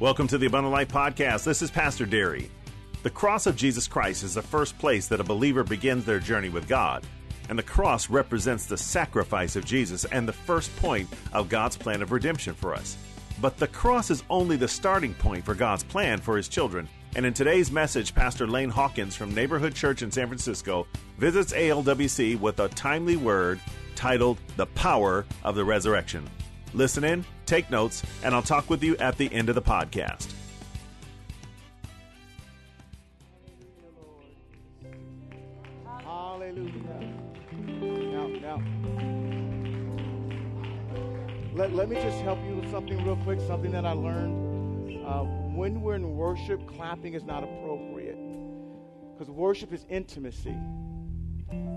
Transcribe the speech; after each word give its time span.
Welcome 0.00 0.28
to 0.28 0.38
the 0.38 0.46
Abundant 0.46 0.72
Life 0.72 0.88
Podcast. 0.88 1.44
This 1.44 1.60
is 1.60 1.70
Pastor 1.70 2.06
Derry. 2.06 2.50
The 3.02 3.10
cross 3.10 3.46
of 3.46 3.54
Jesus 3.54 3.86
Christ 3.86 4.24
is 4.24 4.32
the 4.32 4.40
first 4.40 4.78
place 4.78 5.08
that 5.08 5.20
a 5.20 5.24
believer 5.24 5.62
begins 5.62 6.06
their 6.06 6.18
journey 6.18 6.48
with 6.48 6.66
God. 6.66 7.04
And 7.50 7.58
the 7.58 7.62
cross 7.62 8.08
represents 8.08 8.64
the 8.64 8.78
sacrifice 8.78 9.56
of 9.56 9.66
Jesus 9.66 10.06
and 10.06 10.26
the 10.26 10.32
first 10.32 10.74
point 10.76 11.06
of 11.34 11.50
God's 11.50 11.76
plan 11.76 12.00
of 12.00 12.12
redemption 12.12 12.54
for 12.54 12.72
us. 12.72 12.96
But 13.42 13.58
the 13.58 13.66
cross 13.68 14.10
is 14.10 14.24
only 14.30 14.56
the 14.56 14.68
starting 14.68 15.12
point 15.12 15.44
for 15.44 15.54
God's 15.54 15.84
plan 15.84 16.18
for 16.18 16.38
His 16.38 16.48
children. 16.48 16.88
And 17.14 17.26
in 17.26 17.34
today's 17.34 17.70
message, 17.70 18.14
Pastor 18.14 18.46
Lane 18.46 18.70
Hawkins 18.70 19.14
from 19.14 19.34
Neighborhood 19.34 19.74
Church 19.74 20.00
in 20.00 20.10
San 20.10 20.28
Francisco 20.28 20.86
visits 21.18 21.52
ALWC 21.52 22.40
with 22.40 22.58
a 22.60 22.70
timely 22.70 23.18
word 23.18 23.60
titled 23.96 24.38
The 24.56 24.64
Power 24.64 25.26
of 25.44 25.56
the 25.56 25.64
Resurrection. 25.66 26.26
Listen 26.72 27.04
in, 27.04 27.24
take 27.46 27.70
notes, 27.70 28.02
and 28.22 28.34
I'll 28.34 28.42
talk 28.42 28.70
with 28.70 28.82
you 28.82 28.96
at 28.98 29.16
the 29.16 29.32
end 29.32 29.48
of 29.48 29.54
the 29.54 29.62
podcast. 29.62 30.32
Hallelujah. 35.84 36.72
Now, 38.12 38.26
now, 38.28 38.62
let, 41.52 41.72
let 41.74 41.88
me 41.88 41.96
just 41.96 42.18
help 42.22 42.38
you 42.44 42.56
with 42.56 42.70
something 42.70 43.04
real 43.04 43.16
quick, 43.24 43.40
something 43.46 43.72
that 43.72 43.84
I 43.84 43.92
learned. 43.92 45.04
Uh, 45.04 45.24
when 45.54 45.80
we're 45.82 45.96
in 45.96 46.16
worship, 46.16 46.66
clapping 46.68 47.14
is 47.14 47.24
not 47.24 47.42
appropriate 47.42 48.16
because 49.12 49.28
worship 49.28 49.72
is 49.72 49.84
intimacy. 49.88 50.56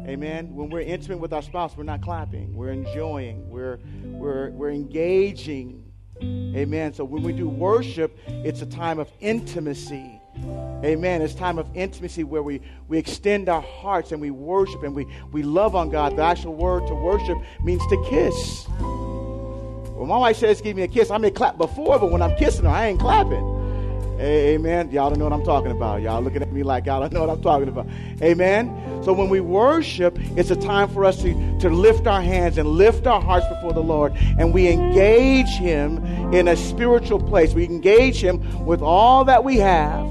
Amen. 0.05 0.53
When 0.53 0.69
we're 0.69 0.81
intimate 0.81 1.19
with 1.19 1.31
our 1.31 1.41
spouse, 1.41 1.77
we're 1.77 1.83
not 1.83 2.01
clapping. 2.01 2.55
We're 2.55 2.71
enjoying. 2.71 3.49
We're, 3.49 3.79
we're, 4.03 4.49
we're 4.51 4.71
engaging. 4.71 5.91
Amen. 6.21 6.93
So 6.93 7.05
when 7.05 7.23
we 7.23 7.31
do 7.31 7.47
worship, 7.47 8.17
it's 8.27 8.61
a 8.61 8.65
time 8.65 8.99
of 8.99 9.09
intimacy. 9.21 10.19
Amen. 10.83 11.21
It's 11.21 11.33
time 11.35 11.57
of 11.57 11.69
intimacy 11.73 12.23
where 12.23 12.43
we, 12.43 12.61
we 12.89 12.97
extend 12.97 13.47
our 13.47 13.61
hearts 13.61 14.11
and 14.11 14.21
we 14.21 14.31
worship 14.31 14.83
and 14.83 14.93
we, 14.93 15.07
we 15.31 15.41
love 15.41 15.75
on 15.75 15.89
God. 15.89 16.17
The 16.17 16.23
actual 16.23 16.55
word 16.55 16.85
to 16.87 16.95
worship 16.95 17.37
means 17.61 17.81
to 17.87 18.05
kiss. 18.09 18.65
When 18.67 20.09
my 20.09 20.17
wife 20.17 20.37
says, 20.37 20.59
give 20.59 20.75
me 20.75 20.83
a 20.83 20.87
kiss, 20.87 21.11
I 21.11 21.17
may 21.17 21.31
clap 21.31 21.57
before, 21.57 21.97
but 21.97 22.11
when 22.11 22.21
I'm 22.21 22.35
kissing 22.35 22.65
her, 22.65 22.71
I 22.71 22.87
ain't 22.87 22.99
clapping. 22.99 23.62
Amen. 24.23 24.89
Y'all 24.89 25.09
don't 25.09 25.19
know 25.19 25.25
what 25.25 25.33
I'm 25.33 25.43
talking 25.43 25.71
about. 25.71 26.01
Y'all 26.01 26.21
looking 26.21 26.41
at 26.41 26.53
me 26.53 26.63
like 26.63 26.85
y'all 26.85 27.01
don't 27.01 27.11
know 27.11 27.19
what 27.19 27.29
I'm 27.29 27.41
talking 27.41 27.67
about. 27.67 27.87
Amen. 28.21 29.01
So 29.03 29.11
when 29.11 29.27
we 29.27 29.41
worship, 29.41 30.17
it's 30.37 30.49
a 30.49 30.55
time 30.55 30.87
for 30.87 31.03
us 31.03 31.21
to, 31.23 31.59
to 31.59 31.69
lift 31.69 32.07
our 32.07 32.21
hands 32.21 32.57
and 32.57 32.69
lift 32.69 33.05
our 33.05 33.19
hearts 33.19 33.45
before 33.49 33.73
the 33.73 33.83
Lord. 33.83 34.13
And 34.39 34.53
we 34.53 34.69
engage 34.69 35.49
Him 35.49 35.97
in 36.33 36.47
a 36.47 36.55
spiritual 36.55 37.19
place. 37.19 37.53
We 37.53 37.65
engage 37.65 38.23
Him 38.23 38.65
with 38.65 38.81
all 38.81 39.25
that 39.25 39.43
we 39.43 39.57
have. 39.57 40.05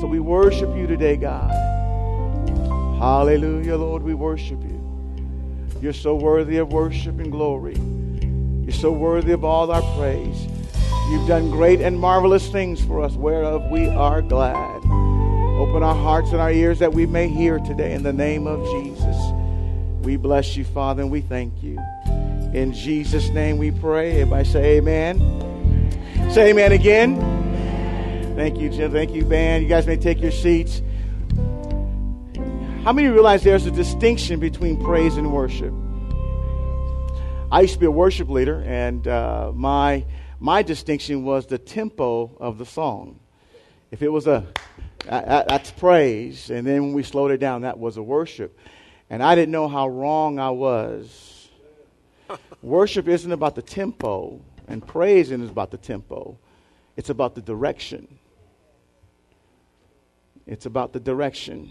So 0.00 0.06
we 0.06 0.20
worship 0.20 0.76
you 0.76 0.86
today, 0.86 1.16
God. 1.16 1.50
Hallelujah, 2.98 3.76
Lord. 3.76 4.02
We 4.02 4.12
worship 4.12 4.62
you. 4.62 4.78
You're 5.80 5.94
so 5.94 6.14
worthy 6.14 6.58
of 6.58 6.74
worship 6.74 7.18
and 7.20 7.32
glory. 7.32 7.76
You're 8.64 8.78
so 8.78 8.92
worthy 8.92 9.32
of 9.32 9.44
all 9.44 9.70
our 9.70 9.82
praise. 9.96 10.46
You've 11.10 11.26
done 11.26 11.50
great 11.50 11.80
and 11.80 11.98
marvelous 11.98 12.48
things 12.48 12.84
for 12.84 13.02
us, 13.02 13.14
whereof 13.14 13.70
we 13.70 13.88
are 13.88 14.20
glad. 14.20 14.76
Open 15.58 15.82
our 15.82 15.94
hearts 15.94 16.32
and 16.32 16.40
our 16.40 16.52
ears 16.52 16.78
that 16.80 16.92
we 16.92 17.06
may 17.06 17.28
hear 17.28 17.58
today 17.58 17.94
in 17.94 18.02
the 18.02 18.12
name 18.12 18.46
of 18.46 18.62
Jesus. 18.70 19.16
We 20.02 20.16
bless 20.16 20.54
you, 20.54 20.64
Father, 20.64 21.00
and 21.00 21.10
we 21.10 21.22
thank 21.22 21.62
you. 21.62 21.78
In 22.52 22.74
Jesus' 22.74 23.30
name 23.30 23.56
we 23.56 23.70
pray. 23.70 24.20
Everybody 24.20 24.48
say 24.48 24.76
amen. 24.76 25.18
Say 26.30 26.50
amen 26.50 26.72
again. 26.72 27.16
Thank 28.36 28.58
you, 28.58 28.68
Jim. 28.68 28.92
Thank 28.92 29.14
you, 29.14 29.24
band. 29.24 29.62
You 29.62 29.68
guys 29.68 29.86
may 29.86 29.96
take 29.96 30.20
your 30.20 30.30
seats. 30.30 30.82
How 32.84 32.92
many 32.92 33.08
realize 33.08 33.42
there's 33.42 33.66
a 33.66 33.70
distinction 33.70 34.40
between 34.40 34.82
praise 34.84 35.16
and 35.16 35.32
worship? 35.32 35.72
I 37.50 37.62
used 37.62 37.72
to 37.74 37.80
be 37.80 37.86
a 37.86 37.90
worship 37.90 38.28
leader, 38.28 38.62
and 38.66 39.08
uh, 39.08 39.52
my 39.54 40.04
my 40.40 40.62
distinction 40.62 41.24
was 41.24 41.46
the 41.46 41.58
tempo 41.58 42.36
of 42.38 42.58
the 42.58 42.66
song. 42.66 43.18
If 43.90 44.02
it 44.02 44.08
was 44.08 44.26
a, 44.26 44.46
that's 45.04 45.70
praise. 45.70 46.50
And 46.50 46.66
then 46.66 46.82
when 46.82 46.92
we 46.92 47.02
slowed 47.02 47.30
it 47.30 47.38
down, 47.38 47.62
that 47.62 47.78
was 47.78 47.96
a 47.96 48.02
worship. 48.02 48.58
And 49.10 49.22
I 49.22 49.34
didn't 49.34 49.52
know 49.52 49.68
how 49.68 49.88
wrong 49.88 50.38
I 50.38 50.50
was. 50.50 51.48
worship 52.62 53.08
isn't 53.08 53.32
about 53.32 53.54
the 53.54 53.62
tempo, 53.62 54.40
and 54.66 54.86
praise 54.86 55.30
isn't 55.30 55.50
about 55.50 55.70
the 55.70 55.78
tempo. 55.78 56.38
It's 56.96 57.10
about 57.10 57.34
the 57.34 57.40
direction. 57.40 58.18
It's 60.46 60.66
about 60.66 60.92
the 60.92 61.00
direction. 61.00 61.70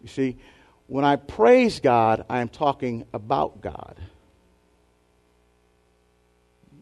You 0.00 0.08
see, 0.08 0.38
when 0.86 1.04
I 1.04 1.16
praise 1.16 1.80
God, 1.80 2.24
I 2.30 2.40
am 2.40 2.48
talking 2.48 3.04
about 3.12 3.60
God. 3.60 3.96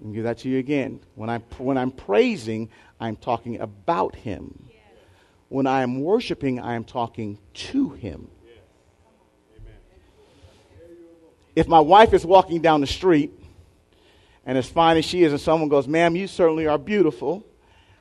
I'll 0.04 0.12
give 0.12 0.24
that 0.24 0.38
to 0.38 0.48
you 0.48 0.58
again. 0.58 1.00
When, 1.14 1.30
I, 1.30 1.38
when 1.58 1.78
I'm 1.78 1.90
praising, 1.90 2.70
I'm 3.00 3.16
talking 3.16 3.60
about 3.60 4.14
Him. 4.14 4.68
When 5.48 5.66
I 5.66 5.82
am 5.82 6.00
worshiping, 6.00 6.60
I 6.60 6.74
am 6.74 6.84
talking 6.84 7.38
to 7.54 7.90
Him. 7.90 8.28
If 11.54 11.68
my 11.68 11.80
wife 11.80 12.12
is 12.12 12.26
walking 12.26 12.60
down 12.60 12.82
the 12.82 12.86
street, 12.86 13.32
and 14.44 14.58
as 14.58 14.68
fine 14.68 14.96
as 14.96 15.04
she 15.04 15.22
is, 15.24 15.32
and 15.32 15.40
someone 15.40 15.68
goes, 15.68 15.88
Ma'am, 15.88 16.14
you 16.14 16.26
certainly 16.26 16.66
are 16.66 16.78
beautiful, 16.78 17.46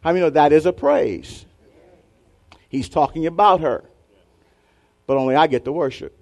how 0.01 0.12
many 0.12 0.19
know 0.19 0.29
that 0.29 0.51
is 0.51 0.66
a 0.66 0.73
praise? 0.73 1.45
He's 2.69 2.89
talking 2.89 3.25
about 3.25 3.62
her. 3.62 3.85
But 5.07 5.17
only 5.17 5.35
I 5.35 5.47
get 5.47 5.66
to 5.66 5.72
worship. 5.72 6.17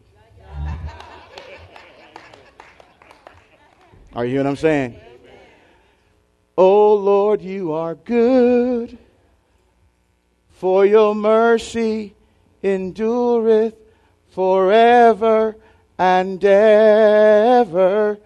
Are 4.16 4.24
you 4.26 4.32
hearing 4.32 4.46
what 4.46 4.52
I'm 4.52 4.56
saying? 4.58 5.00
O 6.58 6.94
Lord, 6.94 7.42
you 7.42 7.72
are 7.72 7.96
good, 7.96 8.98
for 10.50 10.86
your 10.86 11.16
mercy 11.16 12.14
endureth 12.62 13.76
forever 14.30 15.56
and 15.98 16.44
ever. 16.44 18.20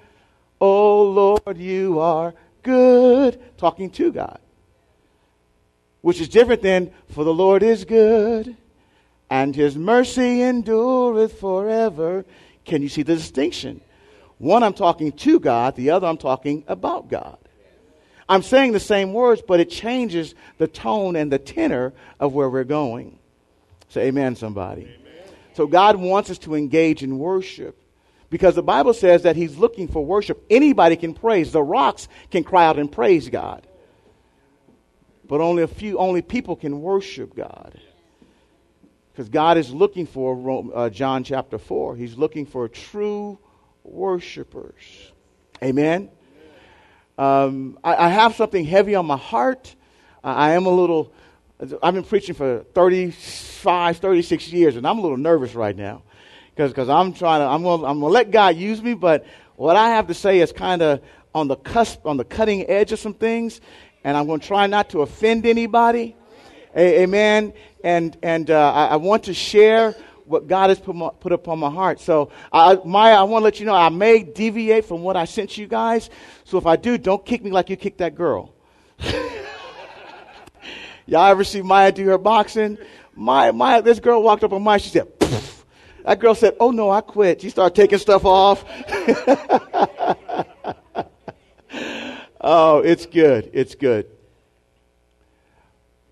O 0.60 1.04
Lord, 1.04 1.58
you 1.58 2.00
are 2.00 2.34
good. 2.64 3.40
Talking 3.58 3.90
to 3.92 4.12
God. 4.12 4.40
Which 6.02 6.20
is 6.20 6.30
different 6.30 6.62
than, 6.62 6.92
for 7.09 7.24
the 7.24 7.34
Lord 7.34 7.64
is 7.64 7.86
good, 7.86 8.56
and 9.30 9.56
his 9.56 9.76
mercy 9.78 10.42
endureth 10.42 11.40
forever. 11.40 12.26
Can 12.66 12.82
you 12.82 12.90
see 12.90 13.04
the 13.04 13.16
distinction? 13.16 13.82
One, 14.38 14.64
I'm 14.64 14.74
talking 14.74 15.12
to 15.14 15.40
God, 15.40 15.76
the 15.76 15.92
other, 15.92 16.08
I'm 16.08 16.18
talking 16.18 16.64
about 16.68 17.09
God. 17.09 17.38
I'm 18.30 18.42
saying 18.42 18.74
the 18.74 18.80
same 18.80 19.14
words, 19.14 19.42
but 19.46 19.60
it 19.60 19.70
changes 19.70 20.36
the 20.58 20.68
tone 20.68 21.16
and 21.16 21.32
the 21.32 21.40
tenor 21.40 21.94
of 22.20 22.34
where 22.34 22.50
we're 22.50 22.64
going. 22.64 23.20
Say 23.90 24.08
amen, 24.08 24.36
somebody. 24.36 24.82
Amen. 24.82 25.34
So 25.54 25.66
God 25.66 25.96
wants 25.96 26.30
us 26.30 26.38
to 26.40 26.56
engage 26.56 27.04
in 27.04 27.18
worship 27.18 27.82
because 28.30 28.56
the 28.56 28.64
Bible 28.64 28.94
says 28.94 29.24
that 29.24 29.36
He's 29.36 29.58
looking 29.58 29.88
for 29.88 30.06
worship. 30.06 30.46
Anybody 30.50 30.96
can 30.96 31.14
praise. 31.14 31.52
The 31.52 31.64
rocks 31.64 32.08
can 32.30 32.44
cry 32.44 32.66
out 32.66 32.78
and 32.78 32.92
praise 32.92 33.30
God. 33.30 33.66
But 35.26 35.42
only 35.42 35.64
a 35.64 35.68
few, 35.68 35.98
only 35.98 36.22
people 36.22 36.56
can 36.56 36.82
worship 36.82 37.36
God. 37.36 37.80
Because 39.12 39.30
God 39.30 39.58
is 39.58 39.73
looking 39.73 40.06
for, 40.06 40.72
uh, 40.76 40.90
John 40.90 41.23
chapter 41.23 41.58
4, 41.58 41.96
He's 41.96 42.18
looking 42.18 42.46
for 42.46 42.68
true 42.68 43.40
worshipers. 43.84 45.12
Amen. 45.64 46.09
Um, 47.17 47.79
I, 47.84 47.96
I, 47.96 48.09
have 48.09 48.35
something 48.35 48.64
heavy 48.64 48.93
on 48.93 49.08
my 49.08 49.17
heart. 49.17 49.75
I 50.23 50.52
am 50.52 50.67
a 50.67 50.69
little, 50.69 51.11
I've 51.81 51.96
been 51.96 52.03
preaching 52.03 52.35
for 52.35 52.64
35, 52.75 53.97
36 53.97 54.47
years, 54.49 54.75
and 54.75 54.85
I'm 54.85 54.99
a 54.99 55.02
little 55.02 55.17
nervous 55.17 55.55
right 55.55 55.75
now 55.75 56.03
because 56.55 56.90
I'm 56.90 57.14
trying 57.14 57.41
to, 57.41 57.46
I'm 57.46 57.64
going 57.64 57.85
I'm 57.85 57.99
to 58.02 58.05
let 58.05 58.29
God 58.29 58.55
use 58.55 58.84
me, 58.84 58.93
but 58.93 59.25
what 59.55 59.75
I 59.75 59.90
have 59.90 60.08
to 60.08 60.14
say 60.14 60.41
is 60.41 60.52
kind 60.52 60.84
of 60.84 61.02
on 61.34 61.47
the 61.47 61.55
cusp, 61.55 62.05
on 62.05 62.17
the 62.17 62.23
cutting 62.23 62.69
edge 62.69 62.91
of 62.91 62.99
some 62.99 63.16
things, 63.16 63.61
and 64.03 64.16
I'm 64.16 64.28
going 64.28 64.40
to 64.40 64.47
try 64.47 64.67
not 64.67 64.90
to 64.91 65.02
offend 65.02 65.47
anybody. 65.47 66.16
Amen. 66.78 67.53
And, 67.84 68.16
and 68.22 68.52
uh, 68.52 68.73
I, 68.73 68.85
I 68.87 68.96
want 68.97 69.23
to 69.23 69.34
share 69.34 69.96
what 70.28 70.47
God 70.47 70.70
has 70.70 70.79
put, 70.79 70.96
put 71.20 71.32
upon 71.32 71.59
my 71.59 71.70
heart. 71.70 72.00
So, 72.00 72.32
I, 72.52 72.78
Maya, 72.85 73.16
I 73.16 73.24
want 73.24 73.41
to 73.41 73.46
let 73.46 73.59
you 73.59 73.66
know 73.66 73.74
I 73.74 73.90
may 73.90 74.24
deviate 74.24 74.85
from 74.85 75.02
what 75.02 75.16
I 75.16 75.26
sent 75.26 75.58
you 75.58 75.68
guys. 75.68 76.09
So, 76.44 76.58
if 76.58 76.66
I 76.66 76.76
do, 76.76 76.97
don't 76.97 77.26
kick 77.26 77.44
me 77.44 77.52
like 77.52 77.70
you 77.70 77.78
kicked 77.78 78.00
that 78.00 78.16
girl. 78.16 78.53
Y'all 81.06 81.26
ever 81.26 81.44
see 81.44 81.62
Maya 81.62 81.91
do 81.91 82.06
her 82.08 82.18
boxing? 82.18 82.78
Maya, 83.16 83.53
Maya, 83.53 83.82
this 83.82 84.00
girl 84.00 84.22
walked 84.22 84.44
up 84.44 84.53
on 84.53 84.62
Maya. 84.62 84.79
She 84.79 84.90
said, 84.90 85.20
Poof. 85.20 85.66
That 86.03 86.20
girl 86.20 86.35
said, 86.35 86.56
Oh 86.59 86.72
no, 86.72 86.90
I 86.90 87.02
quit. 87.02 87.41
She 87.41 87.50
started 87.50 87.76
taking 87.76 87.97
stuff 87.97 88.26
off. 88.26 88.66
oh, 92.41 92.80
it's 92.80 93.06
good. 93.06 93.50
It's 93.53 93.76
good. 93.76 94.08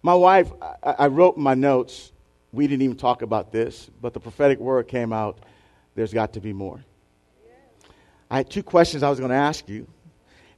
My 0.01 0.13
wife, 0.13 0.51
I, 0.83 0.95
I 0.99 1.07
wrote 1.07 1.37
my 1.37 1.55
notes. 1.55 2.11
We 2.55 2.67
didn't 2.67 2.83
even 2.83 2.97
talk 2.97 3.21
about 3.21 3.51
this, 3.51 3.89
but 4.01 4.13
the 4.13 4.19
prophetic 4.19 4.59
word 4.59 4.87
came 4.87 5.11
out 5.11 5.39
there's 5.95 6.13
got 6.13 6.33
to 6.33 6.41
be 6.41 6.53
more. 6.53 6.83
I 8.29 8.37
had 8.37 8.49
two 8.49 8.63
questions 8.63 9.01
I 9.01 9.09
was 9.09 9.19
going 9.19 9.29
to 9.29 9.37
ask 9.37 9.67
you. 9.69 9.87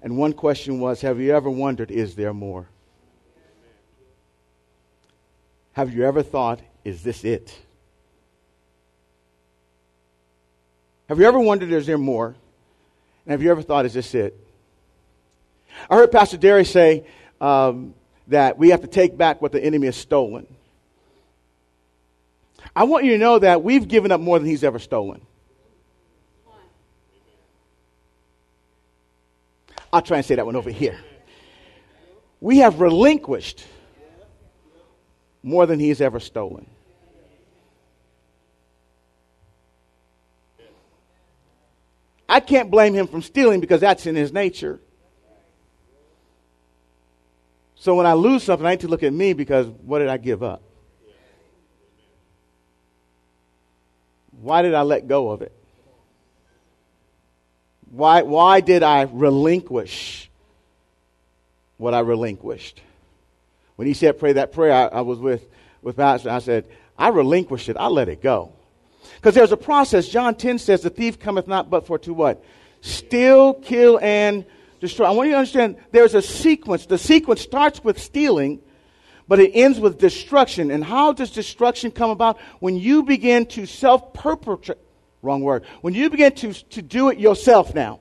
And 0.02 0.18
one 0.18 0.34
question 0.34 0.80
was 0.80 1.02
Have 1.02 1.20
you 1.20 1.36
ever 1.36 1.50
wondered, 1.50 1.92
is 1.92 2.16
there 2.16 2.34
more? 2.34 2.68
Have 5.74 5.94
you 5.94 6.06
ever 6.06 6.24
thought, 6.24 6.60
is 6.84 7.04
this 7.04 7.24
it? 7.24 7.56
Have 11.08 11.20
you 11.20 11.26
ever 11.26 11.40
wondered, 11.40 11.72
is 11.72 11.86
there 11.86 11.98
more? 11.98 12.36
And 13.26 13.32
have 13.32 13.44
you 13.44 13.52
ever 13.52 13.62
thought, 13.62 13.86
is 13.86 13.94
this 13.94 14.14
it? 14.16 14.36
I 15.90 15.96
heard 15.96 16.12
Pastor 16.12 16.38
Derry 16.38 16.66
say 16.66 17.06
um, 17.40 17.94
that 18.28 18.58
we 18.58 18.70
have 18.70 18.82
to 18.82 18.88
take 18.88 19.18
back 19.18 19.42
what 19.42 19.52
the 19.52 19.64
enemy 19.64 19.86
has 19.86 19.96
stolen. 19.96 20.48
I 22.78 22.84
want 22.84 23.06
you 23.06 23.14
to 23.14 23.18
know 23.18 23.40
that 23.40 23.64
we've 23.64 23.88
given 23.88 24.12
up 24.12 24.22
more 24.22 24.38
than 24.38 24.48
he's 24.48 24.64
ever 24.64 24.78
stolen. 24.78 25.20
I'll 29.92 30.04
try 30.04 30.18
and 30.18 30.26
say 30.26 30.36
that 30.36 30.46
one 30.46 30.56
over 30.56 30.70
here. 30.70 31.00
We 32.40 32.60
have 32.60 32.80
relinquished 32.80 33.66
more 35.42 35.66
than 35.66 35.80
he's 35.80 36.02
ever 36.02 36.20
stolen. 36.20 36.68
I 42.30 42.40
can't 42.40 42.70
blame 42.70 42.94
him 42.94 43.08
from 43.08 43.24
stealing 43.24 43.60
because 43.60 43.82
that's 43.82 44.06
in 44.06 44.16
his 44.16 44.32
nature. 44.32 44.80
So 47.74 47.96
when 47.96 48.06
I 48.06 48.14
lose 48.14 48.44
something, 48.44 48.68
I 48.68 48.72
need 48.72 48.82
to 48.82 48.88
look 48.88 49.02
at 49.02 49.14
me 49.14 49.34
because 49.34 49.66
what 49.66 49.98
did 49.98 50.10
I 50.10 50.18
give 50.18 50.44
up? 50.44 50.62
Why 54.42 54.62
did 54.62 54.74
I 54.74 54.84
let 54.84 55.08
go 55.08 55.32
of 55.32 55.42
it? 55.42 55.52
Why, 57.92 58.22
why 58.22 58.62
did 58.62 58.84
I 58.84 59.04
relinquish 59.04 60.30
what 61.78 61.94
I 61.94 62.00
relinquished? 62.00 62.82
When 63.76 63.88
he 63.88 63.94
said, 63.94 64.20
pray 64.20 64.34
that 64.34 64.52
prayer, 64.52 64.74
I, 64.74 64.98
I 64.98 65.02
was 65.02 65.20
with, 65.20 65.46
with 65.82 65.96
Pastor. 65.96 66.30
I 66.30 66.40
said, 66.40 66.66
I 66.98 67.10
relinquished 67.10 67.70
it. 67.70 67.78
I 67.78 67.88
let 67.88 68.10
it 68.10 68.22
go. 68.22 68.52
Because 69.16 69.36
there's 69.36 69.52
a 69.52 69.58
process. 69.58 70.08
John 70.08 70.36
10 70.36 70.60
says, 70.60 70.82
the 70.82 70.90
thief 70.90 71.20
cometh 71.20 71.48
not 71.48 71.70
but 71.70 71.88
for 71.88 71.98
to 72.00 72.14
what? 72.14 72.44
Steal, 72.82 73.54
kill, 73.54 74.00
and 74.02 74.46
destroy. 74.80 75.08
I 75.08 75.12
want 75.12 75.28
you 75.28 75.34
to 75.34 75.40
understand 75.40 75.78
there's 75.92 76.14
a 76.14 76.22
sequence. 76.22 76.86
The 76.86 76.98
sequence 76.98 77.42
starts 77.42 77.84
with 77.84 78.00
stealing, 78.00 78.60
but 79.28 79.40
it 79.40 79.52
ends 79.54 79.80
with 79.80 79.98
destruction. 79.98 80.72
And 80.72 80.84
how 80.84 81.14
does 81.14 81.32
destruction 81.32 81.92
come 81.92 82.10
about? 82.10 82.40
When 82.60 82.76
you 82.76 83.04
begin 83.04 83.46
to 83.48 83.66
self 83.66 84.14
perpetrate, 84.14 84.80
wrong 85.22 85.42
word, 85.42 85.66
when 85.82 85.94
you 85.94 86.10
begin 86.10 86.34
to, 86.36 86.54
to 86.54 86.82
do 86.82 87.10
it 87.10 87.20
yourself 87.20 87.74
now. 87.74 88.00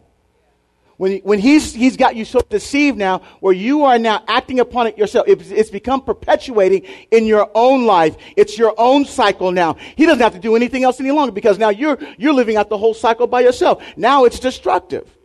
When, 0.96 1.18
when 1.18 1.38
he's, 1.38 1.74
he's 1.74 1.96
got 1.96 2.16
you 2.16 2.24
so 2.24 2.40
deceived 2.48 2.96
now, 2.96 3.18
where 3.40 3.52
you 3.52 3.84
are 3.84 3.98
now 3.98 4.24
acting 4.28 4.60
upon 4.60 4.86
it 4.86 4.96
yourself, 4.96 5.26
it's, 5.28 5.50
it's 5.50 5.68
become 5.68 6.00
perpetuating 6.00 6.84
in 7.10 7.26
your 7.26 7.50
own 7.54 7.84
life. 7.84 8.16
It's 8.34 8.56
your 8.56 8.74
own 8.78 9.04
cycle 9.04 9.52
now. 9.52 9.76
He 9.96 10.06
doesn't 10.06 10.22
have 10.22 10.32
to 10.32 10.38
do 10.38 10.56
anything 10.56 10.84
else 10.84 10.98
any 10.98 11.10
longer 11.10 11.32
because 11.32 11.58
now 11.58 11.68
you're, 11.68 11.98
you're 12.16 12.32
living 12.32 12.56
out 12.56 12.70
the 12.70 12.78
whole 12.78 12.94
cycle 12.94 13.26
by 13.26 13.40
yourself. 13.40 13.84
Now 13.96 14.24
it's 14.24 14.40
destructive. 14.40 15.15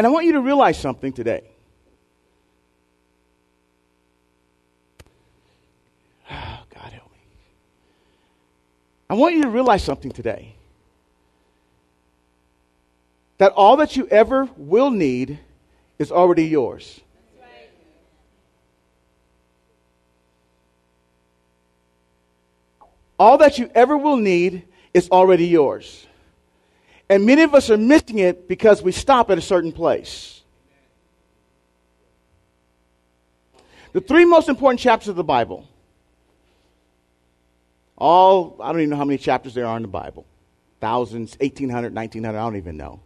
And 0.00 0.06
I 0.06 0.10
want 0.10 0.24
you 0.24 0.32
to 0.32 0.40
realize 0.40 0.78
something 0.78 1.12
today. 1.12 1.42
Oh, 6.30 6.60
God 6.74 6.90
help 6.90 7.12
me. 7.12 7.18
I 9.10 9.14
want 9.14 9.34
you 9.34 9.42
to 9.42 9.50
realize 9.50 9.84
something 9.84 10.10
today 10.10 10.54
that 13.36 13.52
all 13.52 13.76
that 13.76 13.94
you 13.94 14.08
ever 14.08 14.48
will 14.56 14.90
need 14.90 15.38
is 15.98 16.10
already 16.10 16.46
yours. 16.46 17.02
All 23.18 23.36
that 23.36 23.58
you 23.58 23.70
ever 23.74 23.98
will 23.98 24.16
need 24.16 24.62
is 24.94 25.10
already 25.10 25.46
yours. 25.46 26.06
And 27.10 27.26
many 27.26 27.42
of 27.42 27.54
us 27.54 27.68
are 27.68 27.76
missing 27.76 28.20
it 28.20 28.48
because 28.48 28.82
we 28.82 28.92
stop 28.92 29.30
at 29.30 29.36
a 29.36 29.42
certain 29.42 29.72
place. 29.72 30.42
The 33.92 34.00
three 34.00 34.24
most 34.24 34.48
important 34.48 34.80
chapters 34.80 35.08
of 35.08 35.16
the 35.16 35.24
Bible, 35.24 35.68
all, 37.98 38.56
I 38.60 38.70
don't 38.70 38.80
even 38.80 38.90
know 38.90 38.96
how 38.96 39.04
many 39.04 39.18
chapters 39.18 39.52
there 39.52 39.66
are 39.66 39.76
in 39.76 39.82
the 39.82 39.88
Bible 39.88 40.24
thousands, 40.80 41.36
1800, 41.40 41.94
1900, 41.94 42.38
I 42.38 42.42
don't 42.42 42.56
even 42.56 42.76
know. 42.76 43.00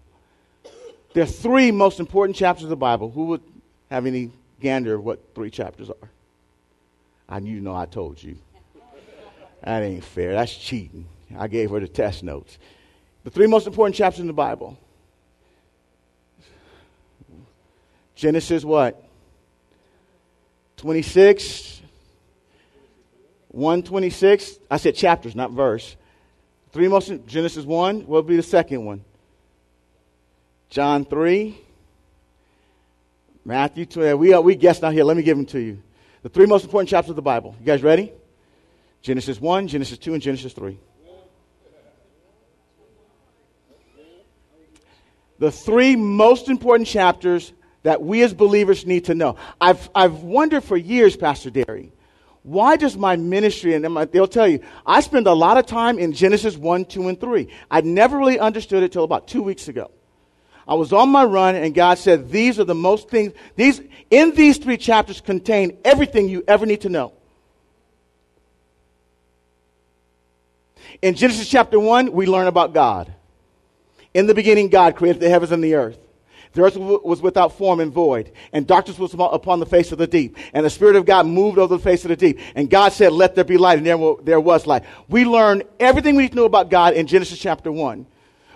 There 1.12 1.24
are 1.24 1.26
three 1.26 1.70
most 1.70 2.00
important 2.00 2.36
chapters 2.36 2.64
of 2.64 2.70
the 2.70 2.76
Bible. 2.76 3.10
Who 3.10 3.24
would 3.26 3.42
have 3.90 4.06
any 4.06 4.30
gander 4.60 4.94
of 4.94 5.04
what 5.04 5.34
three 5.34 5.50
chapters 5.50 5.90
are? 5.90 6.10
I 7.28 7.40
knew 7.40 7.54
you 7.54 7.60
know 7.60 7.74
I 7.74 7.86
told 7.86 8.22
you. 8.22 8.36
That 9.62 9.82
ain't 9.82 10.04
fair. 10.04 10.34
That's 10.34 10.54
cheating. 10.56 11.06
I 11.36 11.48
gave 11.48 11.70
her 11.70 11.80
the 11.80 11.88
test 11.88 12.22
notes. 12.22 12.58
The 13.24 13.30
three 13.30 13.46
most 13.46 13.66
important 13.66 13.96
chapters 13.96 14.20
in 14.20 14.26
the 14.26 14.32
Bible. 14.32 14.78
Genesis 18.14 18.64
what? 18.64 19.02
26. 20.76 21.80
126. 23.48 24.58
I 24.70 24.76
said 24.76 24.94
chapters, 24.94 25.34
not 25.34 25.50
verse. 25.52 25.96
Three 26.72 26.88
most 26.88 27.12
Genesis 27.26 27.64
1, 27.64 28.00
what 28.00 28.26
be 28.26 28.36
the 28.36 28.42
second 28.42 28.84
one? 28.84 29.04
John 30.70 31.04
3, 31.04 31.56
Matthew 33.44 33.86
12. 33.86 34.18
We, 34.18 34.32
are, 34.32 34.40
we 34.40 34.56
guessed 34.56 34.82
out 34.82 34.92
here. 34.92 35.04
Let 35.04 35.16
me 35.16 35.22
give 35.22 35.36
them 35.36 35.46
to 35.46 35.60
you. 35.60 35.80
The 36.22 36.28
three 36.28 36.46
most 36.46 36.64
important 36.64 36.88
chapters 36.88 37.10
of 37.10 37.16
the 37.16 37.22
Bible. 37.22 37.54
You 37.60 37.66
guys 37.66 37.82
ready? 37.82 38.12
Genesis 39.02 39.40
1, 39.40 39.69
Genesis 39.69 39.98
2, 39.98 40.14
and 40.14 40.22
Genesis 40.22 40.52
3. 40.52 40.76
The 45.44 45.53
three 45.53 45.94
most 45.94 46.48
important 46.48 46.89
chapters 46.89 47.53
that 47.82 48.01
we 48.01 48.22
as 48.22 48.32
believers 48.32 48.86
need 48.86 49.05
to 49.05 49.15
know. 49.15 49.36
I've, 49.60 49.91
I've 49.94 50.22
wondered 50.22 50.65
for 50.65 50.74
years, 50.74 51.19
Pastor 51.19 51.51
Derry, 51.51 51.93
why 52.44 52.77
does 52.77 52.96
my 52.96 53.17
ministry, 53.17 53.74
and 53.74 53.84
they'll 54.10 54.27
tell 54.27 54.48
you, 54.48 54.60
I 54.86 55.03
spend 55.03 55.27
a 55.27 55.34
lot 55.34 55.58
of 55.58 55.67
time 55.67 55.98
in 55.98 56.15
Genesis 56.15 56.56
1, 56.56 56.86
2, 56.86 57.08
and 57.08 57.20
3. 57.20 57.48
I 57.70 57.82
never 57.82 58.17
really 58.17 58.39
understood 58.39 58.84
it 58.84 58.93
till 58.93 59.05
about 59.05 59.29
two 59.29 59.43
weeks 59.43 59.69
ago. 59.69 59.91
I 60.67 60.77
was 60.77 60.94
on 60.94 61.10
my 61.10 61.24
run 61.24 61.56
and 61.56 61.74
God 61.74 61.98
said, 61.98 62.31
these 62.31 62.58
are 62.58 62.65
the 62.65 62.74
most 62.74 63.10
things, 63.10 63.34
these, 63.55 63.82
in 64.10 64.34
these 64.34 64.56
three 64.56 64.79
chapters 64.79 65.20
contain 65.20 65.77
everything 65.84 66.31
you 66.31 66.43
ever 66.48 66.65
need 66.65 66.81
to 66.81 66.89
know. 66.89 67.13
In 71.03 71.15
Genesis 71.15 71.51
chapter 71.51 71.79
1, 71.79 72.13
we 72.13 72.24
learn 72.24 72.46
about 72.46 72.72
God. 72.72 73.13
In 74.14 74.26
the 74.26 74.34
beginning, 74.34 74.68
God 74.68 74.96
created 74.96 75.20
the 75.20 75.28
heavens 75.28 75.52
and 75.52 75.62
the 75.62 75.74
earth. 75.74 75.98
The 76.52 76.62
earth 76.62 76.76
was 76.76 77.20
without 77.20 77.58
form 77.58 77.80
and 77.80 77.92
void, 77.92 78.30
and 78.52 78.64
darkness 78.64 78.96
was 78.96 79.12
upon 79.12 79.58
the 79.58 79.66
face 79.66 79.90
of 79.90 79.98
the 79.98 80.06
deep. 80.06 80.36
And 80.52 80.64
the 80.64 80.70
Spirit 80.70 80.94
of 80.94 81.04
God 81.04 81.26
moved 81.26 81.58
over 81.58 81.76
the 81.76 81.82
face 81.82 82.04
of 82.04 82.10
the 82.10 82.16
deep. 82.16 82.38
And 82.54 82.70
God 82.70 82.92
said, 82.92 83.12
Let 83.12 83.34
there 83.34 83.42
be 83.42 83.56
light, 83.56 83.78
and 83.78 83.86
there, 83.86 83.98
there 84.22 84.40
was 84.40 84.64
light. 84.64 84.84
We 85.08 85.24
learn 85.24 85.64
everything 85.80 86.14
we 86.14 86.22
need 86.22 86.28
to 86.30 86.36
know 86.36 86.44
about 86.44 86.70
God 86.70 86.94
in 86.94 87.08
Genesis 87.08 87.40
chapter 87.40 87.72
1. 87.72 88.06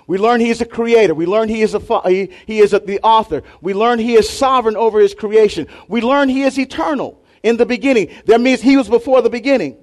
We 0.06 0.16
learn 0.16 0.40
he 0.40 0.48
is 0.48 0.60
a 0.60 0.64
creator. 0.64 1.12
We 1.12 1.26
learn 1.26 1.48
he 1.48 1.60
is, 1.60 1.74
a, 1.74 2.08
he, 2.08 2.30
he 2.46 2.60
is 2.60 2.72
a, 2.72 2.78
the 2.78 3.00
author. 3.00 3.42
We 3.60 3.74
learn 3.74 3.98
he 3.98 4.14
is 4.14 4.30
sovereign 4.30 4.76
over 4.76 5.00
his 5.00 5.12
creation. 5.12 5.66
We 5.88 6.00
learn 6.00 6.28
he 6.28 6.44
is 6.44 6.56
eternal 6.56 7.20
in 7.42 7.56
the 7.56 7.66
beginning. 7.66 8.14
That 8.26 8.40
means 8.40 8.62
he 8.62 8.76
was 8.76 8.88
before 8.88 9.22
the 9.22 9.28
beginning. 9.28 9.76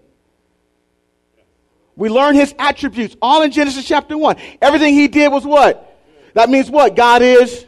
We 1.95 2.09
learn 2.09 2.35
his 2.35 2.53
attributes 2.59 3.15
all 3.21 3.41
in 3.41 3.51
Genesis 3.51 3.85
chapter 3.87 4.17
1. 4.17 4.35
Everything 4.61 4.93
he 4.93 5.07
did 5.07 5.31
was 5.31 5.45
what? 5.45 5.97
That 6.33 6.49
means 6.49 6.69
what? 6.69 6.95
God 6.95 7.21
is. 7.21 7.65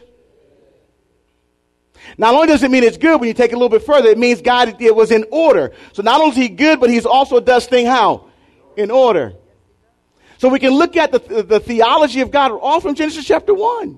Not 2.18 2.34
only 2.34 2.48
does 2.48 2.64
it 2.64 2.72
mean 2.72 2.84
it's 2.84 2.98
good 2.98 3.20
when 3.20 3.28
you 3.28 3.34
take 3.34 3.52
it 3.52 3.56
a 3.56 3.58
little 3.58 3.70
bit 3.70 3.84
further, 3.84 4.10
it 4.10 4.18
means 4.18 4.42
God 4.42 4.82
it 4.82 4.96
was 4.96 5.12
in 5.12 5.26
order. 5.32 5.74
So 5.94 6.02
not 6.02 6.20
only 6.20 6.32
is 6.32 6.38
he 6.38 6.50
good, 6.50 6.80
but 6.80 6.90
he's 6.90 7.06
also 7.06 7.40
does 7.40 7.66
thing 7.66 7.86
how? 7.86 8.28
In 8.76 8.92
order. 8.92 9.34
So 10.38 10.50
we 10.50 10.60
can 10.60 10.72
look 10.72 10.98
at 10.98 11.12
the, 11.12 11.44
the 11.44 11.60
theology 11.60 12.22
of 12.22 12.32
God 12.32 12.52
all 12.52 12.80
from 12.80 12.96
Genesis 12.96 13.26
chapter 13.26 13.54
1. 13.54 13.98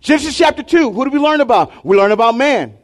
Genesis 0.00 0.36
chapter 0.36 0.62
2, 0.62 0.92
who 0.92 1.04
do 1.04 1.10
we 1.10 1.18
learn 1.18 1.40
about? 1.40 1.84
We 1.84 1.96
learn 1.96 2.12
about 2.12 2.36
man. 2.36 2.76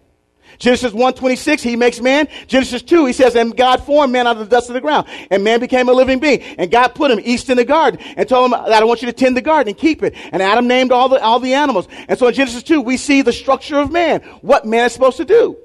Genesis 0.58 0.92
1:26, 0.92 1.62
he 1.62 1.76
makes 1.76 2.00
man. 2.00 2.28
Genesis 2.46 2.82
2, 2.82 3.06
he 3.06 3.12
says, 3.12 3.34
and 3.34 3.56
God 3.56 3.82
formed 3.84 4.12
man 4.12 4.26
out 4.26 4.37
of 4.37 4.49
the 4.49 4.56
dust 4.56 4.70
of 4.70 4.75
the 4.75 4.80
ground. 4.80 5.06
And 5.30 5.44
man 5.44 5.61
became 5.61 5.88
a 5.88 5.92
living 5.92 6.20
being. 6.20 6.42
And 6.58 6.70
God 6.70 6.94
put 6.94 7.11
him 7.11 7.20
east 7.23 7.50
in 7.50 7.56
the 7.56 7.64
garden 7.64 8.00
and 8.16 8.28
told 8.28 8.52
him 8.52 8.61
that 8.66 8.82
I 8.82 8.84
want 8.84 9.02
you 9.02 9.06
to 9.06 9.12
tend 9.12 9.37
the 9.37 9.42
garden 9.42 9.68
and 9.68 9.78
keep 9.78 10.02
it. 10.02 10.14
And 10.32 10.42
Adam 10.42 10.66
named 10.66 10.92
all 10.92 11.08
the, 11.08 11.20
all 11.20 11.40
the 11.40 11.54
animals. 11.54 11.88
And 12.08 12.18
so 12.18 12.28
in 12.28 12.34
Genesis 12.34 12.62
2, 12.62 12.80
we 12.80 12.96
see 12.96 13.23
the 13.23 13.32
structure 13.32 13.78
of 13.78 13.90
man, 13.90 14.20
what 14.42 14.64
man 14.64 14.87
is 14.87 14.92
supposed 14.92 15.16
to 15.16 15.25
do. 15.25 15.56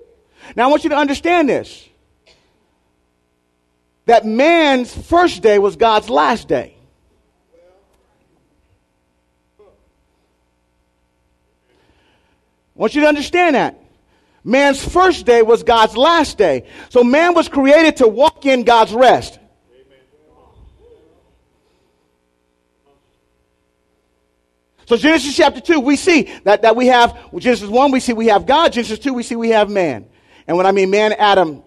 Now 0.56 0.68
I 0.68 0.68
want 0.70 0.84
you 0.84 0.90
to 0.92 0.98
understand 0.98 1.50
this. 1.50 1.88
That 4.06 4.26
man's 4.26 4.96
first 4.96 5.44
day 5.44 5.60
was 5.60 5.76
God's 5.76 6.10
last 6.10 6.48
day. 6.48 6.76
I 12.76 12.82
want 12.82 12.96
you 12.96 13.02
to 13.02 13.08
understand 13.08 13.56
that. 13.56 13.78
Man's 14.44 14.84
first 14.84 15.26
day 15.26 15.42
was 15.42 15.64
God's 15.64 15.98
last 15.98 16.38
day. 16.38 16.68
So 16.90 17.04
man 17.04 17.34
was 17.34 17.50
created 17.50 17.98
to 17.98 18.08
walk 18.08 18.46
in 18.46 18.64
God's 18.64 18.94
rest. 18.94 19.40
So 24.86 24.98
Genesis 24.98 25.38
chapter 25.38 25.62
2, 25.62 25.82
we 25.82 25.96
see 25.96 26.34
that, 26.46 26.64
that 26.64 26.76
we 26.76 26.88
have, 26.88 27.16
Genesis 27.38 27.70
1, 27.70 27.92
we 27.92 28.00
see 28.00 28.14
we 28.14 28.28
have 28.28 28.48
God. 28.48 28.74
Genesis 28.74 28.98
2, 28.98 29.14
we 29.14 29.22
see 29.22 29.36
we 29.36 29.50
have 29.50 29.70
man. 29.70 30.08
And 30.48 30.58
when 30.58 30.66
I 30.66 30.72
mean 30.72 30.90
man, 30.90 31.14
Adam, 31.14 31.62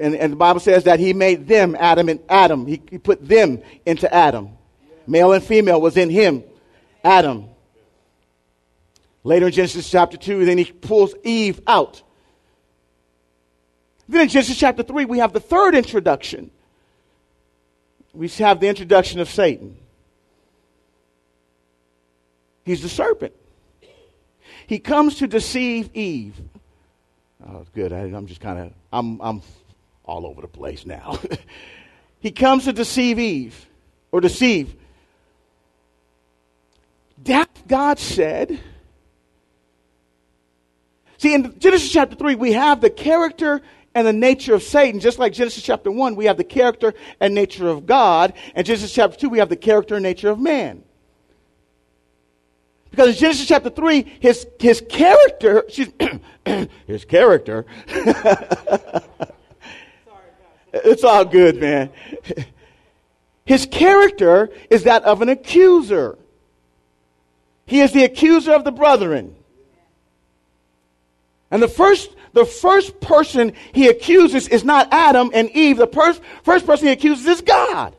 and, 0.00 0.14
and 0.14 0.32
the 0.32 0.36
Bible 0.36 0.60
says 0.60 0.84
that 0.84 1.00
he 1.00 1.12
made 1.12 1.48
them, 1.48 1.76
Adam 1.78 2.08
and 2.08 2.20
Adam. 2.28 2.66
He, 2.66 2.80
he 2.88 2.98
put 2.98 3.26
them 3.26 3.62
into 3.84 4.12
Adam. 4.14 4.50
Male 5.08 5.32
and 5.32 5.42
female 5.42 5.80
was 5.80 5.96
in 5.96 6.08
him, 6.08 6.44
Adam. 7.02 7.46
Later 9.24 9.46
in 9.46 9.52
Genesis 9.52 9.90
chapter 9.90 10.16
2, 10.16 10.44
then 10.44 10.58
he 10.58 10.64
pulls 10.66 11.14
Eve 11.24 11.60
out. 11.66 12.02
Then 14.08 14.22
in 14.22 14.28
Genesis 14.28 14.56
chapter 14.56 14.82
3, 14.82 15.04
we 15.04 15.18
have 15.18 15.32
the 15.32 15.40
third 15.40 15.74
introduction. 15.74 16.50
We 18.14 18.28
have 18.28 18.58
the 18.58 18.68
introduction 18.68 19.20
of 19.20 19.28
Satan. 19.28 19.76
He's 22.64 22.82
the 22.82 22.88
serpent. 22.88 23.34
He 24.66 24.78
comes 24.78 25.16
to 25.16 25.26
deceive 25.26 25.90
Eve. 25.94 26.34
Oh, 27.46 27.64
good. 27.74 27.92
I, 27.92 28.00
am 28.00 28.26
just 28.26 28.40
kind 28.40 28.58
of, 28.58 28.72
I'm, 28.92 29.20
I'm 29.20 29.42
all 30.04 30.26
over 30.26 30.40
the 30.40 30.48
place 30.48 30.84
now. 30.84 31.18
he 32.20 32.30
comes 32.30 32.64
to 32.64 32.72
deceive 32.72 33.18
Eve, 33.18 33.66
or 34.10 34.20
deceive. 34.20 34.74
That 37.24 37.48
God 37.66 37.98
said, 37.98 38.58
See, 41.18 41.34
in 41.34 41.58
Genesis 41.58 41.90
chapter 41.90 42.14
3, 42.14 42.36
we 42.36 42.52
have 42.52 42.80
the 42.80 42.90
character 42.90 43.60
and 43.98 44.06
the 44.06 44.12
nature 44.12 44.54
of 44.54 44.62
Satan. 44.62 45.00
Just 45.00 45.18
like 45.18 45.32
Genesis 45.32 45.64
chapter 45.64 45.90
1, 45.90 46.14
we 46.14 46.26
have 46.26 46.36
the 46.36 46.44
character 46.44 46.94
and 47.18 47.34
nature 47.34 47.66
of 47.66 47.84
God. 47.84 48.32
And 48.54 48.64
Genesis 48.64 48.94
chapter 48.94 49.18
2, 49.18 49.28
we 49.28 49.38
have 49.38 49.48
the 49.48 49.56
character 49.56 49.96
and 49.96 50.04
nature 50.04 50.30
of 50.30 50.38
man. 50.38 50.84
Because 52.92 53.08
in 53.08 53.14
Genesis 53.16 53.48
chapter 53.48 53.70
3, 53.70 54.02
his, 54.20 54.46
his 54.60 54.80
character, 54.88 55.64
his 56.86 57.04
character, 57.06 57.66
it's 60.72 61.02
all 61.02 61.24
good, 61.24 61.56
man. 61.60 61.90
His 63.44 63.66
character 63.66 64.50
is 64.70 64.84
that 64.84 65.02
of 65.02 65.22
an 65.22 65.28
accuser. 65.28 66.16
He 67.66 67.80
is 67.80 67.90
the 67.92 68.04
accuser 68.04 68.52
of 68.52 68.62
the 68.62 68.70
brethren. 68.70 69.34
And 71.50 71.62
the 71.62 71.68
first, 71.68 72.10
the 72.32 72.44
first 72.44 73.00
person 73.00 73.52
he 73.72 73.88
accuses 73.88 74.48
is 74.48 74.64
not 74.64 74.88
Adam 74.92 75.30
and 75.32 75.50
Eve. 75.50 75.78
The 75.78 75.86
first, 75.86 76.20
first 76.42 76.66
person 76.66 76.88
he 76.88 76.92
accuses 76.92 77.26
is 77.26 77.40
God. 77.40 77.94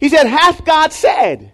He 0.00 0.08
said, 0.08 0.26
Hath 0.26 0.64
God 0.64 0.92
said? 0.92 1.52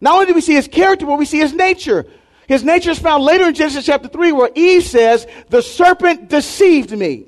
Not 0.00 0.14
only 0.14 0.26
do 0.26 0.34
we 0.34 0.40
see 0.40 0.54
his 0.54 0.68
character, 0.68 1.04
but 1.04 1.18
we 1.18 1.26
see 1.26 1.38
his 1.38 1.52
nature. 1.52 2.06
His 2.46 2.64
nature 2.64 2.90
is 2.90 2.98
found 2.98 3.24
later 3.24 3.48
in 3.48 3.54
Genesis 3.54 3.86
chapter 3.86 4.08
3, 4.08 4.32
where 4.32 4.50
Eve 4.54 4.84
says, 4.84 5.26
The 5.48 5.62
serpent 5.62 6.28
deceived 6.28 6.96
me. 6.96 7.26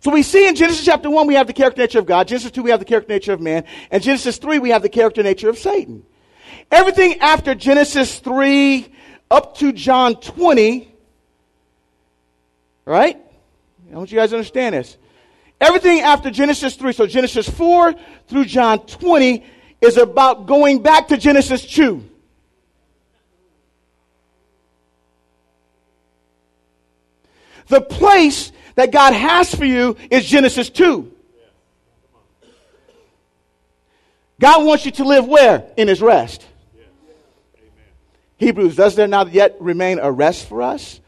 So 0.00 0.10
we 0.10 0.22
see 0.22 0.46
in 0.46 0.54
Genesis 0.54 0.84
chapter 0.84 1.08
1, 1.08 1.26
we 1.26 1.34
have 1.34 1.46
the 1.46 1.52
character 1.52 1.80
nature 1.80 1.98
of 1.98 2.06
God. 2.06 2.28
Genesis 2.28 2.50
2, 2.50 2.62
we 2.62 2.70
have 2.70 2.78
the 2.78 2.84
character 2.84 3.12
nature 3.12 3.32
of 3.32 3.40
man. 3.40 3.64
And 3.90 4.02
Genesis 4.02 4.38
3, 4.38 4.58
we 4.58 4.70
have 4.70 4.82
the 4.82 4.88
character 4.88 5.22
nature 5.22 5.48
of 5.48 5.58
Satan. 5.58 6.04
Everything 6.70 7.20
after 7.20 7.54
Genesis 7.54 8.18
3 8.18 8.86
up 9.30 9.56
to 9.58 9.72
John 9.72 10.16
20, 10.16 10.92
right? 12.84 13.20
I 13.92 13.96
want 13.96 14.10
you 14.10 14.18
guys 14.18 14.30
to 14.30 14.36
understand 14.36 14.74
this. 14.74 14.96
Everything 15.60 16.00
after 16.00 16.30
Genesis 16.30 16.76
3, 16.76 16.92
so 16.92 17.06
Genesis 17.06 17.48
4 17.48 17.94
through 18.28 18.44
John 18.44 18.84
20, 18.86 19.44
is 19.80 19.96
about 19.96 20.46
going 20.46 20.82
back 20.82 21.08
to 21.08 21.16
Genesis 21.16 21.64
2. 21.66 22.10
The 27.68 27.80
place 27.80 28.52
that 28.74 28.90
God 28.90 29.14
has 29.14 29.54
for 29.54 29.64
you 29.64 29.96
is 30.10 30.26
Genesis 30.26 30.68
2. 30.70 31.13
God 34.44 34.66
wants 34.66 34.84
you 34.84 34.90
to 34.90 35.04
live 35.04 35.26
where? 35.26 35.64
In 35.78 35.88
His 35.88 36.02
rest. 36.02 36.46
Hebrews, 38.36 38.76
does 38.76 38.94
there 38.94 39.08
not 39.08 39.32
yet 39.32 39.56
remain 39.58 39.98
a 39.98 40.12
rest 40.12 40.50
for 40.50 40.60
us? 40.60 41.00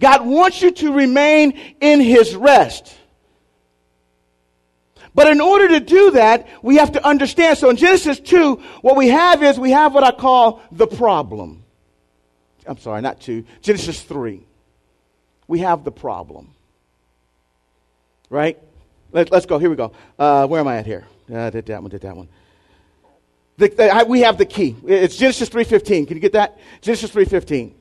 God 0.00 0.26
wants 0.26 0.60
you 0.62 0.72
to 0.72 0.92
remain 0.92 1.52
in 1.80 2.00
His 2.00 2.34
rest. 2.34 2.92
But 5.14 5.28
in 5.28 5.40
order 5.40 5.68
to 5.68 5.78
do 5.78 6.10
that, 6.10 6.48
we 6.60 6.78
have 6.78 6.90
to 6.90 7.06
understand. 7.06 7.58
So 7.58 7.70
in 7.70 7.76
Genesis 7.76 8.18
2, 8.18 8.56
what 8.80 8.96
we 8.96 9.10
have 9.10 9.44
is 9.44 9.60
we 9.60 9.70
have 9.70 9.94
what 9.94 10.02
I 10.02 10.10
call 10.10 10.60
the 10.72 10.88
problem. 10.88 11.62
I'm 12.66 12.78
sorry, 12.78 13.00
not 13.00 13.20
2. 13.20 13.44
Genesis 13.62 14.02
3. 14.02 14.44
We 15.46 15.60
have 15.60 15.84
the 15.84 15.92
problem. 15.92 16.52
Right? 18.28 18.58
Let, 19.12 19.32
us 19.32 19.46
go. 19.46 19.58
Here 19.58 19.70
we 19.70 19.76
go. 19.76 19.92
Uh, 20.18 20.46
where 20.46 20.60
am 20.60 20.68
I 20.68 20.76
at 20.76 20.86
here? 20.86 21.06
Uh, 21.32 21.50
did 21.50 21.66
that 21.66 21.82
one, 21.82 21.90
did 21.90 22.02
that 22.02 22.16
one. 22.16 22.28
The, 23.56 23.68
the, 23.68 24.04
we 24.08 24.20
have 24.20 24.38
the 24.38 24.46
key. 24.46 24.76
It's 24.86 25.16
Genesis 25.16 25.48
3.15. 25.48 26.08
Can 26.08 26.16
you 26.16 26.20
get 26.20 26.32
that? 26.32 26.58
Genesis 26.80 27.10
3.15. 27.10 27.72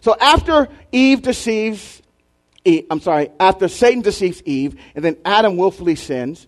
So 0.00 0.14
after 0.20 0.68
Eve 0.92 1.22
deceives, 1.22 2.02
Eve, 2.64 2.86
I'm 2.90 3.00
sorry, 3.00 3.30
after 3.40 3.68
Satan 3.68 4.02
deceives 4.02 4.42
Eve, 4.44 4.78
and 4.94 5.04
then 5.04 5.16
Adam 5.24 5.56
willfully 5.56 5.96
sins, 5.96 6.46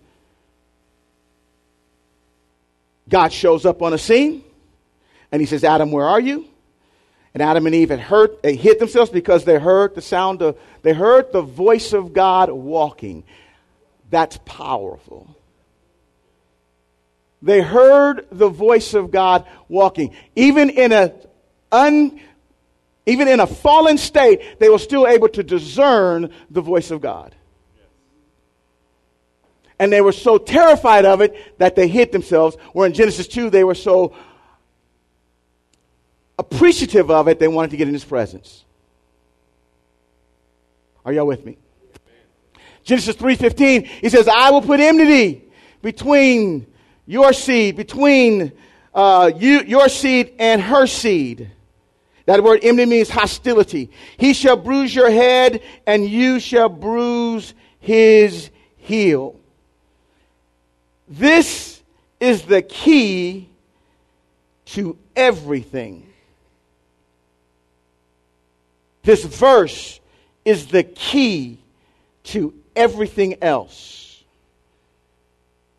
God 3.09 3.33
shows 3.33 3.65
up 3.65 3.81
on 3.81 3.93
a 3.93 3.97
scene, 3.97 4.43
and 5.31 5.41
he 5.41 5.45
says, 5.45 5.63
Adam, 5.63 5.91
where 5.91 6.05
are 6.05 6.19
you? 6.19 6.45
And 7.33 7.43
Adam 7.43 7.65
and 7.65 7.75
Eve 7.75 7.89
had 7.89 7.99
hurt, 7.99 8.41
they 8.41 8.55
hid 8.55 8.79
themselves 8.79 9.11
because 9.11 9.43
they 9.43 9.59
heard 9.59 9.95
the 9.95 10.01
sound 10.01 10.41
of, 10.41 10.57
they 10.81 10.93
heard 10.93 11.31
the 11.31 11.41
voice 11.41 11.93
of 11.93 12.13
God 12.13 12.49
walking. 12.49 13.23
That's 14.09 14.39
powerful. 14.45 15.35
They 17.41 17.61
heard 17.61 18.27
the 18.31 18.49
voice 18.49 18.93
of 18.93 19.11
God 19.11 19.45
walking. 19.67 20.15
Even 20.35 20.69
in 20.69 20.91
a 20.91 21.13
un, 21.71 22.19
even 23.05 23.27
in 23.27 23.39
a 23.39 23.47
fallen 23.47 23.97
state, 23.97 24.59
they 24.59 24.69
were 24.69 24.79
still 24.79 25.07
able 25.07 25.29
to 25.29 25.43
discern 25.43 26.31
the 26.49 26.61
voice 26.61 26.91
of 26.91 27.01
God. 27.01 27.35
And 29.79 29.93
they 29.93 30.01
were 30.01 30.11
so 30.11 30.39
terrified 30.39 31.05
of 31.05 31.21
it 31.21 31.59
that 31.59 31.75
they 31.75 31.87
hid 31.87 32.11
themselves. 32.11 32.57
Where 32.73 32.87
in 32.87 32.93
Genesis 32.93 33.27
2, 33.27 33.51
they 33.51 33.63
were 33.63 33.75
so 33.75 34.15
appreciative 36.39 37.11
of 37.11 37.27
it, 37.27 37.39
they 37.39 37.47
wanted 37.47 37.71
to 37.71 37.77
get 37.77 37.87
in 37.87 37.93
his 37.93 38.05
presence. 38.05 38.63
Are 41.05 41.13
y'all 41.13 41.27
with 41.27 41.45
me? 41.45 41.57
Genesis 42.87 43.17
3:15, 43.17 43.83
he 43.83 44.07
says, 44.07 44.29
"I 44.29 44.49
will 44.49 44.61
put 44.61 44.79
enmity 44.79 45.43
between 45.81 46.65
your 47.05 47.33
seed, 47.33 47.75
between 47.75 48.53
uh, 48.93 49.29
you, 49.35 49.61
your 49.63 49.89
seed 49.89 50.33
and 50.39 50.61
her 50.61 50.87
seed. 50.87 51.51
That 52.25 52.41
word 52.41 52.61
enmity 52.63 52.89
means 52.89 53.09
hostility. 53.09 53.89
He 54.15 54.33
shall 54.33 54.55
bruise 54.55 54.95
your 54.95 55.11
head, 55.11 55.61
and 55.85 56.07
you 56.07 56.39
shall 56.39 56.69
bruise 56.69 57.53
his 57.79 58.49
heel. 58.77 59.37
This 61.09 61.81
is 62.21 62.43
the 62.43 62.61
key 62.61 63.49
to 64.67 64.97
everything. 65.13 66.07
This 69.03 69.25
verse 69.25 69.99
is 70.45 70.67
the 70.67 70.83
key 70.83 71.59
to 72.23 72.53
everything 72.77 73.43
else. 73.43 74.23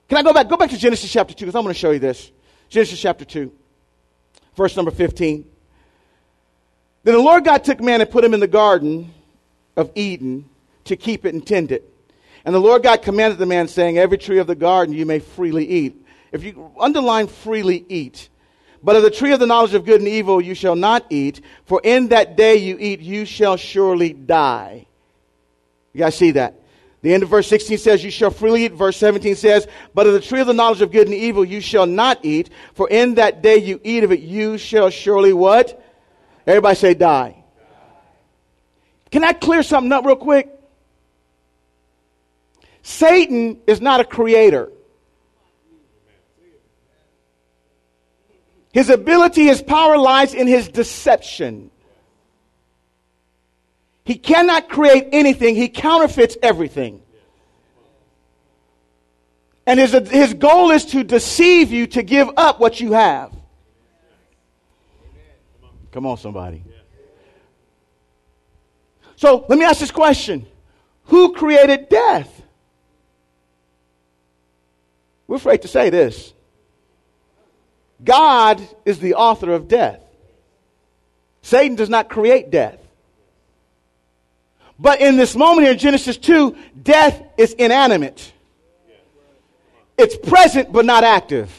Can 0.09 0.19
I 0.19 0.23
go 0.23 0.33
back? 0.33 0.49
Go 0.49 0.57
back 0.57 0.71
to 0.71 0.79
Genesis 0.79 1.13
chapter 1.13 1.35
2 1.35 1.47
because 1.47 1.55
I'm 1.55 1.63
going 1.63 1.75
to 1.75 1.79
show 1.79 1.91
you 1.91 1.99
this. 1.99 2.31
Genesis 2.69 3.01
chapter 3.01 3.25
2, 3.25 3.51
Verse 4.57 4.77
number 4.77 4.91
15. 4.91 5.45
Then 7.05 7.15
the 7.15 7.21
Lord 7.21 7.45
God 7.45 7.65
took 7.65 7.81
man 7.81 8.01
and 8.01 8.11
put 8.11 8.25
him 8.25 8.35
in 8.35 8.41
the 8.41 8.49
garden 8.49 9.15
of 9.77 9.91
Eden 9.95 10.45
to 10.85 10.97
keep 10.97 11.25
it 11.25 11.33
and 11.33 11.47
tend 11.47 11.73
it. 11.73 11.89
And 12.45 12.55
the 12.55 12.61
Lord 12.61 12.83
God 12.83 13.03
commanded 13.03 13.39
the 13.39 13.47
man, 13.47 13.69
saying, 13.69 13.99
Every 13.99 14.19
tree 14.19 14.39
of 14.39 14.47
the 14.47 14.55
garden 14.55 14.95
you 14.95 15.07
may 15.07 15.21
freely 15.21 15.67
eat. 15.67 16.05
If 16.33 16.45
you 16.45 16.73
underline 16.79 17.29
freely 17.29 17.85
eat, 17.89 18.29
but 18.83 18.97
of 18.97 19.03
the 19.03 19.11
tree 19.11 19.33
of 19.33 19.41
the 19.41 19.47
knowledge 19.47 19.75
of 19.75 19.85
good 19.85 20.01
and 20.01 20.09
evil 20.09 20.41
you 20.41 20.55
shall 20.55 20.77
not 20.77 21.07
eat, 21.11 21.41
for 21.65 21.81
in 21.83 22.09
that 22.09 22.37
day 22.37 22.57
you 22.57 22.77
eat, 22.79 23.01
you 23.01 23.25
shall 23.25 23.57
surely 23.57 24.13
die. 24.13 24.87
You 25.93 26.01
guys 26.01 26.17
see 26.17 26.33
that? 26.33 26.58
The 27.03 27.15
end 27.15 27.23
of 27.23 27.29
verse 27.29 27.47
16 27.47 27.79
says, 27.79 28.03
You 28.03 28.11
shall 28.11 28.31
freely 28.31 28.65
eat. 28.65 28.73
Verse 28.73 28.97
17 28.97 29.37
says, 29.37 29.69
But 29.95 30.07
of 30.07 30.15
the 30.15 30.21
tree 30.21 30.41
of 30.41 30.47
the 30.47 30.55
knowledge 30.55 30.81
of 30.81 30.91
good 30.91 31.07
and 31.07 31.15
evil 31.15 31.45
you 31.45 31.61
shall 31.61 31.87
not 31.87 32.25
eat, 32.25 32.51
for 32.75 32.89
in 32.89 33.15
that 33.15 33.41
day 33.41 33.59
you 33.59 33.81
eat 33.85 34.05
of 34.05 34.11
it, 34.11 34.21
you 34.21 34.59
shall 34.59 34.91
surely 34.91 35.33
what? 35.33 35.85
Everybody 36.47 36.75
say, 36.75 36.95
die. 36.95 37.31
die. 37.31 37.45
Can 39.13 39.23
I 39.23 39.33
clear 39.33 39.63
something 39.63 39.93
up 39.93 40.05
real 40.05 40.17
quick? 40.17 40.49
Satan 42.83 43.61
is 43.67 43.81
not 43.81 44.01
a 44.01 44.05
creator. 44.05 44.73
His 48.73 48.91
ability, 48.91 49.45
his 49.45 49.63
power 49.63 49.99
lies 49.99 50.35
in 50.35 50.47
his 50.47 50.69
deception. 50.69 51.71
He 54.09 54.17
cannot 54.17 54.71
create 54.71 55.09
anything, 55.13 55.55
he 55.55 55.69
counterfeits 55.69 56.39
everything. 56.43 57.03
And 59.67 59.79
his, 59.79 59.93
his 60.09 60.33
goal 60.33 60.71
is 60.71 60.87
to 60.87 61.05
deceive 61.05 61.71
you 61.71 61.87
to 61.89 62.03
give 62.03 62.31
up 62.39 62.59
what 62.59 62.81
you 62.81 62.93
have. 62.93 63.37
Come 65.93 66.07
on, 66.07 66.17
somebody. 66.17 66.65
So 69.17 69.45
let 69.47 69.59
me 69.59 69.67
ask 69.67 69.79
this 69.79 69.91
question 69.91 70.47
Who 71.05 71.35
created 71.35 71.91
death? 71.91 72.31
We're 75.27 75.37
afraid 75.37 75.61
to 75.61 75.69
say 75.69 75.91
this. 75.91 76.33
God 78.03 78.67
is 78.87 79.01
the 79.01 79.17
author 79.17 79.53
of 79.53 79.69
death. 79.69 80.01
Satan 81.43 81.77
does 81.77 81.91
not 81.91 82.09
create 82.09 82.51
death. 82.51 82.88
But 84.79 85.01
in 85.01 85.17
this 85.17 85.35
moment 85.35 85.65
here 85.65 85.73
in 85.73 85.79
Genesis 85.79 86.17
2, 86.17 86.57
death 86.83 87.23
is 87.37 87.53
inanimate. 87.55 88.33
It's 89.97 90.17
present 90.17 90.73
but 90.73 90.85
not 90.85 91.03
active. 91.03 91.53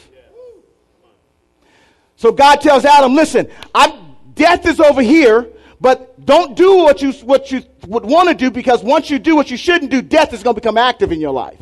So 2.16 2.32
God 2.32 2.60
tells 2.60 2.84
Adam, 2.84 3.14
listen, 3.14 3.48
I'm, 3.74 4.16
death 4.34 4.66
is 4.66 4.80
over 4.80 5.02
here, 5.02 5.48
but 5.80 6.24
don't 6.24 6.56
do 6.56 6.78
what 6.78 7.02
you, 7.02 7.12
what 7.12 7.50
you 7.50 7.62
would 7.86 8.04
want 8.04 8.28
to 8.28 8.34
do 8.34 8.50
because 8.50 8.82
once 8.82 9.10
you 9.10 9.18
do 9.18 9.36
what 9.36 9.50
you 9.50 9.56
shouldn't 9.56 9.90
do, 9.90 10.02
death 10.02 10.32
is 10.32 10.42
going 10.42 10.54
to 10.54 10.60
become 10.60 10.76
active 10.76 11.12
in 11.12 11.20
your 11.20 11.32
life. 11.32 11.58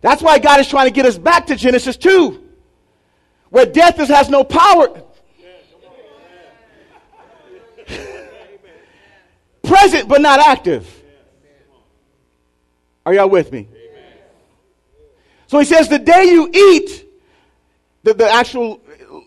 That's 0.00 0.22
why 0.22 0.38
God 0.38 0.60
is 0.60 0.68
trying 0.68 0.86
to 0.86 0.92
get 0.92 1.06
us 1.06 1.18
back 1.18 1.46
to 1.46 1.56
Genesis 1.56 1.96
2, 1.96 2.40
where 3.50 3.66
death 3.66 3.98
is, 3.98 4.08
has 4.08 4.28
no 4.28 4.44
power. 4.44 5.02
Present 9.68 10.08
but 10.08 10.20
not 10.20 10.40
active. 10.40 11.02
Are 13.04 13.14
y'all 13.14 13.28
with 13.28 13.52
me? 13.52 13.68
So 15.46 15.58
he 15.58 15.64
says, 15.64 15.88
the 15.88 15.98
day 15.98 16.24
you 16.24 16.50
eat, 16.52 17.06
the, 18.02 18.14
the 18.14 18.30
actual 18.30 18.82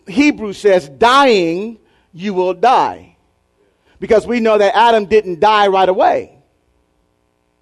Hebrew 0.06 0.52
says, 0.52 0.88
dying, 0.88 1.78
you 2.12 2.34
will 2.34 2.54
die. 2.54 3.16
Because 3.98 4.26
we 4.26 4.40
know 4.40 4.58
that 4.58 4.76
Adam 4.76 5.06
didn't 5.06 5.40
die 5.40 5.68
right 5.68 5.88
away. 5.88 6.38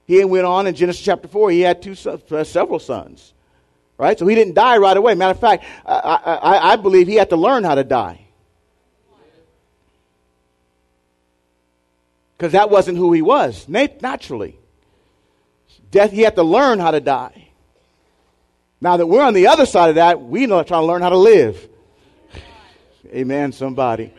He 0.06 0.24
went 0.24 0.46
on 0.46 0.66
in 0.66 0.74
Genesis 0.74 1.02
chapter 1.02 1.28
4, 1.28 1.50
he 1.50 1.60
had 1.60 1.82
two 1.82 1.96
uh, 2.08 2.44
several 2.44 2.78
sons. 2.78 3.32
Right? 3.96 4.18
So 4.18 4.26
he 4.26 4.34
didn't 4.34 4.54
die 4.54 4.78
right 4.78 4.96
away. 4.96 5.14
Matter 5.14 5.32
of 5.32 5.40
fact, 5.40 5.64
I, 5.84 6.38
I, 6.42 6.72
I 6.72 6.76
believe 6.76 7.06
he 7.06 7.16
had 7.16 7.30
to 7.30 7.36
learn 7.36 7.64
how 7.64 7.74
to 7.74 7.84
die. 7.84 8.26
Because 12.40 12.52
that 12.52 12.70
wasn't 12.70 12.96
who 12.96 13.12
he 13.12 13.20
was, 13.20 13.68
naturally. 13.68 14.58
Death, 15.90 16.10
he 16.10 16.22
had 16.22 16.36
to 16.36 16.42
learn 16.42 16.78
how 16.78 16.90
to 16.90 16.98
die. 16.98 17.48
Now 18.80 18.96
that 18.96 19.06
we're 19.06 19.22
on 19.22 19.34
the 19.34 19.48
other 19.48 19.66
side 19.66 19.90
of 19.90 19.96
that, 19.96 20.22
we 20.22 20.46
know 20.46 20.62
trying 20.62 20.80
to 20.80 20.86
learn 20.86 21.02
how 21.02 21.10
to 21.10 21.18
live. 21.18 21.68
Amen, 23.08 23.52
somebody. 23.52 24.14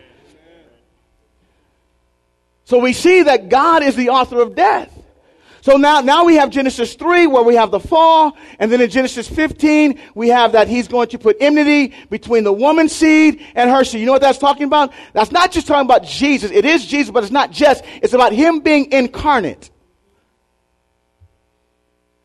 So 2.65 2.77
we 2.77 2.93
see 2.93 3.23
that 3.23 3.49
God 3.49 3.81
is 3.81 3.95
the 3.95 4.09
author 4.09 4.39
of 4.39 4.53
death. 4.53 4.95
So 5.61 5.77
now, 5.77 6.01
now 6.01 6.25
we 6.25 6.35
have 6.35 6.49
Genesis 6.49 6.95
3 6.95 7.27
where 7.27 7.43
we 7.43 7.55
have 7.55 7.69
the 7.69 7.79
fall. 7.79 8.35
And 8.57 8.71
then 8.71 8.81
in 8.81 8.89
Genesis 8.89 9.27
15, 9.27 9.99
we 10.15 10.29
have 10.29 10.53
that 10.53 10.67
he's 10.67 10.87
going 10.87 11.09
to 11.09 11.19
put 11.19 11.37
enmity 11.39 11.93
between 12.09 12.43
the 12.43 12.51
woman's 12.51 12.91
seed 12.91 13.45
and 13.53 13.69
her 13.69 13.83
seed. 13.83 13.99
You 13.99 14.07
know 14.07 14.11
what 14.13 14.21
that's 14.21 14.39
talking 14.39 14.63
about? 14.63 14.91
That's 15.13 15.31
not 15.31 15.51
just 15.51 15.67
talking 15.67 15.85
about 15.85 16.03
Jesus. 16.03 16.49
It 16.49 16.65
is 16.65 16.85
Jesus, 16.85 17.11
but 17.11 17.23
it's 17.23 17.31
not 17.31 17.51
just. 17.51 17.83
It's 18.01 18.13
about 18.13 18.33
him 18.33 18.61
being 18.61 18.91
incarnate. 18.91 19.69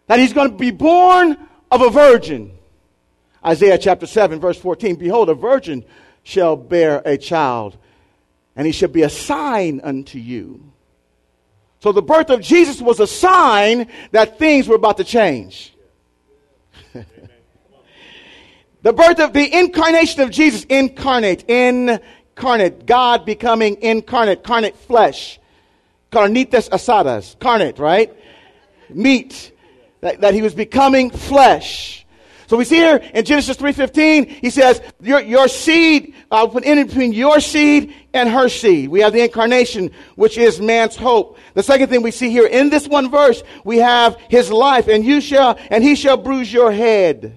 That 0.07 0.19
he's 0.19 0.33
going 0.33 0.51
to 0.51 0.57
be 0.57 0.71
born 0.71 1.37
of 1.71 1.83
a 1.83 1.91
virgin. 1.91 2.53
Isaiah 3.45 3.77
chapter 3.77 4.07
7 4.07 4.41
verse 4.41 4.59
14. 4.59 4.97
Behold, 4.97 5.29
a 5.29 5.35
virgin 5.35 5.85
shall 6.23 6.57
bear 6.57 7.03
a 7.05 7.19
child 7.19 7.77
and 8.57 8.67
he 8.67 8.73
shall 8.73 8.89
be 8.89 9.03
a 9.03 9.11
sign 9.11 9.83
unto 9.85 10.19
you 10.19 10.73
so 11.87 11.93
the 11.93 12.03
birth 12.03 12.31
of 12.31 12.41
Jesus 12.41 12.83
was 12.83 12.99
a 12.99 13.07
sign 13.07 13.87
that 14.11 14.41
things 14.41 14.67
were 14.67 14.75
about 14.75 14.97
to 14.97 15.05
change. 15.05 15.73
the 18.83 18.93
birth 18.93 19.21
of 19.21 19.33
the 19.33 19.57
incarnation 19.57 20.21
of 20.23 20.33
Jesus, 20.33 20.65
incarnate, 20.65 21.49
incarnate, 21.49 22.87
God 22.87 23.25
becoming 23.25 23.81
incarnate, 23.83 24.43
carnate 24.43 24.77
flesh, 24.77 25.39
carnitas 26.11 26.69
asadas, 26.71 27.39
carnate, 27.39 27.79
right? 27.79 28.13
Meat, 28.89 29.53
that, 30.01 30.23
that 30.23 30.35
he 30.35 30.43
was 30.43 30.57
becoming 30.57 31.11
flesh. 31.11 32.05
So 32.47 32.57
we 32.57 32.65
see 32.65 32.77
here 32.77 32.97
in 33.13 33.25
Genesis 33.25 33.57
3.15, 33.57 34.29
he 34.29 34.51
says, 34.51 34.81
your, 35.01 35.21
your 35.21 35.49
seed, 35.49 36.15
I'll 36.31 36.49
put 36.49 36.65
in 36.65 36.87
between 36.87 37.13
your 37.13 37.41
seed 37.41 37.93
and 38.15 38.29
her 38.29 38.49
seed. 38.49 38.89
We 38.89 39.01
have 39.01 39.13
the 39.13 39.23
incarnation, 39.23 39.91
which 40.15 40.39
is 40.39 40.61
man's 40.61 40.95
hope. 40.95 41.39
The 41.55 41.63
second 41.63 41.89
thing 41.89 42.03
we 42.03 42.13
see 42.13 42.31
here 42.31 42.47
in 42.47 42.71
this 42.71 42.87
one 42.87 43.11
verse, 43.11 43.43
we 43.65 43.79
have 43.79 44.17
his 44.29 44.51
life, 44.51 44.87
and 44.87 45.05
you 45.05 45.21
shall, 45.21 45.59
and 45.71 45.83
he 45.83 45.97
shall 45.97 46.17
bruise 46.17 46.53
your 46.53 46.71
head. 46.71 47.37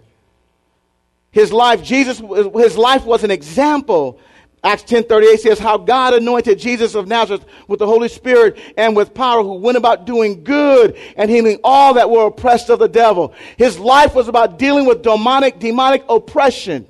His 1.32 1.52
life, 1.52 1.84
Jesus, 1.84 2.20
his 2.20 2.78
life 2.78 3.06
was 3.06 3.24
an 3.24 3.32
example 3.32 4.20
Acts 4.64 4.84
10:38 4.84 5.40
says 5.40 5.60
how 5.60 5.78
God 5.78 6.14
anointed 6.14 6.60
Jesus 6.60 6.94
of 6.94 7.08
Nazareth 7.08 7.46
with 7.68 7.80
the 7.80 7.88
Holy 7.88 8.10
Spirit 8.10 8.58
and 8.76 8.96
with 8.96 9.14
power 9.14 9.42
who 9.42 9.54
went 9.54 9.78
about 9.78 10.06
doing 10.06 10.44
good 10.44 10.98
and 11.16 11.30
healing 11.30 11.60
all 11.64 11.94
that 11.94 12.10
were 12.10 12.26
oppressed 12.26 12.70
of 12.70 12.80
the 12.80 12.90
devil. 12.90 13.34
His 13.58 13.80
life 13.80 14.14
was 14.14 14.28
about 14.28 14.60
dealing 14.60 14.86
with 14.86 15.02
demonic 15.02 15.60
demonic 15.60 16.04
oppression, 16.10 16.86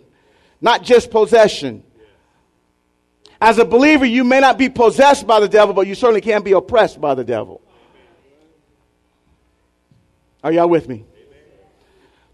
not 0.62 0.84
just 0.84 1.12
possession. 1.12 1.84
As 3.40 3.58
a 3.60 3.66
believer, 3.66 4.06
you 4.06 4.24
may 4.24 4.40
not 4.40 4.58
be 4.58 4.68
possessed 4.68 5.26
by 5.28 5.40
the 5.40 5.48
devil, 5.48 5.74
but 5.74 5.88
you 5.88 5.96
certainly 5.96 6.22
can 6.22 6.42
be 6.42 6.54
oppressed 6.54 7.00
by 7.00 7.14
the 7.14 7.24
devil. 7.24 7.62
Are 10.44 10.52
y'all 10.52 10.68
with 10.70 10.90
me? 10.90 11.06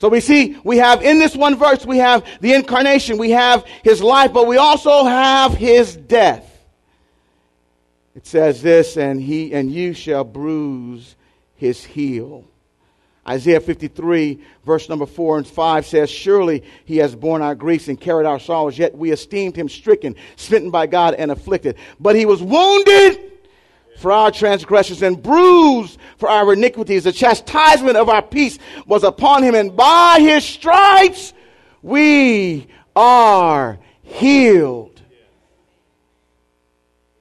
So 0.06 0.10
we 0.10 0.20
see, 0.20 0.56
we 0.64 0.78
have 0.78 1.02
in 1.02 1.18
this 1.18 1.36
one 1.36 1.56
verse, 1.56 1.84
we 1.84 1.98
have 1.98 2.24
the 2.40 2.54
incarnation, 2.54 3.18
we 3.18 3.32
have 3.32 3.66
his 3.84 4.04
life, 4.04 4.32
but 4.34 4.46
we 4.46 4.56
also 4.56 5.04
have 5.04 5.56
his 5.56 5.96
death. 5.96 6.64
It 8.14 8.28
says 8.28 8.62
this, 8.62 8.98
and 8.98 9.20
he 9.20 9.52
and 9.52 9.72
you 9.72 9.96
shall 9.96 10.24
bruise 10.24 11.16
his 11.56 11.84
heel. 11.84 12.46
Isaiah 13.28 13.60
53, 13.60 14.44
verse 14.64 14.90
number 14.90 15.08
4 15.08 15.40
and 15.40 15.48
5 15.48 15.88
says, 15.88 16.12
Surely 16.12 16.64
he 16.86 16.98
has 16.98 17.16
borne 17.16 17.42
our 17.42 17.56
griefs 17.56 17.88
and 17.88 18.00
carried 18.00 18.28
our 18.28 18.40
sorrows, 18.40 18.78
yet 18.78 18.96
we 18.96 19.10
esteemed 19.10 19.56
him 19.56 19.68
stricken, 19.68 20.16
smitten 20.36 20.70
by 20.70 20.86
God, 20.86 21.16
and 21.16 21.32
afflicted. 21.32 21.78
But 22.00 22.16
he 22.16 22.28
was 22.28 22.44
wounded 22.44 23.32
for 23.96 24.12
our 24.12 24.32
transgressions 24.32 25.02
and 25.02 25.22
bruised 25.22 26.00
for 26.18 26.30
our 26.30 26.54
iniquities. 26.54 27.04
The 27.06 27.12
chastisement 27.12 27.98
of 27.98 28.10
our 28.10 28.22
peace 28.22 28.58
was 28.86 29.04
upon 29.04 29.44
him, 29.44 29.56
and 29.56 29.76
by 29.76 30.18
his 30.20 30.44
stripes 30.44 31.34
we 31.82 32.68
are 32.96 33.80
healed. 34.02 34.95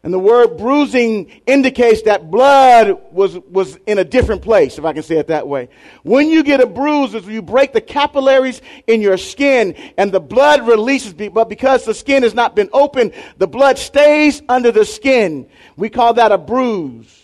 And 0.05 0.13
the 0.13 0.19
word 0.19 0.59
bruising 0.59 1.41
indicates 1.47 2.03
that 2.03 2.31
blood 2.31 3.01
was, 3.11 3.39
was 3.39 3.77
in 3.87 3.97
a 3.97 4.05
different 4.05 4.43
place, 4.43 4.77
if 4.77 4.85
I 4.85 4.93
can 4.93 5.03
say 5.03 5.17
it 5.17 5.29
that 5.29 5.49
way. 5.49 5.71
When 6.03 6.29
you 6.29 6.43
get 6.43 6.61
a 6.61 6.67
bruise, 6.67 7.15
is 7.15 7.27
you 7.27 7.41
break 7.41 7.73
the 7.73 7.81
capillaries 7.81 8.61
in 8.87 9.01
your 9.01 9.17
skin 9.17 9.75
and 9.97 10.13
the 10.13 10.21
blood 10.21 10.69
releases, 10.69 11.15
but 11.15 11.49
because 11.49 11.87
the 11.87 11.95
skin 11.95 12.23
has 12.23 12.35
not 12.35 12.55
been 12.55 12.69
open, 12.75 13.15
the 13.39 13.47
blood 13.47 13.79
stays 13.79 14.43
under 14.47 14.71
the 14.71 14.85
skin. 14.85 15.49
We 15.75 15.89
call 15.89 16.13
that 16.15 16.33
a 16.33 16.39
bruise. 16.39 17.23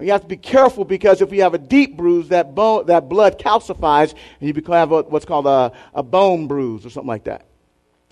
You 0.00 0.10
have 0.10 0.22
to 0.22 0.26
be 0.26 0.36
careful 0.36 0.84
because 0.84 1.22
if 1.22 1.32
you 1.32 1.42
have 1.42 1.54
a 1.54 1.58
deep 1.58 1.96
bruise, 1.96 2.30
that, 2.30 2.56
bone, 2.56 2.86
that 2.86 3.08
blood 3.08 3.38
calcifies 3.38 4.14
and 4.40 4.56
you 4.56 4.72
have 4.72 4.90
what's 4.90 5.26
called 5.26 5.46
a, 5.46 5.70
a 5.94 6.02
bone 6.02 6.48
bruise 6.48 6.84
or 6.84 6.90
something 6.90 7.06
like 7.06 7.24
that. 7.24 7.46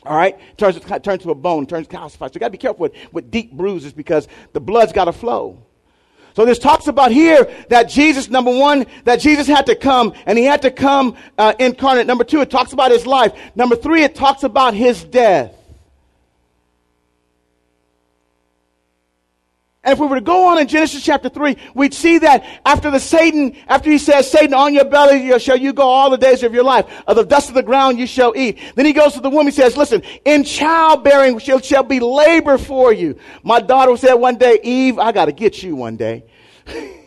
All 0.05 0.17
right? 0.17 0.39
Turns, 0.57 0.81
turns 1.03 1.23
to 1.23 1.31
a 1.31 1.35
bone, 1.35 1.67
turns 1.67 1.87
calcified. 1.87 2.29
So 2.29 2.35
you 2.35 2.41
got 2.41 2.47
to 2.47 2.53
be 2.53 2.59
careful 2.59 2.81
with, 2.81 2.95
with 3.13 3.31
deep 3.31 3.53
bruises 3.53 3.93
because 3.93 4.29
the 4.53 4.61
blood's 4.61 4.93
got 4.93 5.05
to 5.07 5.13
flow. 5.13 5.63
So 6.35 6.45
this 6.45 6.59
talks 6.59 6.87
about 6.87 7.11
here 7.11 7.53
that 7.69 7.89
Jesus, 7.89 8.31
number 8.31 8.57
one, 8.57 8.87
that 9.05 9.21
Jesus 9.21 9.47
had 9.47 9.67
to 9.67 9.75
come 9.75 10.15
and 10.27 10.39
he 10.39 10.45
had 10.45 10.63
to 10.63 10.71
come 10.71 11.17
uh, 11.37 11.55
incarnate. 11.59 12.07
Number 12.07 12.25
two, 12.25 12.41
it 12.41 12.51
talks 12.51 12.73
about 12.73 12.91
his 12.93 13.07
life. 13.07 13.33
Number 13.55 13.77
three, 13.77 14.05
it 14.05 14.15
talks 14.15 14.43
about 14.43 14.75
his 14.75 15.03
death. 15.05 15.55
And 19.83 19.95
if 19.95 19.99
we 19.99 20.07
were 20.07 20.16
to 20.16 20.21
go 20.21 20.49
on 20.49 20.59
in 20.59 20.69
Genesis 20.69 21.03
chapter 21.03 21.31
3, 21.31 21.57
we'd 21.75 21.95
see 21.95 22.19
that 22.19 22.45
after 22.66 22.90
the 22.90 23.01
Satan, 23.01 23.57
after 23.66 23.90
he 23.90 23.97
says, 23.97 24.31
Satan, 24.31 24.53
on 24.53 24.75
your 24.75 24.85
belly 24.85 25.38
shall 25.38 25.57
you 25.57 25.73
go 25.73 25.85
all 25.85 26.11
the 26.11 26.19
days 26.19 26.43
of 26.43 26.53
your 26.53 26.64
life. 26.64 26.87
Of 27.07 27.16
the 27.16 27.25
dust 27.25 27.49
of 27.49 27.55
the 27.55 27.62
ground 27.62 27.99
you 27.99 28.07
shall 28.07 28.35
eat. 28.37 28.59
Then 28.75 28.85
he 28.85 28.93
goes 28.93 29.14
to 29.14 29.21
the 29.21 29.31
woman, 29.31 29.47
he 29.47 29.53
says, 29.53 29.79
listen, 29.79 30.03
in 30.27 30.45
childbearing 30.45 31.38
shall, 31.38 31.61
shall 31.61 31.83
be 31.83 31.99
labor 31.99 32.59
for 32.59 32.93
you. 32.93 33.16
My 33.43 33.61
daughter 33.61 33.97
said 33.97 34.14
one 34.14 34.37
day, 34.37 34.61
Eve, 34.62 34.99
I 34.99 35.12
gotta 35.12 35.33
get 35.33 35.62
you 35.62 35.77
one 35.77 35.97
day. 35.97 36.25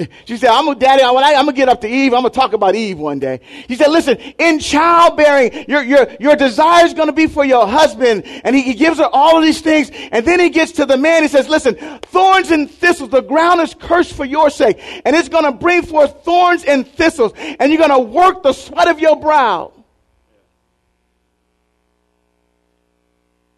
she 0.24 0.36
said, 0.36 0.50
I'm 0.50 0.68
a 0.68 0.74
daddy, 0.74 1.02
I'm 1.02 1.14
gonna 1.14 1.52
get 1.52 1.68
up 1.68 1.80
to 1.82 1.88
Eve, 1.88 2.12
I'm 2.12 2.22
gonna 2.22 2.30
talk 2.30 2.52
about 2.52 2.74
Eve 2.74 2.98
one 2.98 3.18
day. 3.18 3.40
He 3.68 3.74
said, 3.74 3.88
listen, 3.88 4.16
in 4.38 4.58
childbearing, 4.58 5.66
your, 5.68 5.82
your, 5.82 6.08
your 6.20 6.36
desire 6.36 6.84
is 6.84 6.94
gonna 6.94 7.12
be 7.12 7.26
for 7.26 7.44
your 7.44 7.66
husband. 7.66 8.24
And 8.44 8.54
he, 8.54 8.62
he 8.62 8.74
gives 8.74 8.98
her 8.98 9.08
all 9.12 9.38
of 9.38 9.44
these 9.44 9.60
things. 9.60 9.90
And 10.12 10.26
then 10.26 10.40
he 10.40 10.50
gets 10.50 10.72
to 10.72 10.86
the 10.86 10.96
man, 10.96 11.22
he 11.22 11.28
says, 11.28 11.48
listen, 11.48 11.74
thorns 12.02 12.50
and 12.50 12.70
thistles, 12.70 13.10
the 13.10 13.22
ground 13.22 13.60
is 13.60 13.74
cursed 13.74 14.14
for 14.14 14.24
your 14.24 14.50
sake. 14.50 14.78
And 15.04 15.14
it's 15.16 15.28
gonna 15.28 15.52
bring 15.52 15.82
forth 15.82 16.24
thorns 16.24 16.64
and 16.64 16.86
thistles. 16.86 17.32
And 17.36 17.72
you're 17.72 17.80
gonna 17.80 18.00
work 18.00 18.42
the 18.42 18.52
sweat 18.52 18.88
of 18.88 19.00
your 19.00 19.20
brow. 19.20 19.72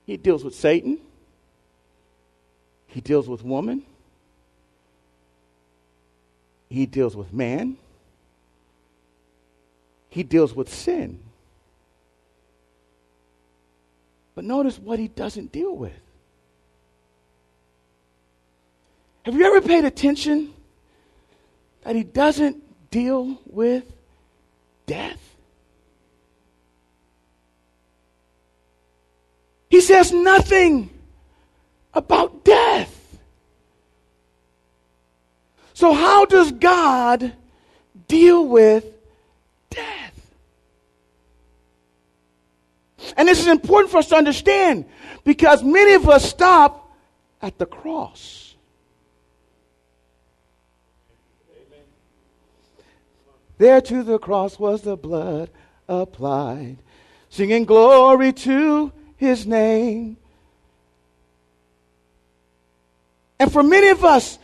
He 0.07 0.16
deals 0.16 0.44
with 0.44 0.55
Satan. 0.55 0.99
He 2.88 3.01
deals 3.01 3.29
with 3.29 3.42
woman. 3.42 3.83
He 6.74 6.87
deals 6.87 7.14
with 7.14 7.32
man. 7.32 7.76
He 10.08 10.24
deals 10.24 10.54
with 10.54 10.68
sin. 10.74 11.20
But 14.34 14.42
notice 14.42 14.76
what 14.76 14.98
he 14.98 15.06
doesn't 15.06 15.52
deal 15.52 15.76
with. 15.76 15.92
Have 19.22 19.37
you 19.37 19.44
ever 19.44 19.60
paid 19.60 19.84
attention 19.84 20.52
that 21.84 21.94
he 21.94 22.02
doesn't 22.02 22.60
deal 22.90 23.40
with 23.46 23.84
death? 24.87 25.37
He 29.70 29.80
says 29.80 30.10
nothing 30.10 30.90
about 31.94 32.44
death. 32.44 33.03
So, 35.74 35.92
how 35.92 36.24
does 36.24 36.52
God 36.52 37.32
deal 38.06 38.46
with 38.46 38.84
death? 39.70 40.34
And 43.16 43.28
this 43.28 43.40
is 43.40 43.48
important 43.48 43.90
for 43.90 43.98
us 43.98 44.08
to 44.08 44.16
understand 44.16 44.87
because 45.24 45.62
many 45.64 45.94
of 45.94 46.08
us 46.08 46.28
stop 46.28 46.96
at 47.42 47.58
the 47.58 47.66
cross. 47.66 48.54
There 53.58 53.80
to 53.80 54.02
the 54.02 54.18
cross 54.18 54.58
was 54.58 54.82
the 54.82 54.96
blood 54.96 55.50
applied, 55.88 56.78
singing 57.30 57.64
glory 57.64 58.32
to 58.32 58.92
his 59.16 59.46
name. 59.46 60.16
And 63.38 63.52
for 63.52 63.62
many 63.62 63.88
of 63.88 64.04
us, 64.04 64.38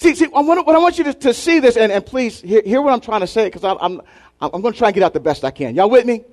See, 0.00 0.14
see, 0.14 0.24
I 0.34 0.40
want, 0.40 0.66
what 0.66 0.74
I 0.74 0.78
want 0.78 0.96
you 0.96 1.04
to, 1.04 1.12
to 1.12 1.34
see 1.34 1.60
this, 1.60 1.76
and, 1.76 1.92
and 1.92 2.04
please 2.04 2.40
hear, 2.40 2.62
hear 2.64 2.80
what 2.80 2.94
I'm 2.94 3.02
trying 3.02 3.20
to 3.20 3.26
say, 3.26 3.44
because 3.44 3.64
I'm, 3.64 3.76
I'm, 3.82 4.00
I'm 4.40 4.62
going 4.62 4.72
to 4.72 4.78
try 4.78 4.88
and 4.88 4.94
get 4.94 5.02
out 5.02 5.12
the 5.12 5.20
best 5.20 5.44
I 5.44 5.50
can. 5.50 5.74
Y'all 5.74 5.90
with 5.90 6.06
me? 6.06 6.24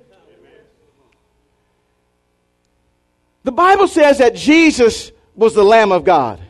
The 3.44 3.52
Bible 3.52 3.86
says 3.86 4.18
that 4.18 4.34
Jesus 4.34 5.12
was 5.36 5.54
the 5.54 5.62
Lamb 5.62 5.92
of 5.92 6.04
God. 6.04 6.40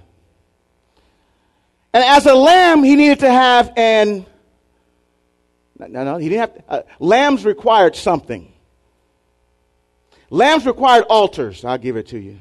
And 1.93 2.05
as 2.05 2.27
a 2.27 2.37
lamb, 2.37 2.85
he 2.85 2.95
needed 2.95 3.19
to 3.21 3.31
have 3.33 3.73
an. 3.77 4.25
No, 5.77 6.05
no, 6.05 6.19
he 6.19 6.29
didn't 6.29 6.41
have. 6.41 6.65
Uh, 6.69 6.83
lambs 7.01 7.45
required 7.45 7.97
something. 7.97 8.53
Lambs 10.31 10.67
required 10.67 11.05
altars. 11.09 11.65
I'll 11.65 11.79
give 11.79 11.97
it 11.97 12.09
to 12.09 12.19
you. 12.19 12.39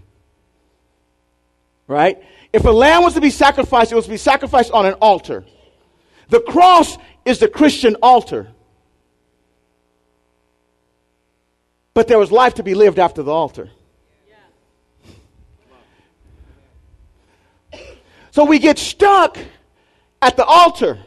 Right? 1.87 2.21
If 2.53 2.65
a 2.65 2.71
lamb 2.71 3.03
was 3.03 3.13
to 3.15 3.21
be 3.21 3.29
sacrificed, 3.29 3.91
it 3.91 3.95
was 3.95 4.05
to 4.05 4.11
be 4.11 4.17
sacrificed 4.17 4.71
on 4.71 4.85
an 4.85 4.93
altar. 4.93 5.45
The 6.29 6.39
cross 6.41 6.97
is 7.25 7.39
the 7.39 7.47
Christian 7.47 7.95
altar. 8.01 8.47
But 11.93 12.07
there 12.07 12.19
was 12.19 12.31
life 12.31 12.55
to 12.55 12.63
be 12.63 12.75
lived 12.75 12.99
after 12.99 13.23
the 13.23 13.31
altar. 13.31 13.69
So 18.31 18.45
we 18.45 18.59
get 18.59 18.77
stuck 18.77 19.37
at 20.21 20.37
the 20.37 20.45
altar. 20.45 20.99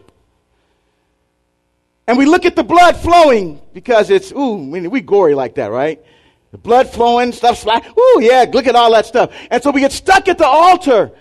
And 2.09 2.19
we 2.19 2.27
look 2.27 2.45
at 2.45 2.57
the 2.57 2.65
blood 2.65 2.97
flowing 2.97 3.61
because 3.73 4.11
it's, 4.11 4.33
ooh, 4.33 4.69
we 4.69 5.01
gory 5.01 5.37
like 5.37 5.55
that, 5.55 5.71
right? 5.71 6.05
The 6.51 6.59
blood 6.59 6.91
flowing, 6.91 7.31
stuff 7.31 7.59
splash. 7.59 7.87
Ooh, 7.87 8.19
yeah, 8.21 8.47
look 8.53 8.67
at 8.67 8.75
all 8.75 8.91
that 8.91 9.07
stuff. 9.07 9.33
And 9.49 9.63
so 9.63 9.71
we 9.71 9.81
get 9.81 9.93
stuck 9.93 10.27
at 10.27 10.39
the 10.39 10.47
altar. 10.47 11.13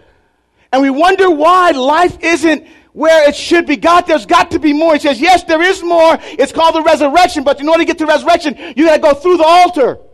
And 0.71 0.81
we 0.81 0.89
wonder 0.89 1.29
why 1.29 1.71
life 1.71 2.17
isn't 2.21 2.67
where 2.93 3.27
it 3.27 3.35
should 3.35 3.65
be. 3.65 3.75
God, 3.75 4.01
there's 4.01 4.25
got 4.25 4.51
to 4.51 4.59
be 4.59 4.73
more. 4.73 4.93
He 4.93 4.99
says, 4.99 5.19
yes, 5.19 5.43
there 5.43 5.61
is 5.61 5.83
more. 5.83 6.17
It's 6.21 6.51
called 6.51 6.75
the 6.75 6.83
resurrection, 6.83 7.43
but 7.43 7.59
in 7.59 7.67
order 7.67 7.79
to 7.79 7.85
get 7.85 7.97
to 7.99 8.05
resurrection, 8.05 8.55
you 8.75 8.85
gotta 8.85 9.01
go 9.01 9.13
through 9.13 9.37
the 9.37 9.45
altar. 9.45 9.97
Amen. 9.97 10.07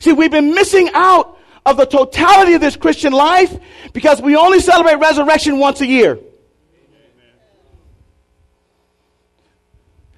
See, 0.00 0.12
we've 0.12 0.30
been 0.30 0.54
missing 0.54 0.90
out 0.94 1.38
of 1.66 1.76
the 1.76 1.84
totality 1.84 2.54
of 2.54 2.60
this 2.60 2.76
Christian 2.76 3.12
life 3.12 3.58
because 3.92 4.20
we 4.20 4.36
only 4.36 4.60
celebrate 4.60 4.96
resurrection 4.96 5.58
once 5.58 5.80
a 5.80 5.86
year. 5.86 6.18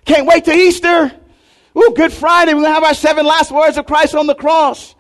Can't 0.05 0.27
wait 0.27 0.45
to 0.45 0.53
Easter. 0.53 1.13
Ooh, 1.77 1.93
Good 1.97 2.13
Friday. 2.13 2.55
We're 2.55 2.63
going 2.63 2.71
to 2.71 2.75
have 2.75 2.85
our 2.85 2.95
seven 2.95 3.25
last 3.25 3.51
words 3.51 3.79
of 3.79 3.87
Christ 3.87 4.15
on 4.15 4.27
the 4.27 4.35
cross. 4.35 4.95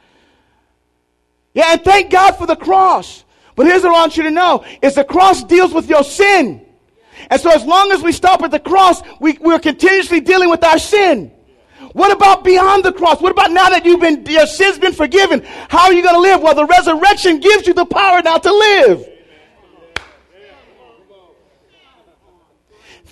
Yeah, 1.55 1.73
and 1.73 1.85
thank 1.85 2.11
God 2.11 2.37
for 2.37 2.47
the 2.47 2.57
cross. 2.57 3.25
But 3.55 3.67
here's 3.67 3.83
what 3.83 3.91
I 3.91 4.01
want 4.01 4.17
you 4.17 4.23
to 4.25 4.31
know 4.31 4.65
is 4.81 4.95
the 4.95 5.05
cross 5.05 5.45
deals 5.45 5.75
with 5.75 5.88
your 5.88 6.05
sin. 6.05 6.65
And 7.31 7.41
so 7.41 7.51
as 7.51 7.65
long 7.65 7.93
as 7.93 8.03
we 8.03 8.12
stop 8.12 8.43
at 8.43 8.51
the 8.51 8.59
cross, 8.59 9.03
we, 9.21 9.38
we're 9.41 9.59
continuously 9.59 10.21
dealing 10.21 10.49
with 10.49 10.65
our 10.65 10.79
sin. 10.79 11.31
What 11.93 12.11
about 12.11 12.43
beyond 12.43 12.85
the 12.85 12.93
cross? 12.93 13.21
What 13.21 13.33
about 13.33 13.51
now 13.51 13.69
that 13.69 13.85
you've 13.85 14.01
been, 14.01 14.25
your 14.25 14.47
sin's 14.47 14.79
been 14.79 14.95
forgiven? 14.95 15.43
How 15.69 15.85
are 15.85 15.93
you 15.93 16.03
going 16.03 16.15
to 16.15 16.21
live? 16.21 16.41
Well, 16.41 16.55
the 16.55 16.65
resurrection 16.65 17.38
gives 17.38 17.67
you 17.67 17.75
the 17.75 17.85
power 17.85 18.23
now 18.23 18.38
to 18.38 18.51
live. 18.51 19.09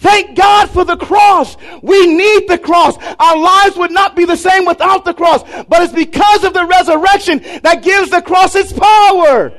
Thank 0.00 0.34
God 0.34 0.70
for 0.70 0.82
the 0.82 0.96
cross. 0.96 1.58
We 1.82 2.06
need 2.06 2.48
the 2.48 2.56
cross. 2.56 2.96
Our 3.18 3.36
lives 3.36 3.76
would 3.76 3.90
not 3.90 4.16
be 4.16 4.24
the 4.24 4.36
same 4.36 4.64
without 4.64 5.04
the 5.04 5.12
cross. 5.12 5.42
But 5.68 5.82
it's 5.82 5.92
because 5.92 6.42
of 6.42 6.54
the 6.54 6.64
resurrection 6.64 7.40
that 7.62 7.82
gives 7.82 8.08
the 8.10 8.22
cross 8.22 8.54
its 8.54 8.72
power. 8.72 9.52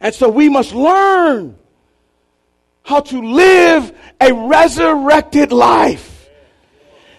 And 0.00 0.14
so 0.14 0.28
we 0.28 0.48
must 0.48 0.72
learn 0.72 1.58
how 2.84 3.00
to 3.00 3.20
live 3.20 3.92
a 4.20 4.32
resurrected 4.32 5.50
life. 5.50 6.30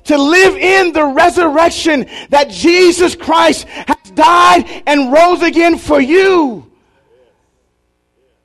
To 0.05 0.17
live 0.17 0.55
in 0.55 0.93
the 0.93 1.05
resurrection 1.05 2.05
that 2.29 2.49
Jesus 2.49 3.13
Christ 3.13 3.67
has 3.67 4.11
died 4.11 4.83
and 4.87 5.11
rose 5.11 5.41
again 5.41 5.77
for 5.77 5.99
you. 5.99 6.71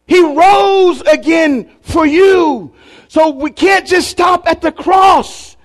He 0.06 0.20
rose 0.20 1.00
again 1.02 1.70
for 1.80 2.04
you. 2.06 2.74
So 3.08 3.30
we 3.30 3.50
can't 3.50 3.86
just 3.86 4.08
stop 4.08 4.46
at 4.46 4.60
the 4.60 4.72
cross. 4.72 5.56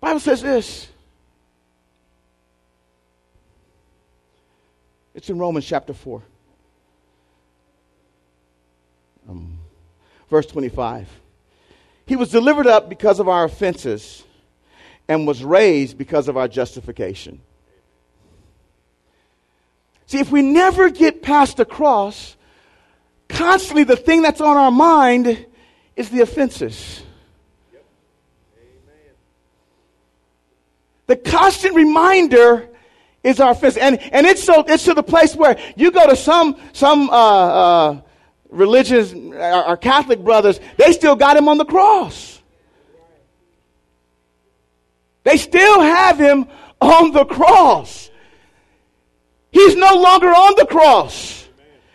Bible 0.00 0.20
says 0.20 0.42
this. 0.42 0.88
It's 5.14 5.30
in 5.30 5.38
Romans 5.38 5.66
chapter 5.66 5.94
4. 5.94 6.22
Um, 9.28 9.58
verse 10.30 10.46
25. 10.46 11.08
He 12.06 12.16
was 12.16 12.30
delivered 12.30 12.66
up 12.66 12.88
because 12.88 13.18
of 13.18 13.28
our 13.28 13.44
offenses 13.44 14.22
and 15.08 15.26
was 15.26 15.42
raised 15.42 15.98
because 15.98 16.28
of 16.28 16.36
our 16.36 16.48
justification. 16.48 17.40
See, 20.06 20.18
if 20.18 20.30
we 20.30 20.42
never 20.42 20.90
get 20.90 21.22
past 21.22 21.56
the 21.56 21.64
cross, 21.64 22.36
constantly 23.28 23.84
the 23.84 23.96
thing 23.96 24.22
that's 24.22 24.40
on 24.40 24.56
our 24.56 24.70
mind 24.70 25.46
is 25.96 26.10
the 26.10 26.20
offenses. 26.20 27.02
The 31.06 31.16
constant 31.16 31.74
reminder 31.74 32.68
is 33.22 33.40
our 33.40 33.52
offense. 33.52 33.76
And, 33.76 34.00
and 34.12 34.26
it's 34.26 34.42
so, 34.42 34.64
it's 34.66 34.84
to 34.84 34.94
the 34.94 35.02
place 35.02 35.34
where 35.36 35.58
you 35.76 35.90
go 35.90 36.08
to 36.08 36.16
some, 36.16 36.56
some, 36.72 37.10
uh, 37.10 37.12
uh, 37.12 38.00
religions, 38.48 39.34
our, 39.34 39.64
our 39.64 39.76
Catholic 39.76 40.20
brothers, 40.20 40.60
they 40.76 40.92
still 40.92 41.16
got 41.16 41.36
him 41.36 41.48
on 41.48 41.58
the 41.58 41.64
cross. 41.64 42.40
They 45.24 45.36
still 45.36 45.80
have 45.80 46.18
him 46.18 46.46
on 46.80 47.12
the 47.12 47.24
cross. 47.24 48.10
He's 49.56 49.74
no 49.74 49.94
longer 49.94 50.28
on 50.28 50.54
the 50.56 50.66
cross. 50.66 51.48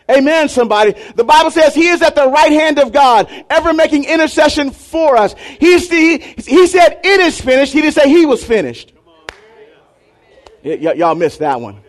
Amen, 0.10 0.50
somebody. 0.50 0.96
The 1.16 1.24
Bible 1.24 1.52
says 1.52 1.76
he 1.76 1.90
is 1.90 2.02
at 2.02 2.16
the 2.16 2.28
right 2.28 2.52
hand 2.52 2.80
of 2.80 2.92
God, 2.92 3.30
ever 3.52 3.72
making 3.72 4.06
intercession 4.06 4.72
for 4.72 5.16
us. 5.16 5.36
He's 5.60 5.88
the, 5.88 6.18
he 6.18 6.66
said, 6.66 7.02
it 7.04 7.20
is 7.20 7.40
finished. 7.40 7.72
He 7.72 7.82
didn't 7.82 7.94
say 7.94 8.10
he 8.10 8.26
was 8.26 8.44
finished. 8.44 8.94
Y- 10.64 10.80
y- 10.82 10.94
y'all 10.94 11.14
missed 11.14 11.38
that 11.38 11.62
one. 11.62 11.80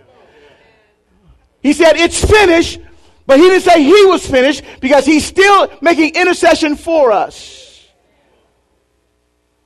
He 1.63 1.73
said, 1.73 1.97
it's 1.97 2.23
finished, 2.23 2.79
but 3.27 3.39
he 3.39 3.45
didn't 3.49 3.63
say 3.63 3.83
he 3.83 4.05
was 4.05 4.27
finished 4.27 4.63
because 4.81 5.07
he's 5.07 5.25
still 5.25 5.73
making 5.81 6.15
intercession 6.15 6.77
for 6.77 7.13
us. 7.13 7.89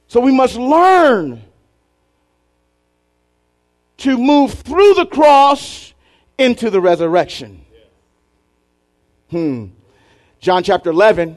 So 0.06 0.20
we 0.20 0.30
must 0.30 0.54
learn 0.54 1.42
to 3.96 4.16
move 4.16 4.54
through 4.54 4.94
the 4.94 5.06
cross 5.06 5.94
into 6.38 6.70
the 6.70 6.80
resurrection. 6.80 7.64
Hmm. 9.30 9.66
John 10.40 10.62
chapter 10.62 10.90
11. 10.90 11.36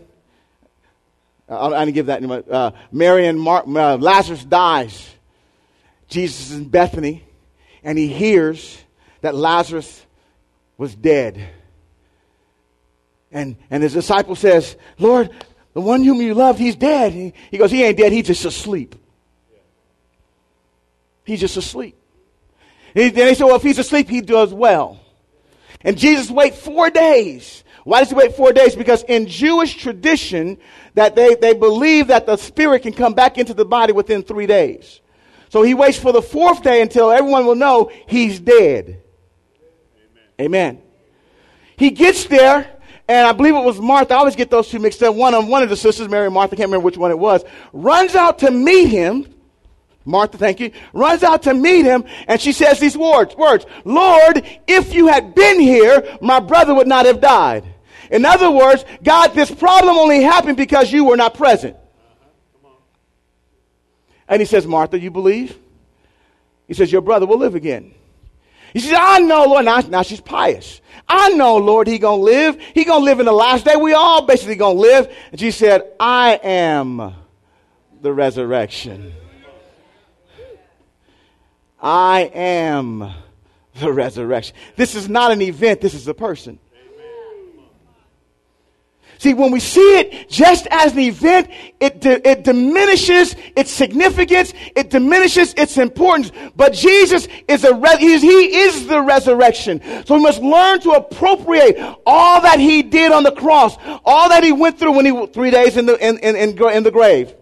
Uh, 1.48 1.74
I 1.74 1.86
didn't 1.86 1.96
give 1.96 2.06
that. 2.08 2.24
Uh, 2.24 2.72
Mary 2.92 3.26
and 3.26 3.40
Mar- 3.40 3.64
uh, 3.66 3.98
Lazarus 3.98 4.44
dies. 4.44 5.10
Jesus 6.08 6.52
is 6.52 6.58
in 6.58 6.70
Bethany, 6.70 7.24
and 7.84 7.98
he 7.98 8.08
hears 8.08 8.78
that 9.22 9.36
Lazarus 9.36 10.06
was 10.78 10.96
dead. 10.96 11.50
And, 13.32 13.56
and 13.70 13.84
his 13.84 13.94
disciple 13.94 14.36
says, 14.36 14.76
Lord, 14.98 15.30
the 15.74 15.82
one 15.82 16.04
whom 16.04 16.22
you 16.22 16.34
loved, 16.34 16.60
he's 16.60 16.76
dead. 16.76 17.14
He, 17.14 17.34
he 17.52 17.58
goes, 17.58 17.72
he 17.72 17.84
ain't 17.84 17.98
dead, 17.98 18.12
he's 18.12 18.28
just 18.28 18.46
asleep. 18.46 18.96
He's 21.26 21.40
just 21.40 21.58
asleep. 21.58 21.99
And 22.96 23.14
they 23.14 23.34
said, 23.36 23.46
well, 23.46 23.56
if 23.56 23.64
he's 23.64 23.80
asleep, 23.80 24.10
he 24.10 24.22
does 24.22 24.54
well. 24.54 25.00
And 25.82 25.98
Jesus 25.98 26.30
wait 26.30 26.56
four 26.56 26.90
days. 26.90 27.64
Why 27.84 28.00
does 28.00 28.10
he 28.10 28.16
wait 28.16 28.36
four 28.36 28.52
days? 28.52 28.76
Because 28.76 29.04
in 29.04 29.28
Jewish 29.28 29.76
tradition, 29.76 30.58
that 30.96 31.16
they, 31.16 31.36
they 31.36 31.54
believe 31.54 32.08
that 32.08 32.26
the 32.26 32.38
spirit 32.38 32.82
can 32.82 32.94
come 32.94 33.14
back 33.14 33.38
into 33.38 33.54
the 33.54 33.66
body 33.66 33.94
within 33.94 34.24
three 34.24 34.48
days. 34.48 35.00
So 35.50 35.64
he 35.64 35.74
waits 35.74 35.98
for 35.98 36.12
the 36.12 36.22
fourth 36.22 36.62
day 36.62 36.82
until 36.82 37.12
everyone 37.12 37.46
will 37.46 37.56
know 37.56 37.92
he's 38.08 38.40
dead. 38.40 39.02
Amen. 40.40 40.76
Amen. 40.76 40.82
He 41.78 41.92
gets 41.92 42.26
there, 42.26 42.70
and 43.08 43.28
I 43.28 43.32
believe 43.32 43.56
it 43.56 43.64
was 43.64 43.80
Martha. 43.80 44.14
I 44.14 44.18
always 44.18 44.36
get 44.36 44.52
those 44.52 44.68
two 44.68 44.80
mixed 44.80 45.02
up. 45.02 45.16
One 45.16 45.34
of 45.34 45.48
one 45.48 45.64
of 45.64 45.70
the 45.70 45.78
sisters, 45.78 46.10
Mary 46.10 46.30
Martha, 46.30 46.56
can't 46.56 46.68
remember 46.68 46.84
which 46.84 46.98
one 46.98 47.12
it 47.12 47.18
was, 47.18 47.44
runs 47.72 48.16
out 48.16 48.40
to 48.40 48.52
meet 48.52 48.88
him 48.88 49.34
Martha, 50.06 50.38
thank 50.38 50.60
you, 50.60 50.72
runs 50.94 51.24
out 51.24 51.44
to 51.44 51.54
meet 51.54 51.86
him 51.86 52.04
and 52.28 52.40
she 52.40 52.52
says 52.52 52.80
these 52.80 52.98
words, 52.98 53.36
words, 53.36 53.66
Lord, 53.86 54.44
if 54.68 54.94
you 54.94 55.08
had 55.08 55.36
been 55.36 55.60
here, 55.60 56.18
my 56.22 56.40
brother 56.40 56.74
would 56.74 56.88
not 56.88 57.06
have 57.06 57.22
died. 57.22 57.66
In 58.10 58.26
other 58.26 58.50
words, 58.50 58.86
God, 59.04 59.34
this 59.34 59.52
problem 59.52 59.98
only 59.98 60.22
happened 60.22 60.58
because 60.58 60.92
you 60.92 61.06
were 61.06 61.18
not 61.18 61.36
present. 61.36 61.76
And 64.28 64.42
he 64.42 64.46
says, 64.46 64.66
Martha, 64.66 65.00
you 65.00 65.12
believe? 65.12 65.58
He 66.68 66.74
says, 66.74 66.92
your 66.92 67.02
brother 67.02 67.26
will 67.26 67.38
live 67.38 67.56
again. 67.56 67.94
He 68.74 68.80
says, 68.80 68.96
I 69.00 69.20
know, 69.20 69.46
Lord. 69.46 69.66
Now, 69.66 69.80
now 69.80 70.02
she's 70.04 70.22
pious. 70.22 70.82
I 71.08 71.30
know, 71.30 71.58
Lord, 71.58 71.88
he 71.88 71.98
gonna 71.98 72.22
live. 72.22 72.60
He 72.76 72.86
gonna 72.86 73.04
live 73.04 73.20
in 73.20 73.26
the 73.26 73.32
last 73.32 73.66
day. 73.66 73.76
We 73.76 73.94
all 73.94 74.26
basically 74.26 74.56
gonna 74.56 74.80
live. 74.80 75.12
And 75.32 75.40
she 75.40 75.50
said, 75.50 75.92
I 76.00 76.40
am 76.44 77.16
the 78.02 78.14
resurrection. 78.14 79.14
I 81.82 82.32
am 82.34 83.12
the 83.80 83.92
resurrection. 83.92 84.56
This 84.76 84.96
is 84.96 85.10
not 85.10 85.32
an 85.32 85.42
event, 85.42 85.82
this 85.82 85.94
is 85.94 86.08
a 86.08 86.14
person. 86.14 86.60
See, 89.20 89.34
when 89.34 89.52
we 89.52 89.60
see 89.60 90.00
it 90.00 90.30
just 90.30 90.66
as 90.72 90.94
an 90.94 91.00
event, 91.00 91.50
it, 91.82 92.06
it 92.06 92.46
diminishes 92.46 93.36
its 93.54 93.70
significance, 93.70 94.54
it 94.78 94.90
diminishes 94.90 95.54
its 95.58 95.78
importance. 95.78 96.32
But 96.56 96.72
Jesus 96.72 97.28
is 97.50 97.66
a 97.66 97.74
re- 97.74 97.98
he 97.98 98.62
is 98.62 98.88
the 98.88 99.02
resurrection. 99.02 99.82
So 100.06 100.16
we 100.16 100.22
must 100.22 100.42
learn 100.42 100.80
to 100.82 100.92
appropriate 100.92 101.78
all 102.06 102.42
that 102.42 102.62
he 102.62 102.82
did 102.82 103.12
on 103.12 103.24
the 103.24 103.34
cross, 103.34 103.76
all 104.06 104.30
that 104.30 104.42
he 104.42 104.54
went 104.54 104.80
through 104.80 104.94
when 104.94 105.06
he 105.06 105.28
three 105.28 105.52
days 105.52 105.76
in 105.76 105.86
the 105.86 105.98
in, 105.98 106.18
in, 106.20 106.38
in, 106.38 106.58
in 106.58 106.84
the 106.84 106.92
grave, 106.92 107.36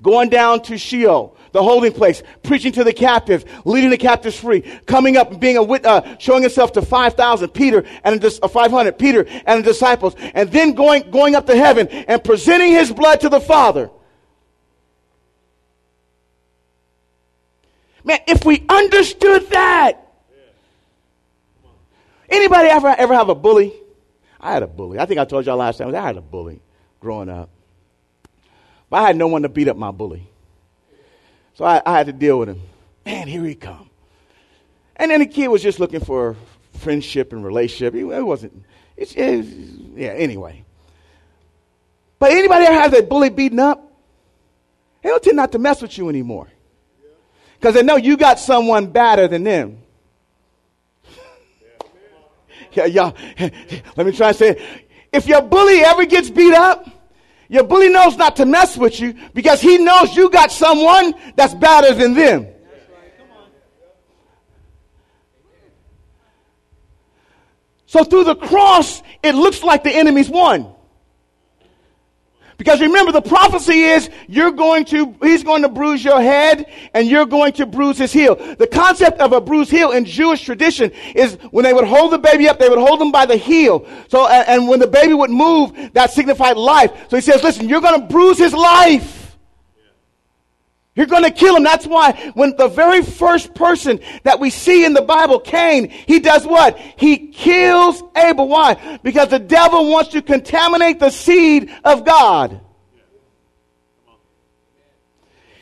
going 0.00 0.30
down 0.30 0.62
to 0.62 0.78
Sheol, 0.78 1.36
the 1.58 1.62
holding 1.64 1.92
place, 1.92 2.22
preaching 2.44 2.70
to 2.72 2.84
the 2.84 2.92
captives, 2.92 3.44
leading 3.64 3.90
the 3.90 3.98
captives 3.98 4.38
free, 4.38 4.60
coming 4.86 5.16
up 5.16 5.32
and 5.32 5.40
being 5.40 5.56
a 5.56 5.62
wit, 5.62 5.84
uh, 5.84 6.16
showing 6.18 6.42
himself 6.42 6.72
to 6.72 6.82
5,000, 6.82 7.48
Peter 7.48 7.84
and 8.04 8.24
a, 8.24 8.30
uh, 8.42 8.48
500, 8.48 8.98
Peter 8.98 9.26
and 9.44 9.64
the 9.64 9.68
disciples, 9.68 10.14
and 10.34 10.50
then 10.52 10.72
going, 10.72 11.10
going 11.10 11.34
up 11.34 11.46
to 11.46 11.56
heaven 11.56 11.88
and 11.88 12.22
presenting 12.22 12.70
his 12.70 12.92
blood 12.92 13.20
to 13.20 13.28
the 13.28 13.40
Father. 13.40 13.90
Man, 18.04 18.20
if 18.28 18.44
we 18.44 18.64
understood 18.68 19.50
that, 19.50 19.94
anybody 22.28 22.68
ever, 22.68 22.88
ever 22.88 23.14
have 23.14 23.28
a 23.28 23.34
bully? 23.34 23.74
I 24.40 24.52
had 24.52 24.62
a 24.62 24.68
bully. 24.68 25.00
I 25.00 25.06
think 25.06 25.18
I 25.18 25.24
told 25.24 25.44
y'all 25.44 25.56
last 25.56 25.78
time, 25.78 25.92
I 25.92 26.00
had 26.00 26.16
a 26.16 26.22
bully 26.22 26.60
growing 27.00 27.28
up. 27.28 27.50
But 28.88 28.98
I 28.98 29.06
had 29.08 29.16
no 29.16 29.26
one 29.26 29.42
to 29.42 29.48
beat 29.48 29.66
up 29.66 29.76
my 29.76 29.90
bully. 29.90 30.27
So 31.58 31.64
I, 31.64 31.82
I 31.84 31.98
had 31.98 32.06
to 32.06 32.12
deal 32.12 32.38
with 32.38 32.50
him. 32.50 32.60
Man, 33.04 33.26
here 33.26 33.42
he 33.42 33.56
come. 33.56 33.90
And 34.94 35.10
then 35.10 35.18
the 35.18 35.26
kid 35.26 35.48
was 35.48 35.60
just 35.60 35.80
looking 35.80 35.98
for 35.98 36.36
friendship 36.74 37.32
and 37.32 37.44
relationship. 37.44 37.96
It 37.96 38.04
wasn't, 38.04 38.64
yeah, 38.96 40.10
anyway. 40.10 40.64
But 42.20 42.30
anybody 42.30 42.64
ever 42.64 42.80
have 42.80 42.92
that 42.92 43.08
bully 43.08 43.30
beaten 43.30 43.58
up? 43.58 43.92
They 45.02 45.08
don't 45.08 45.20
tend 45.20 45.36
not 45.36 45.50
to 45.50 45.58
mess 45.58 45.82
with 45.82 45.98
you 45.98 46.08
anymore. 46.08 46.46
Because 47.58 47.74
they 47.74 47.82
know 47.82 47.96
you 47.96 48.16
got 48.16 48.38
someone 48.38 48.86
better 48.86 49.26
than 49.26 49.42
them. 49.42 49.78
yeah, 52.72 52.84
y'all, 52.84 53.16
let 53.96 54.06
me 54.06 54.12
try 54.12 54.28
and 54.28 54.36
say 54.36 54.50
it. 54.50 54.60
If 55.12 55.26
your 55.26 55.42
bully 55.42 55.80
ever 55.80 56.06
gets 56.06 56.30
beat 56.30 56.54
up, 56.54 56.88
your 57.48 57.64
bully 57.64 57.88
knows 57.88 58.16
not 58.16 58.36
to 58.36 58.46
mess 58.46 58.76
with 58.76 59.00
you 59.00 59.14
because 59.34 59.60
he 59.60 59.78
knows 59.78 60.14
you 60.14 60.30
got 60.30 60.52
someone 60.52 61.14
that's 61.34 61.54
better 61.54 61.94
than 61.94 62.14
them. 62.14 62.46
So 67.86 68.04
through 68.04 68.24
the 68.24 68.36
cross, 68.36 69.02
it 69.22 69.34
looks 69.34 69.62
like 69.62 69.82
the 69.82 69.90
enemy's 69.90 70.28
won. 70.28 70.74
Because 72.58 72.80
remember, 72.80 73.12
the 73.12 73.22
prophecy 73.22 73.82
is 73.82 74.10
you're 74.26 74.50
going 74.50 74.84
to, 74.86 75.14
he's 75.22 75.44
going 75.44 75.62
to 75.62 75.68
bruise 75.68 76.04
your 76.04 76.20
head 76.20 76.66
and 76.92 77.08
you're 77.08 77.24
going 77.24 77.52
to 77.52 77.66
bruise 77.66 77.98
his 77.98 78.12
heel. 78.12 78.34
The 78.34 78.66
concept 78.66 79.20
of 79.20 79.32
a 79.32 79.40
bruised 79.40 79.70
heel 79.70 79.92
in 79.92 80.04
Jewish 80.04 80.42
tradition 80.42 80.90
is 81.14 81.34
when 81.52 81.62
they 81.62 81.72
would 81.72 81.84
hold 81.84 82.12
the 82.12 82.18
baby 82.18 82.48
up, 82.48 82.58
they 82.58 82.68
would 82.68 82.80
hold 82.80 83.00
him 83.00 83.12
by 83.12 83.26
the 83.26 83.36
heel. 83.36 83.86
So, 84.08 84.26
and, 84.26 84.68
when 84.68 84.80
the 84.80 84.88
baby 84.88 85.14
would 85.14 85.30
move, 85.30 85.92
that 85.92 86.10
signified 86.10 86.56
life. 86.56 86.90
So 87.08 87.16
he 87.16 87.20
says, 87.20 87.44
listen, 87.44 87.68
you're 87.68 87.80
going 87.80 88.00
to 88.00 88.06
bruise 88.08 88.38
his 88.38 88.52
life. 88.52 89.17
You're 90.98 91.06
going 91.06 91.22
to 91.22 91.30
kill 91.30 91.54
him. 91.54 91.62
That's 91.62 91.86
why 91.86 92.32
when 92.34 92.56
the 92.56 92.66
very 92.66 93.02
first 93.02 93.54
person 93.54 94.00
that 94.24 94.40
we 94.40 94.50
see 94.50 94.84
in 94.84 94.94
the 94.94 95.02
Bible, 95.02 95.38
Cain, 95.38 95.90
he 95.90 96.18
does 96.18 96.44
what? 96.44 96.76
He 96.76 97.28
kills 97.28 98.02
Abel. 98.16 98.48
Why? 98.48 98.98
Because 99.04 99.28
the 99.28 99.38
devil 99.38 99.88
wants 99.88 100.10
to 100.10 100.22
contaminate 100.22 100.98
the 100.98 101.10
seed 101.10 101.70
of 101.84 102.04
God. 102.04 102.60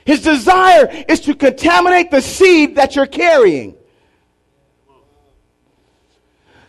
His 0.06 0.22
desire 0.22 0.88
is 1.06 1.20
to 1.22 1.34
contaminate 1.34 2.10
the 2.10 2.22
seed 2.22 2.76
that 2.76 2.96
you're 2.96 3.04
carrying. 3.04 3.75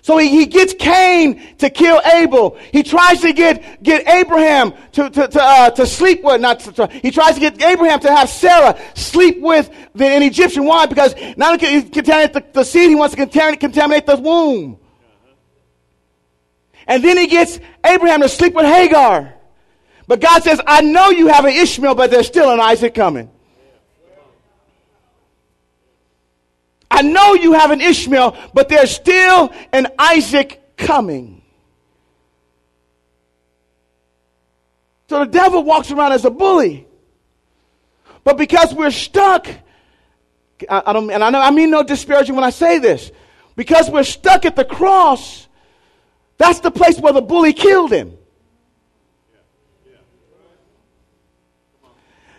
So 0.07 0.17
he, 0.17 0.29
he 0.29 0.45
gets 0.45 0.73
Cain 0.73 1.41
to 1.57 1.69
kill 1.69 1.99
Abel. 2.13 2.57
He 2.71 2.81
tries 2.81 3.19
to 3.19 3.33
get, 3.33 3.83
get 3.83 4.07
Abraham 4.07 4.71
to, 4.93 5.09
to, 5.09 5.27
to, 5.27 5.43
uh, 5.43 5.69
to 5.71 5.85
sleep 5.85 6.23
with, 6.23 6.39
not 6.39 6.61
to, 6.61 6.71
to, 6.71 6.87
he 6.87 7.11
tries 7.11 7.33
to 7.33 7.41
get 7.41 7.61
Abraham 7.61 7.99
to 7.99 8.15
have 8.15 8.29
Sarah 8.29 8.79
sleep 8.95 9.41
with 9.41 9.69
the, 9.95 10.05
an 10.05 10.23
Egyptian. 10.23 10.63
Why? 10.63 10.85
Because 10.85 11.13
not 11.35 11.47
only 11.47 11.57
can 11.57 11.81
he 11.81 11.89
contaminate 11.89 12.31
the, 12.31 12.45
the 12.53 12.63
seed, 12.63 12.87
he 12.87 12.95
wants 12.95 13.15
to 13.15 13.21
contaminate, 13.21 13.59
contaminate 13.59 14.05
the 14.05 14.15
womb. 14.15 14.79
And 16.87 17.03
then 17.03 17.17
he 17.17 17.27
gets 17.27 17.59
Abraham 17.83 18.21
to 18.21 18.29
sleep 18.29 18.53
with 18.53 18.65
Hagar. 18.65 19.33
But 20.07 20.21
God 20.21 20.41
says, 20.41 20.61
I 20.65 20.83
know 20.83 21.09
you 21.09 21.27
have 21.27 21.43
an 21.43 21.51
Ishmael, 21.51 21.95
but 21.95 22.11
there's 22.11 22.27
still 22.27 22.49
an 22.49 22.61
Isaac 22.61 22.93
coming. 22.95 23.29
I 26.97 27.03
know 27.03 27.35
you 27.35 27.53
have 27.53 27.69
an 27.69 27.79
Ishmael, 27.79 28.35
but 28.55 28.69
there's 28.69 28.89
still 28.89 29.53
an 29.71 29.85
Isaac 29.99 30.75
coming. 30.77 31.43
So 35.07 35.19
the 35.19 35.27
devil 35.27 35.63
walks 35.63 35.91
around 35.91 36.13
as 36.13 36.25
a 36.25 36.31
bully. 36.31 36.87
But 38.23 38.35
because 38.37 38.73
we're 38.73 38.89
stuck, 38.89 39.47
I, 40.67 40.81
I 40.87 40.93
don't, 40.93 41.11
and 41.11 41.23
I 41.23 41.29
know 41.29 41.39
I 41.39 41.51
mean 41.51 41.69
no 41.69 41.83
disparaging 41.83 42.33
when 42.33 42.43
I 42.43 42.49
say 42.49 42.79
this. 42.79 43.11
Because 43.55 43.91
we're 43.91 44.03
stuck 44.03 44.45
at 44.45 44.55
the 44.55 44.65
cross, 44.65 45.47
that's 46.39 46.61
the 46.61 46.71
place 46.71 46.99
where 46.99 47.13
the 47.13 47.21
bully 47.21 47.53
killed 47.53 47.91
him. 47.91 48.16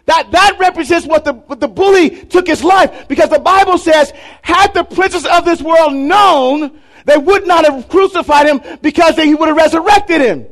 That, 0.09 0.31
that 0.31 0.57
represents 0.59 1.07
what 1.07 1.27
the, 1.27 1.35
what 1.35 1.61
the 1.61 1.69
bully 1.69 2.09
took 2.09 2.47
his 2.47 2.65
life. 2.65 3.09
Because 3.09 3.29
the 3.29 3.39
Bible 3.39 3.77
says, 3.77 4.11
had 4.41 4.73
the 4.73 4.83
princes 4.83 5.27
of 5.27 5.45
this 5.45 5.61
world 5.61 5.93
known, 5.93 6.81
they 7.05 7.19
would 7.19 7.47
not 7.47 7.67
have 7.67 7.91
crucified 7.91 8.47
him 8.47 8.79
because 8.81 9.17
they, 9.17 9.27
he 9.27 9.35
would 9.35 9.49
have 9.49 9.57
resurrected 9.59 10.23
him. 10.23 10.47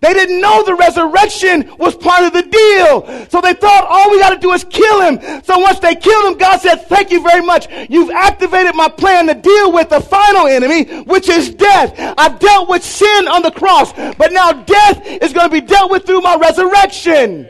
They 0.00 0.12
didn't 0.12 0.42
know 0.42 0.62
the 0.64 0.74
resurrection 0.74 1.72
was 1.78 1.96
part 1.96 2.24
of 2.24 2.34
the 2.34 2.42
deal. 2.42 3.26
So 3.30 3.40
they 3.40 3.54
thought 3.54 3.86
all 3.88 4.10
we 4.10 4.20
got 4.20 4.34
to 4.34 4.38
do 4.38 4.52
is 4.52 4.64
kill 4.64 5.00
him. 5.00 5.42
So 5.44 5.58
once 5.58 5.78
they 5.78 5.94
killed 5.96 6.32
him, 6.32 6.38
God 6.38 6.60
said, 6.60 6.86
thank 6.88 7.10
you 7.10 7.22
very 7.22 7.44
much. 7.44 7.68
You've 7.88 8.10
activated 8.10 8.74
my 8.74 8.90
plan 8.90 9.28
to 9.28 9.34
deal 9.34 9.72
with 9.72 9.88
the 9.88 10.00
final 10.00 10.46
enemy, 10.46 10.84
which 11.04 11.30
is 11.30 11.48
death. 11.48 11.94
I've 12.18 12.38
dealt 12.38 12.68
with 12.68 12.84
sin 12.84 13.28
on 13.28 13.40
the 13.40 13.50
cross, 13.50 13.94
but 13.94 14.30
now 14.30 14.52
death 14.52 15.06
is 15.06 15.32
going 15.32 15.48
to 15.48 15.52
be 15.52 15.62
dealt 15.62 15.90
with 15.90 16.04
through 16.04 16.20
my 16.20 16.36
resurrection. 16.36 17.48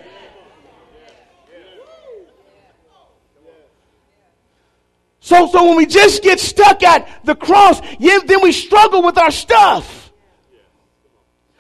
So, 5.28 5.46
so 5.48 5.62
when 5.68 5.76
we 5.76 5.84
just 5.84 6.22
get 6.22 6.40
stuck 6.40 6.82
at 6.82 7.22
the 7.22 7.34
cross, 7.34 7.82
yeah, 7.98 8.20
then 8.24 8.40
we 8.40 8.50
struggle 8.50 9.02
with 9.02 9.18
our 9.18 9.30
stuff. 9.30 10.10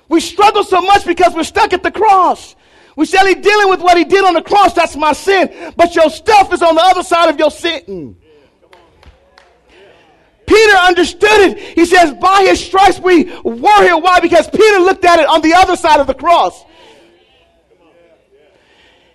We 0.08 0.20
struggle 0.20 0.64
so 0.64 0.80
much 0.80 1.04
because 1.04 1.34
we're 1.34 1.44
stuck 1.44 1.74
at 1.74 1.82
the 1.82 1.90
cross. 1.90 2.56
We 2.96 3.04
say 3.04 3.18
he's 3.26 3.44
dealing 3.44 3.68
with 3.68 3.82
what 3.82 3.98
he 3.98 4.06
did 4.06 4.24
on 4.24 4.32
the 4.32 4.40
cross, 4.40 4.72
that's 4.72 4.96
my 4.96 5.12
sin. 5.12 5.74
But 5.76 5.94
your 5.94 6.08
stuff 6.08 6.50
is 6.50 6.62
on 6.62 6.76
the 6.76 6.80
other 6.82 7.02
side 7.02 7.28
of 7.28 7.38
your 7.38 7.50
sin. 7.50 8.16
Peter 10.46 10.76
understood 10.78 11.28
it. 11.50 11.58
He 11.58 11.84
says, 11.84 12.14
by 12.14 12.46
his 12.48 12.64
stripes 12.64 12.98
we 12.98 13.24
were 13.42 13.82
here. 13.82 13.98
Why? 13.98 14.18
Because 14.20 14.48
Peter 14.48 14.78
looked 14.78 15.04
at 15.04 15.18
it 15.18 15.28
on 15.28 15.42
the 15.42 15.52
other 15.52 15.76
side 15.76 16.00
of 16.00 16.06
the 16.06 16.14
cross. 16.14 16.64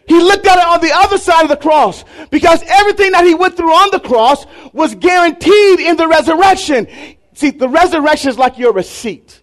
He 0.05 0.19
looked 0.19 0.45
at 0.45 0.57
it 0.57 0.65
on 0.65 0.81
the 0.81 0.91
other 0.93 1.17
side 1.17 1.43
of 1.43 1.49
the 1.49 1.57
cross 1.57 2.03
because 2.29 2.61
everything 2.67 3.11
that 3.13 3.25
he 3.25 3.35
went 3.35 3.55
through 3.55 3.71
on 3.71 3.89
the 3.91 3.99
cross 3.99 4.45
was 4.73 4.95
guaranteed 4.95 5.79
in 5.79 5.95
the 5.95 6.07
resurrection. 6.07 6.87
See, 7.33 7.51
the 7.51 7.69
resurrection 7.69 8.29
is 8.29 8.37
like 8.37 8.57
your 8.57 8.73
receipt. 8.73 9.41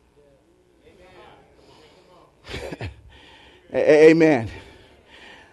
Amen. 3.75 4.51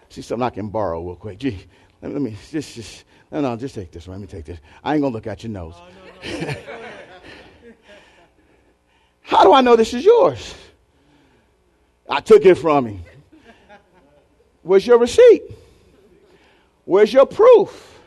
See 0.10 0.22
something 0.22 0.44
I 0.44 0.50
can 0.50 0.70
borrow 0.70 1.02
real 1.02 1.16
quick. 1.16 1.40
Gee, 1.40 1.58
let 2.02 2.10
me, 2.10 2.14
let 2.14 2.22
me 2.22 2.38
just, 2.52 2.76
just, 2.76 3.06
no, 3.32 3.40
no, 3.42 3.56
just 3.56 3.76
take 3.76 3.92
this 3.92 4.08
one. 4.08 4.20
Let 4.20 4.22
me 4.22 4.28
take 4.28 4.46
this. 4.46 4.60
I 4.84 4.96
ain't 4.96 5.04
to 5.04 5.08
look 5.08 5.28
at 5.28 5.44
your 5.44 5.52
nose. 5.52 5.76
How 9.22 9.44
do 9.44 9.54
I 9.54 9.62
know 9.62 9.76
this 9.76 9.94
is 9.94 10.04
yours? 10.04 10.56
I 12.10 12.20
took 12.22 12.46
it 12.46 12.56
from 12.56 12.86
him. 12.88 13.04
Where's 14.68 14.86
your 14.86 15.00
receipt? 15.00 15.44
Where's 16.84 17.12
your 17.14 17.26
proof? 17.26 18.00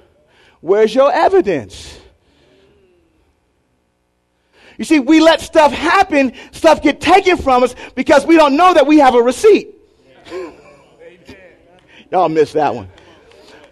Where's 0.60 0.94
your 0.94 1.10
evidence? 1.10 1.98
You 4.76 4.84
see, 4.84 5.00
we 5.00 5.20
let 5.20 5.40
stuff 5.40 5.72
happen, 5.72 6.32
stuff 6.52 6.82
get 6.82 7.00
taken 7.00 7.38
from 7.38 7.62
us 7.62 7.74
because 7.94 8.26
we 8.26 8.36
don't 8.36 8.56
know 8.56 8.74
that 8.74 8.86
we 8.86 8.98
have 8.98 9.14
a 9.14 9.22
receipt. 9.22 9.74
Y'all 12.10 12.28
missed 12.28 12.54
that 12.54 12.74
one. 12.74 12.88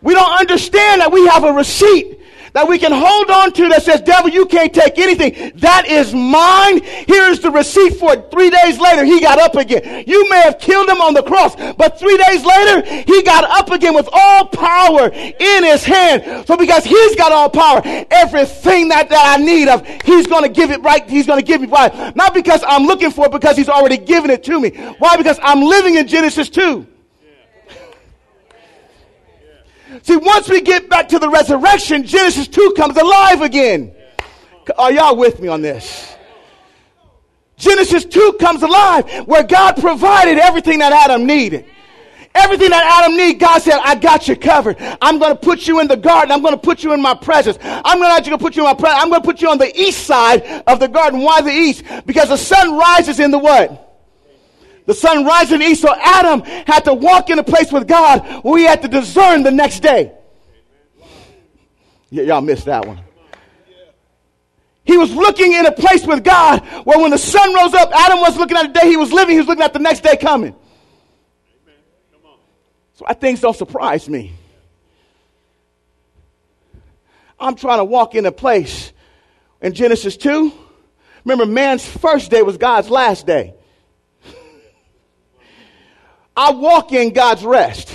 We 0.00 0.14
don't 0.14 0.40
understand 0.40 1.02
that 1.02 1.12
we 1.12 1.26
have 1.26 1.44
a 1.44 1.52
receipt 1.52 2.17
that 2.52 2.68
we 2.68 2.78
can 2.78 2.92
hold 2.92 3.30
on 3.30 3.52
to 3.52 3.68
that 3.68 3.82
says, 3.82 4.00
devil, 4.00 4.30
you 4.30 4.46
can't 4.46 4.72
take 4.72 4.98
anything. 4.98 5.52
That 5.56 5.86
is 5.86 6.14
mine. 6.14 6.82
Here's 6.82 7.40
the 7.40 7.50
receipt 7.50 7.94
for 7.94 8.14
it. 8.14 8.30
Three 8.30 8.50
days 8.50 8.78
later, 8.78 9.04
he 9.04 9.20
got 9.20 9.38
up 9.38 9.56
again. 9.56 10.04
You 10.06 10.28
may 10.30 10.40
have 10.42 10.58
killed 10.58 10.88
him 10.88 11.00
on 11.00 11.14
the 11.14 11.22
cross, 11.22 11.54
but 11.74 11.98
three 11.98 12.16
days 12.16 12.44
later, 12.44 12.82
he 13.04 13.22
got 13.22 13.44
up 13.44 13.70
again 13.70 13.94
with 13.94 14.08
all 14.12 14.46
power 14.46 15.08
in 15.08 15.64
his 15.64 15.84
hand. 15.84 16.46
So 16.46 16.56
because 16.56 16.84
he's 16.84 17.16
got 17.16 17.32
all 17.32 17.50
power, 17.50 17.82
everything 18.10 18.88
that, 18.88 19.08
that 19.10 19.38
I 19.38 19.42
need 19.42 19.68
of, 19.68 19.86
he's 20.04 20.26
going 20.26 20.42
to 20.42 20.48
give 20.48 20.70
it 20.70 20.82
right. 20.82 21.08
He's 21.08 21.26
going 21.26 21.40
to 21.40 21.46
give 21.46 21.60
me 21.60 21.68
right. 21.68 22.14
Not 22.16 22.34
because 22.34 22.62
I'm 22.66 22.84
looking 22.84 23.10
for 23.10 23.26
it, 23.26 23.32
because 23.32 23.56
he's 23.56 23.68
already 23.68 23.98
given 23.98 24.30
it 24.30 24.42
to 24.44 24.60
me. 24.60 24.70
Why? 24.98 25.16
Because 25.16 25.38
I'm 25.42 25.62
living 25.62 25.96
in 25.96 26.06
Genesis 26.06 26.48
2. 26.48 26.86
See, 30.02 30.16
once 30.16 30.48
we 30.48 30.60
get 30.60 30.88
back 30.88 31.08
to 31.08 31.18
the 31.18 31.28
resurrection, 31.28 32.04
Genesis 32.04 32.48
2 32.48 32.74
comes 32.76 32.96
alive 32.96 33.42
again. 33.42 33.94
Are 34.76 34.92
y'all 34.92 35.16
with 35.16 35.40
me 35.40 35.48
on 35.48 35.62
this? 35.62 36.14
Genesis 37.56 38.04
2 38.04 38.36
comes 38.38 38.62
alive 38.62 39.26
where 39.26 39.42
God 39.42 39.76
provided 39.76 40.38
everything 40.38 40.78
that 40.78 40.92
Adam 40.92 41.26
needed. 41.26 41.64
Everything 42.34 42.70
that 42.70 42.84
Adam 43.02 43.16
needed, 43.16 43.40
God 43.40 43.60
said, 43.62 43.80
I 43.82 43.96
got 43.96 44.28
you 44.28 44.36
covered. 44.36 44.76
I'm 45.02 45.18
going 45.18 45.32
to 45.32 45.38
put 45.38 45.66
you 45.66 45.80
in 45.80 45.88
the 45.88 45.96
garden. 45.96 46.30
I'm 46.30 46.42
going 46.42 46.54
to 46.54 46.60
put 46.60 46.84
you 46.84 46.92
in 46.92 47.02
my 47.02 47.14
presence. 47.14 47.58
I'm 47.60 47.98
going 47.98 48.22
to 48.22 48.38
put 48.38 48.54
you 48.54 48.62
in 48.62 48.68
my 48.68 48.74
presence. 48.74 49.02
I'm 49.02 49.08
going 49.08 49.22
to 49.22 49.26
put 49.26 49.42
you 49.42 49.50
on 49.50 49.58
the 49.58 49.74
east 49.80 50.06
side 50.06 50.62
of 50.66 50.78
the 50.78 50.86
garden. 50.86 51.20
Why 51.22 51.40
the 51.40 51.50
east? 51.50 51.84
Because 52.06 52.28
the 52.28 52.36
sun 52.36 52.76
rises 52.76 53.18
in 53.18 53.30
the 53.30 53.38
what? 53.38 53.87
The 54.88 54.94
sun 54.94 55.26
rising 55.26 55.60
east, 55.60 55.82
so 55.82 55.94
Adam 55.94 56.40
had 56.40 56.80
to 56.86 56.94
walk 56.94 57.28
in 57.28 57.38
a 57.38 57.42
place 57.42 57.70
with 57.70 57.86
God 57.86 58.22
he 58.42 58.62
had 58.64 58.80
to 58.80 58.88
discern 58.88 59.42
the 59.42 59.50
next 59.50 59.80
day. 59.80 60.14
Y- 62.10 62.22
y'all 62.22 62.40
missed 62.40 62.64
that 62.64 62.86
one. 62.86 62.98
He 64.84 64.96
was 64.96 65.12
looking 65.12 65.52
in 65.52 65.66
a 65.66 65.72
place 65.72 66.06
with 66.06 66.24
God 66.24 66.60
where 66.86 66.98
when 66.98 67.10
the 67.10 67.18
sun 67.18 67.54
rose 67.54 67.74
up, 67.74 67.90
Adam 67.92 68.20
was 68.20 68.38
looking 68.38 68.56
at 68.56 68.72
the 68.72 68.80
day 68.80 68.88
he 68.88 68.96
was 68.96 69.12
living, 69.12 69.34
he 69.34 69.40
was 69.40 69.46
looking 69.46 69.62
at 69.62 69.74
the 69.74 69.78
next 69.78 70.00
day 70.00 70.16
coming. 70.16 70.56
So 72.94 73.04
I 73.06 73.12
things 73.12 73.42
don't 73.42 73.54
surprise 73.54 74.08
me. 74.08 74.32
I'm 77.38 77.56
trying 77.56 77.80
to 77.80 77.84
walk 77.84 78.14
in 78.14 78.24
a 78.24 78.32
place 78.32 78.94
in 79.60 79.74
Genesis 79.74 80.16
2. 80.16 80.50
Remember, 81.26 81.44
man's 81.44 81.86
first 81.86 82.30
day 82.30 82.40
was 82.40 82.56
God's 82.56 82.88
last 82.88 83.26
day. 83.26 83.54
I 86.38 86.52
walk 86.52 86.92
in 86.92 87.12
God's 87.12 87.44
rest. 87.44 87.92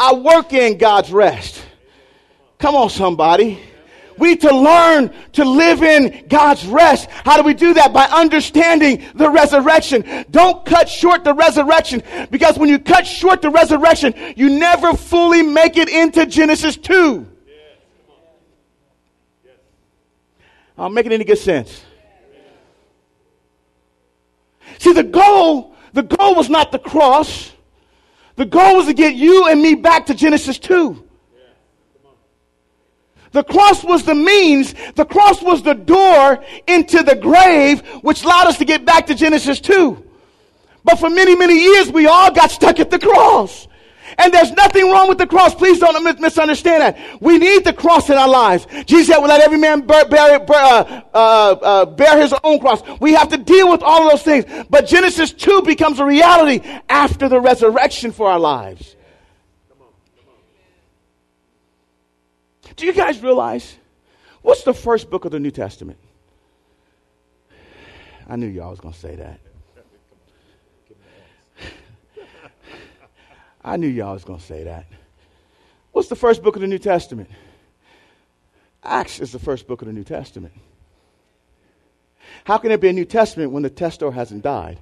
I 0.00 0.14
work 0.14 0.54
in 0.54 0.78
God's 0.78 1.12
rest. 1.12 1.62
Come 2.58 2.74
on, 2.74 2.88
somebody. 2.88 3.60
We 4.16 4.28
need 4.28 4.40
to 4.40 4.56
learn 4.56 5.12
to 5.32 5.44
live 5.44 5.82
in 5.82 6.24
God's 6.26 6.64
rest. 6.64 7.10
How 7.10 7.36
do 7.36 7.42
we 7.42 7.52
do 7.52 7.74
that? 7.74 7.92
By 7.92 8.04
understanding 8.06 9.04
the 9.14 9.28
resurrection. 9.28 10.24
Don't 10.30 10.64
cut 10.64 10.88
short 10.88 11.22
the 11.22 11.34
resurrection 11.34 12.02
because 12.30 12.58
when 12.58 12.70
you 12.70 12.78
cut 12.78 13.06
short 13.06 13.42
the 13.42 13.50
resurrection, 13.50 14.14
you 14.36 14.48
never 14.48 14.94
fully 14.94 15.42
make 15.42 15.76
it 15.76 15.90
into 15.90 16.24
Genesis 16.24 16.78
2. 16.78 17.26
Uh, 20.78 20.86
I'm 20.86 20.94
making 20.94 21.12
any 21.12 21.24
good 21.24 21.36
sense. 21.36 21.84
See, 24.78 24.94
the 24.94 25.02
goal 25.02 25.73
the 25.94 26.02
goal 26.02 26.34
was 26.34 26.50
not 26.50 26.72
the 26.72 26.78
cross. 26.78 27.52
The 28.36 28.44
goal 28.44 28.76
was 28.76 28.86
to 28.86 28.94
get 28.94 29.14
you 29.14 29.48
and 29.48 29.62
me 29.62 29.76
back 29.76 30.06
to 30.06 30.14
Genesis 30.14 30.58
2. 30.58 31.02
The 33.30 33.44
cross 33.44 33.82
was 33.82 34.04
the 34.04 34.14
means, 34.14 34.74
the 34.94 35.04
cross 35.04 35.42
was 35.42 35.62
the 35.62 35.74
door 35.74 36.44
into 36.68 37.02
the 37.02 37.16
grave, 37.16 37.80
which 38.02 38.22
allowed 38.22 38.46
us 38.46 38.58
to 38.58 38.64
get 38.64 38.84
back 38.84 39.06
to 39.06 39.14
Genesis 39.14 39.60
2. 39.60 40.04
But 40.84 40.98
for 40.98 41.10
many, 41.10 41.34
many 41.34 41.60
years, 41.60 41.90
we 41.90 42.06
all 42.06 42.30
got 42.30 42.50
stuck 42.50 42.78
at 42.78 42.90
the 42.90 42.98
cross. 42.98 43.66
And 44.18 44.32
there's 44.32 44.52
nothing 44.52 44.90
wrong 44.90 45.08
with 45.08 45.18
the 45.18 45.26
cross. 45.26 45.54
Please 45.54 45.78
don't 45.78 46.20
misunderstand 46.20 46.82
that. 46.82 47.22
We 47.22 47.38
need 47.38 47.64
the 47.64 47.72
cross 47.72 48.10
in 48.10 48.16
our 48.16 48.28
lives. 48.28 48.66
Jesus 48.86 49.08
said, 49.08 49.18
well, 49.18 49.28
let 49.28 49.40
every 49.40 49.58
man 49.58 49.86
bear, 49.86 50.04
bear, 50.06 50.38
bear, 50.40 50.56
uh, 50.56 51.00
uh, 51.12 51.16
uh, 51.62 51.84
bear 51.86 52.20
his 52.20 52.34
own 52.44 52.60
cross. 52.60 52.82
We 53.00 53.14
have 53.14 53.28
to 53.30 53.36
deal 53.36 53.70
with 53.70 53.82
all 53.82 54.04
of 54.04 54.12
those 54.12 54.22
things. 54.22 54.66
But 54.70 54.86
Genesis 54.86 55.32
2 55.32 55.62
becomes 55.62 55.98
a 55.98 56.04
reality 56.04 56.60
after 56.88 57.28
the 57.28 57.40
resurrection 57.40 58.12
for 58.12 58.30
our 58.30 58.38
lives. 58.38 58.96
Do 62.76 62.86
you 62.86 62.92
guys 62.92 63.22
realize 63.22 63.76
what's 64.42 64.64
the 64.64 64.74
first 64.74 65.10
book 65.10 65.24
of 65.24 65.30
the 65.30 65.40
New 65.40 65.52
Testament? 65.52 65.98
I 68.28 68.36
knew 68.36 68.46
y'all 68.46 68.70
was 68.70 68.80
going 68.80 68.94
to 68.94 69.00
say 69.00 69.16
that. 69.16 69.38
I 73.64 73.78
knew 73.78 73.88
y'all 73.88 74.12
was 74.12 74.24
going 74.24 74.38
to 74.38 74.44
say 74.44 74.64
that. 74.64 74.86
What's 75.92 76.08
the 76.08 76.16
first 76.16 76.42
book 76.42 76.54
of 76.54 76.60
the 76.60 76.68
New 76.68 76.78
Testament? 76.78 77.30
Acts 78.82 79.20
is 79.20 79.32
the 79.32 79.38
first 79.38 79.66
book 79.66 79.80
of 79.80 79.86
the 79.86 79.94
New 79.94 80.04
Testament. 80.04 80.52
How 82.44 82.58
can 82.58 82.68
there 82.68 82.78
be 82.78 82.88
a 82.88 82.92
New 82.92 83.06
Testament 83.06 83.52
when 83.52 83.62
the 83.62 83.70
testor 83.70 84.12
hasn't 84.12 84.42
died? 84.42 84.78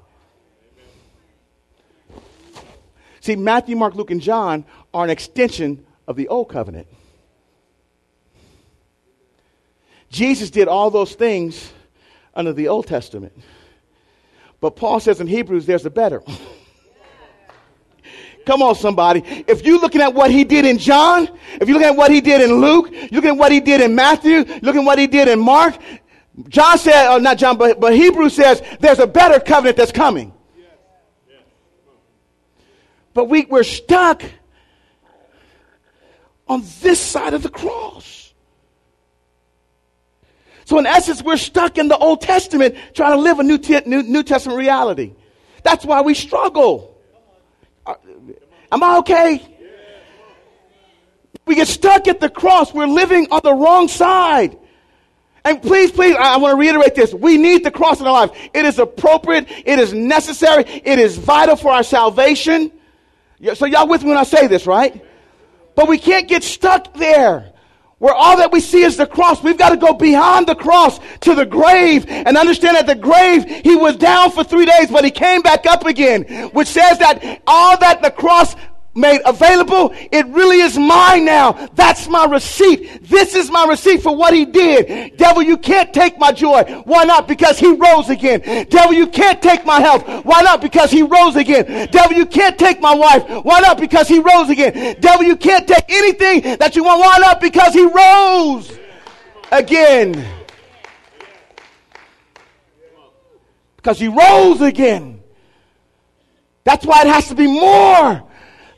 See, 3.21 3.37
Matthew, 3.37 3.77
Mark, 3.77 3.95
Luke, 3.95 4.11
and 4.11 4.21
John 4.21 4.65
are 4.93 5.05
an 5.05 5.11
extension 5.11 5.87
of 6.09 6.17
the 6.17 6.27
Old 6.27 6.49
Covenant. 6.49 6.89
Jesus 10.11 10.51
did 10.51 10.67
all 10.67 10.91
those 10.91 11.15
things 11.15 11.73
under 12.35 12.53
the 12.53 12.67
Old 12.67 12.89
Testament. 12.89 13.33
But 14.61 14.75
Paul 14.75 14.99
says 14.99 15.21
in 15.21 15.29
Hebrews, 15.29 15.67
there's 15.67 15.87
a 15.87 15.91
better. 15.91 16.23
Come 18.45 18.63
on, 18.63 18.75
somebody. 18.75 19.23
If 19.47 19.65
you're 19.65 19.81
looking 19.81 20.01
at 20.01 20.15
what 20.15 20.31
he 20.31 20.45
did 20.45 20.65
in 20.65 20.79
John, 20.79 21.29
if 21.61 21.69
you're 21.69 21.79
looking 21.79 21.91
at 21.91 21.97
what 21.97 22.11
he 22.11 22.21
did 22.21 22.41
in 22.41 22.61
Luke, 22.61 22.91
you're 22.91 23.09
looking 23.11 23.31
at 23.31 23.37
what 23.37 23.53
he 23.53 23.61
did 23.61 23.81
in 23.81 23.95
Matthew, 23.95 24.45
looking 24.63 24.83
at 24.83 24.85
what 24.85 24.99
he 24.99 25.07
did 25.07 25.29
in 25.29 25.39
Mark, 25.39 25.77
John 26.49 26.79
said, 26.79 27.13
or 27.15 27.21
not 27.21 27.39
John, 27.39 27.59
but, 27.59 27.79
but 27.79 27.95
Hebrews 27.95 28.35
says 28.35 28.63
there's 28.81 28.99
a 28.99 29.07
better 29.07 29.39
covenant 29.39 29.77
that's 29.77 29.93
coming. 29.93 30.33
But 33.15 33.27
we, 33.27 33.45
we're 33.45 33.63
stuck 33.63 34.23
on 36.49 36.65
this 36.81 36.99
side 36.99 37.35
of 37.35 37.43
the 37.43 37.51
cross. 37.51 38.33
So, 40.65 40.79
in 40.79 40.87
essence, 40.87 41.23
we're 41.23 41.37
stuck 41.37 41.77
in 41.77 41.89
the 41.89 41.99
Old 41.99 42.23
Testament 42.23 42.77
trying 42.95 43.13
to 43.13 43.19
live 43.21 43.39
a 43.39 43.43
New, 43.43 43.59
New, 43.85 44.03
New 44.03 44.23
Testament 44.23 44.59
reality. 44.59 45.13
That's 45.63 45.85
why 45.85 46.01
we 46.01 46.15
struggle. 46.15 46.92
Am 48.73 48.83
I 48.83 48.97
okay? 48.99 49.49
We 51.45 51.55
get 51.55 51.69
stuck 51.69 52.09
at 52.09 52.21
the 52.21 52.31
cross. 52.31 52.73
We're 52.73 52.87
living 52.87 53.29
on 53.31 53.41
the 53.45 53.53
wrong 53.53 53.87
side. 53.87 54.59
And 55.45 55.61
please, 55.61 55.91
please, 55.91 56.17
I, 56.17 56.39
want 56.39 56.53
to 56.53 56.57
reiterate 56.57 56.95
this. 56.95 57.13
We 57.13 57.37
need 57.37 57.65
the 57.65 57.71
cross 57.71 58.01
in 58.01 58.07
our 58.07 58.13
life. 58.13 58.31
It 58.55 58.65
is 58.65 58.79
appropriate. 58.79 59.47
It 59.67 59.79
is 59.79 59.93
necessary. 59.93 60.65
It 60.67 60.99
is 60.99 61.19
vital 61.19 61.57
for 61.57 61.73
our 61.73 61.83
salvation. 61.83 62.73
So 63.55 63.67
y'all 63.67 63.89
with 63.89 64.03
me 64.03 64.11
when 64.11 64.19
I 64.19 64.23
say 64.23 64.47
this, 64.47 64.67
right? 64.67 65.05
But 65.75 65.89
we 65.89 65.99
can't 65.99 66.29
get 66.29 66.43
stuck 66.43 66.95
there 66.95 67.52
where 68.03 68.15
all 68.15 68.37
that 68.37 68.51
we 68.51 68.59
see 68.59 68.83
is 68.83 68.97
the 68.97 69.07
cross. 69.07 69.45
We've 69.45 69.57
got 69.57 69.69
to 69.69 69.77
go 69.77 69.93
beyond 69.93 70.49
the 70.49 70.57
cross 70.57 70.99
to 71.21 71.37
the 71.37 71.47
grave 71.47 72.05
and 72.09 72.37
understand 72.37 72.77
that 72.77 72.89
the 72.89 72.97
grave, 72.97 73.45
he 73.65 73.77
was 73.77 73.95
down 73.95 74.33
for 74.33 74.43
three 74.43 74.67
days, 74.67 74.91
but 74.91 75.05
he 75.05 75.13
came 75.13 75.41
back 75.41 75.67
up 75.67 75.87
again, 75.87 76.25
which 76.49 76.67
says 76.67 76.99
that 76.99 77.41
all 77.47 77.79
that 77.79 78.03
the 78.03 78.11
cross 78.11 78.57
made 78.95 79.21
available. 79.25 79.95
It 80.11 80.27
really 80.27 80.61
is 80.61 80.77
mine 80.77 81.25
now. 81.25 81.53
That's 81.75 82.09
my 82.09 82.27
receipt. 82.27 83.09
This 83.09 83.35
is 83.35 83.51
my 83.51 83.67
receipt 83.67 84.03
for 84.03 84.15
what 84.17 84.35
he 84.35 84.45
did. 84.45 85.17
Devil, 85.17 85.43
you 85.43 85.57
can't 85.57 85.93
take 85.93 86.19
my 86.19 86.33
joy. 86.33 86.63
Why 86.85 87.05
not? 87.05 87.27
Because 87.29 87.59
he 87.59 87.73
rose 87.73 88.11
again. 88.11 88.67
Devil, 88.69 88.95
you 88.95 89.07
can't 89.07 89.41
take 89.41 89.65
my 89.65 89.81
health. 89.81 90.07
Why 90.25 90.43
not? 90.43 90.61
Because 90.61 90.91
he 90.91 91.03
rose 91.03 91.37
again. 91.37 91.89
Devil, 91.91 92.17
you 92.17 92.27
can't 92.27 92.59
take 92.59 92.81
my 92.81 92.95
wife. 92.95 93.29
Why 93.45 93.61
not? 93.61 93.79
Because 93.79 94.09
he 94.09 94.19
rose 94.19 94.51
again. 94.51 95.01
Devil, 95.01 95.27
you 95.27 95.37
can't 95.37 95.67
take 95.67 95.85
anything 95.89 96.59
that 96.59 96.77
you 96.77 96.85
want. 96.85 97.01
Why 97.01 97.19
not? 97.19 97.41
Because 97.41 97.73
he 97.73 97.87
rose 97.87 98.79
again. 99.51 100.25
Because 103.77 103.99
he 103.99 104.09
rose 104.09 104.61
again. 104.61 105.21
That's 106.65 106.87
why 106.87 107.03
it 107.03 107.09
has 107.09 107.29
to 107.29 107.35
be 107.35 107.49
more 107.49 108.23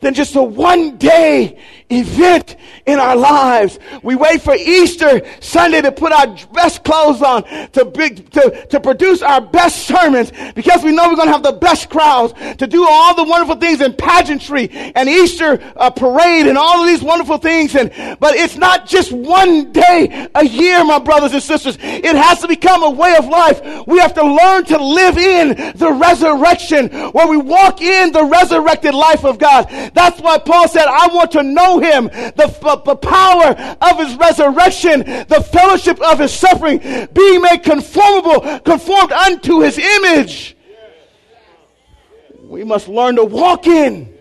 than 0.05 0.14
just 0.14 0.36
a 0.36 0.42
one 0.42 0.96
day 0.98 1.59
event 1.91 2.57
in 2.87 2.99
our 2.99 3.16
lives. 3.16 3.78
We 4.03 4.14
wait 4.14 4.43
for 4.43 4.55
Easter 4.55 5.22
Sunday 5.41 5.82
to 5.82 5.93
put 5.93 6.12
our 6.12 6.37
best 6.53 6.85
clothes 6.85 7.22
on, 7.22 7.45
to, 7.72 7.85
big, 7.85 8.30
to, 8.30 8.66
to 8.66 8.80
produce 8.80 9.22
our 9.22 9.41
best 9.41 9.87
sermons, 9.87 10.32
because 10.55 10.82
we 10.82 10.93
know 10.93 11.09
we're 11.09 11.16
going 11.16 11.28
to 11.28 11.32
have 11.32 11.43
the 11.43 11.53
best 11.53 11.91
crowds, 11.91 12.32
to 12.59 12.66
do 12.66 12.87
all 12.89 13.14
the 13.14 13.24
wonderful 13.24 13.57
things 13.57 13.80
in 13.80 13.95
pageantry 13.95 14.68
and 14.70 15.09
Easter 15.09 15.61
uh, 15.76 15.91
parade 15.91 16.47
and 16.47 16.59
all 16.59 16.82
of 16.82 16.87
these 16.87 17.03
wonderful 17.03 17.39
things. 17.39 17.74
And, 17.74 17.91
but 18.18 18.35
it's 18.35 18.57
not 18.57 18.87
just 18.87 19.12
one 19.12 19.72
day 19.72 20.28
a 20.35 20.45
year, 20.45 20.85
my 20.85 20.99
brothers 20.99 21.32
and 21.32 21.43
sisters. 21.43 21.78
It 21.80 22.16
has 22.16 22.41
to 22.41 22.49
become 22.49 22.82
a 22.82 22.91
way 22.91 23.14
of 23.16 23.26
life. 23.26 23.61
We 23.87 23.99
have 23.99 24.14
to 24.14 24.24
learn 24.24 24.64
to 24.66 24.82
live 24.82 25.18
in 25.18 25.76
the 25.76 25.93
resurrection, 25.93 26.89
where 27.12 27.28
we 27.28 27.37
walk 27.37 27.80
in 27.80 28.12
the 28.12 28.24
resurrected 28.24 28.95
life 28.95 29.24
of 29.24 29.39
God. 29.39 29.68
That's 29.95 30.20
why 30.20 30.39
Paul 30.39 30.68
said, 30.68 30.87
I 30.87 31.09
want 31.09 31.30
to 31.32 31.43
know 31.43 31.74
him, 31.81 32.05
the, 32.07 32.83
the 32.85 32.97
power 32.97 33.77
of 33.81 33.99
his 33.99 34.16
resurrection, 34.16 35.01
the 35.01 35.47
fellowship 35.53 36.01
of 36.01 36.18
his 36.18 36.33
suffering, 36.33 36.79
being 37.12 37.41
made 37.41 37.62
conformable, 37.62 38.61
conformed 38.61 39.12
unto 39.12 39.61
his 39.61 39.79
image. 39.79 40.57
We 42.43 42.64
must 42.64 42.89
learn 42.89 43.16
to 43.16 43.25
walk 43.25 43.66
in 43.66 44.14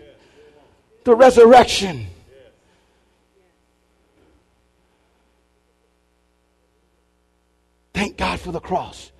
the 1.04 1.14
resurrection. 1.14 2.06
Thank 7.92 8.16
God 8.16 8.40
for 8.40 8.50
the 8.50 8.60
cross. 8.60 9.12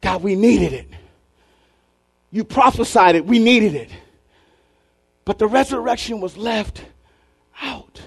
God, 0.00 0.22
we 0.22 0.34
needed 0.34 0.72
it. 0.72 0.88
You 2.30 2.44
prophesied 2.44 3.16
it. 3.16 3.26
We 3.26 3.38
needed 3.38 3.74
it. 3.74 3.90
But 5.24 5.38
the 5.38 5.46
resurrection 5.46 6.20
was 6.20 6.36
left 6.36 6.84
out. 7.60 8.00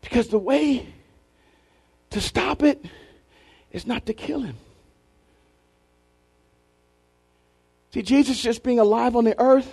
Because 0.00 0.28
the 0.28 0.38
way 0.38 0.86
to 2.10 2.20
stop 2.20 2.62
it 2.62 2.84
is 3.70 3.86
not 3.86 4.06
to 4.06 4.14
kill 4.14 4.40
him. 4.40 4.56
See, 7.92 8.02
Jesus 8.02 8.40
just 8.40 8.62
being 8.62 8.78
alive 8.78 9.16
on 9.16 9.24
the 9.24 9.38
earth 9.38 9.72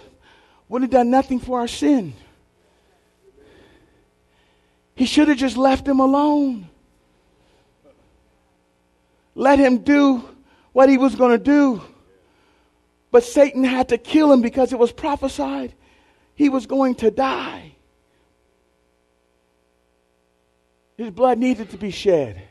would 0.67 0.81
have 0.81 0.91
done 0.91 1.09
nothing 1.09 1.39
for 1.39 1.59
our 1.59 1.67
sin. 1.67 2.13
He 4.95 5.05
should 5.05 5.29
have 5.29 5.37
just 5.37 5.55
left 5.55 5.87
him 5.87 5.99
alone. 5.99 6.69
Let 9.35 9.57
him 9.59 9.77
do 9.79 10.23
what 10.73 10.89
he 10.89 10.97
was 10.97 11.15
going 11.15 11.31
to 11.31 11.43
do. 11.43 11.81
But 13.11 13.23
Satan 13.23 13.63
had 13.63 13.89
to 13.89 13.97
kill 13.97 14.31
him 14.31 14.41
because 14.41 14.71
it 14.71 14.79
was 14.79 14.91
prophesied 14.91 15.73
he 16.35 16.49
was 16.49 16.65
going 16.65 16.95
to 16.95 17.11
die. 17.11 17.73
His 20.97 21.09
blood 21.09 21.37
needed 21.37 21.69
to 21.71 21.77
be 21.77 21.91
shed, 21.91 22.41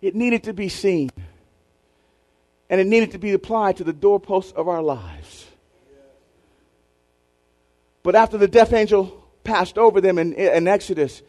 it 0.00 0.14
needed 0.14 0.44
to 0.44 0.52
be 0.52 0.68
seen, 0.68 1.10
and 2.68 2.80
it 2.80 2.86
needed 2.86 3.12
to 3.12 3.18
be 3.18 3.32
applied 3.32 3.78
to 3.78 3.84
the 3.84 3.92
doorposts 3.92 4.52
of 4.52 4.68
our 4.68 4.82
lives. 4.82 5.46
But 8.02 8.14
after 8.14 8.36
the 8.36 8.48
death 8.48 8.72
angel 8.72 9.24
passed 9.44 9.78
over 9.78 10.00
them 10.00 10.18
in, 10.18 10.32
in 10.32 10.68
Exodus, 10.68 11.22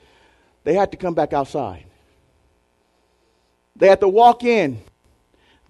they 0.63 0.73
had 0.73 0.91
to 0.91 0.97
come 0.97 1.13
back 1.13 1.33
outside. 1.33 1.85
They 3.75 3.87
had 3.87 3.99
to 4.01 4.07
walk 4.07 4.43
in 4.43 4.81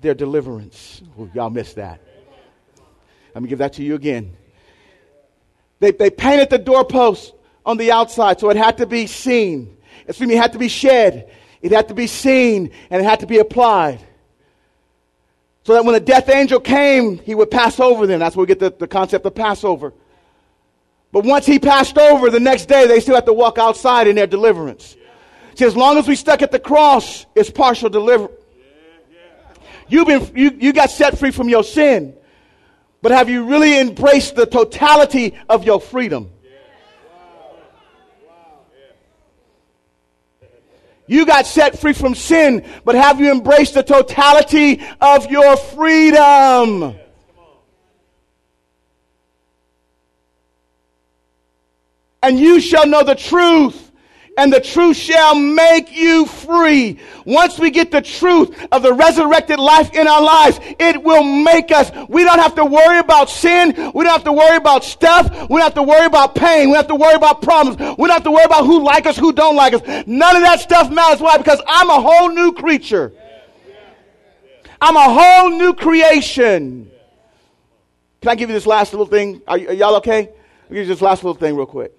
their 0.04 0.14
deliverance. 0.14 1.02
Y'all 1.34 1.50
missed 1.50 1.78
that. 1.78 2.00
Let 3.34 3.42
me 3.42 3.50
give 3.50 3.60
that 3.60 3.74
to 3.74 3.84
you 3.84 3.96
again. 3.96 4.38
They, 5.80 5.92
they 5.92 6.12
painted 6.12 6.52
the 6.52 6.60
doorpost 6.60 7.34
on 7.66 7.78
the 7.78 7.92
outside, 7.92 8.40
so 8.40 8.50
it 8.52 8.58
had 8.58 8.78
to 8.78 8.86
be 8.86 9.08
seen. 9.08 9.76
Excuse 10.08 10.28
me, 10.28 10.36
it 10.36 10.42
had 10.42 10.54
to 10.54 10.60
be 10.60 10.68
shed. 10.68 11.32
It 11.62 11.72
had 11.72 11.88
to 11.88 11.94
be 11.94 12.08
seen, 12.08 12.72
and 12.90 13.02
it 13.02 13.06
had 13.06 13.22
to 13.22 13.28
be 13.28 13.40
applied. 13.40 14.00
So 15.66 15.74
that 15.74 15.86
when 15.86 15.94
the 15.94 16.00
death 16.00 16.30
angel 16.30 16.60
came, 16.60 17.18
he 17.20 17.34
would 17.34 17.50
pass 17.50 17.80
over 17.80 18.06
them. 18.06 18.20
That's 18.20 18.36
where 18.36 18.44
we 18.44 18.48
get 18.48 18.60
the, 18.60 18.74
the 18.78 18.88
concept 18.88 19.26
of 19.26 19.34
Passover. 19.34 19.94
But 21.12 21.24
once 21.24 21.46
he 21.46 21.60
passed 21.60 21.98
over, 21.98 22.30
the 22.30 22.40
next 22.40 22.66
day 22.66 22.86
they 22.86 23.00
still 23.00 23.16
have 23.16 23.26
to 23.26 23.34
walk 23.34 23.58
outside 23.58 24.08
in 24.08 24.16
their 24.16 24.28
deliverance. 24.28 24.98
See, 25.56 25.66
as 25.66 25.76
long 25.76 25.98
as 25.98 26.08
we 26.08 26.16
stuck 26.16 26.42
at 26.42 26.52
the 26.52 26.60
cross, 26.60 27.26
it's 27.36 27.50
partial 27.50 27.90
deliverance. 27.90 28.34
You've 29.94 30.08
been, 30.08 30.32
you, 30.36 30.58
you 30.60 30.74
got 30.74 30.90
set 30.90 31.20
free 31.20 31.30
from 31.30 31.50
your 31.50 31.64
sin. 31.64 32.16
But 33.04 33.12
have 33.12 33.30
you 33.30 33.46
really 33.46 33.80
embraced 33.80 34.36
the 34.36 34.48
totality 34.48 35.36
of 35.48 35.66
your 35.66 35.80
freedom? 35.80 36.32
You 41.06 41.28
got 41.28 41.46
set 41.46 41.78
free 41.78 41.94
from 41.94 42.16
sin, 42.16 42.66
but 42.84 42.96
have 42.96 43.20
you 43.20 43.30
embraced 43.30 43.76
the 43.76 43.84
totality 43.84 44.82
of 45.00 45.30
your 45.30 45.58
freedom? 45.58 46.96
And 52.24 52.40
you 52.40 52.60
shall 52.60 52.88
know 52.88 53.04
the 53.04 53.14
truth, 53.14 53.92
and 54.38 54.52
the 54.52 54.60
truth 54.60 54.98
shall 54.98 55.36
make 55.36 55.96
you 55.96 56.26
free. 56.26 57.00
Once 57.26 57.60
we 57.60 57.70
get 57.70 57.92
the 57.92 58.02
truth 58.02 58.66
of 58.72 58.82
the 58.82 58.94
resurrected 58.94 59.60
life 59.60 59.94
in 59.94 60.08
our 60.08 60.22
lives, 60.22 60.60
it 60.80 61.04
will 61.04 61.24
make 61.24 61.72
us. 61.72 61.92
We 62.10 62.24
don't 62.24 62.40
have 62.40 62.56
to 62.56 62.66
worry 62.66 63.00
about 63.00 63.30
sin. 63.30 63.74
We 63.94 64.04
don't 64.04 64.14
have 64.14 64.24
to 64.24 64.34
worry 64.34 64.58
about 64.58 64.84
stuff. 64.84 65.30
We 65.50 65.58
don't 65.58 65.62
have 65.62 65.76
to 65.76 65.84
worry 65.84 66.06
about 66.06 66.36
pain. 66.36 66.70
We 66.70 66.74
don't 66.74 66.84
have 66.84 66.88
to 66.88 66.96
worry 66.96 67.16
about 67.16 67.42
problems. 67.42 67.78
We 67.80 68.08
don't 68.08 68.12
have 68.12 68.24
to 68.24 68.32
worry 68.32 68.46
about 68.46 68.66
who 68.66 68.84
like 68.84 69.06
us, 69.06 69.18
who 69.18 69.34
don't 69.34 69.56
like 69.56 69.74
us. 69.74 69.82
None 70.08 70.36
of 70.36 70.42
that 70.42 70.60
stuff 70.60 70.92
matters. 70.92 71.22
Why? 71.22 71.38
Because 71.38 71.62
I'm 71.68 71.90
a 71.90 72.02
whole 72.02 72.30
new 72.30 72.54
creature. 72.54 73.14
I'm 74.82 74.98
a 74.98 75.14
whole 75.14 75.50
new 75.52 75.74
creation. 75.74 76.92
Can 78.22 78.30
I 78.30 78.36
give 78.36 78.50
you 78.50 78.56
this 78.56 78.66
last 78.66 78.94
little 78.94 79.06
thing? 79.06 79.42
Are, 79.48 79.58
y- 79.58 79.66
are 79.68 79.74
y'all 79.74 79.96
okay? 79.98 80.30
I'll 80.30 80.70
give 80.70 80.78
you 80.78 80.86
this 80.86 81.02
last 81.02 81.24
little 81.24 81.40
thing 81.40 81.56
real 81.56 81.66
quick. 81.66 81.94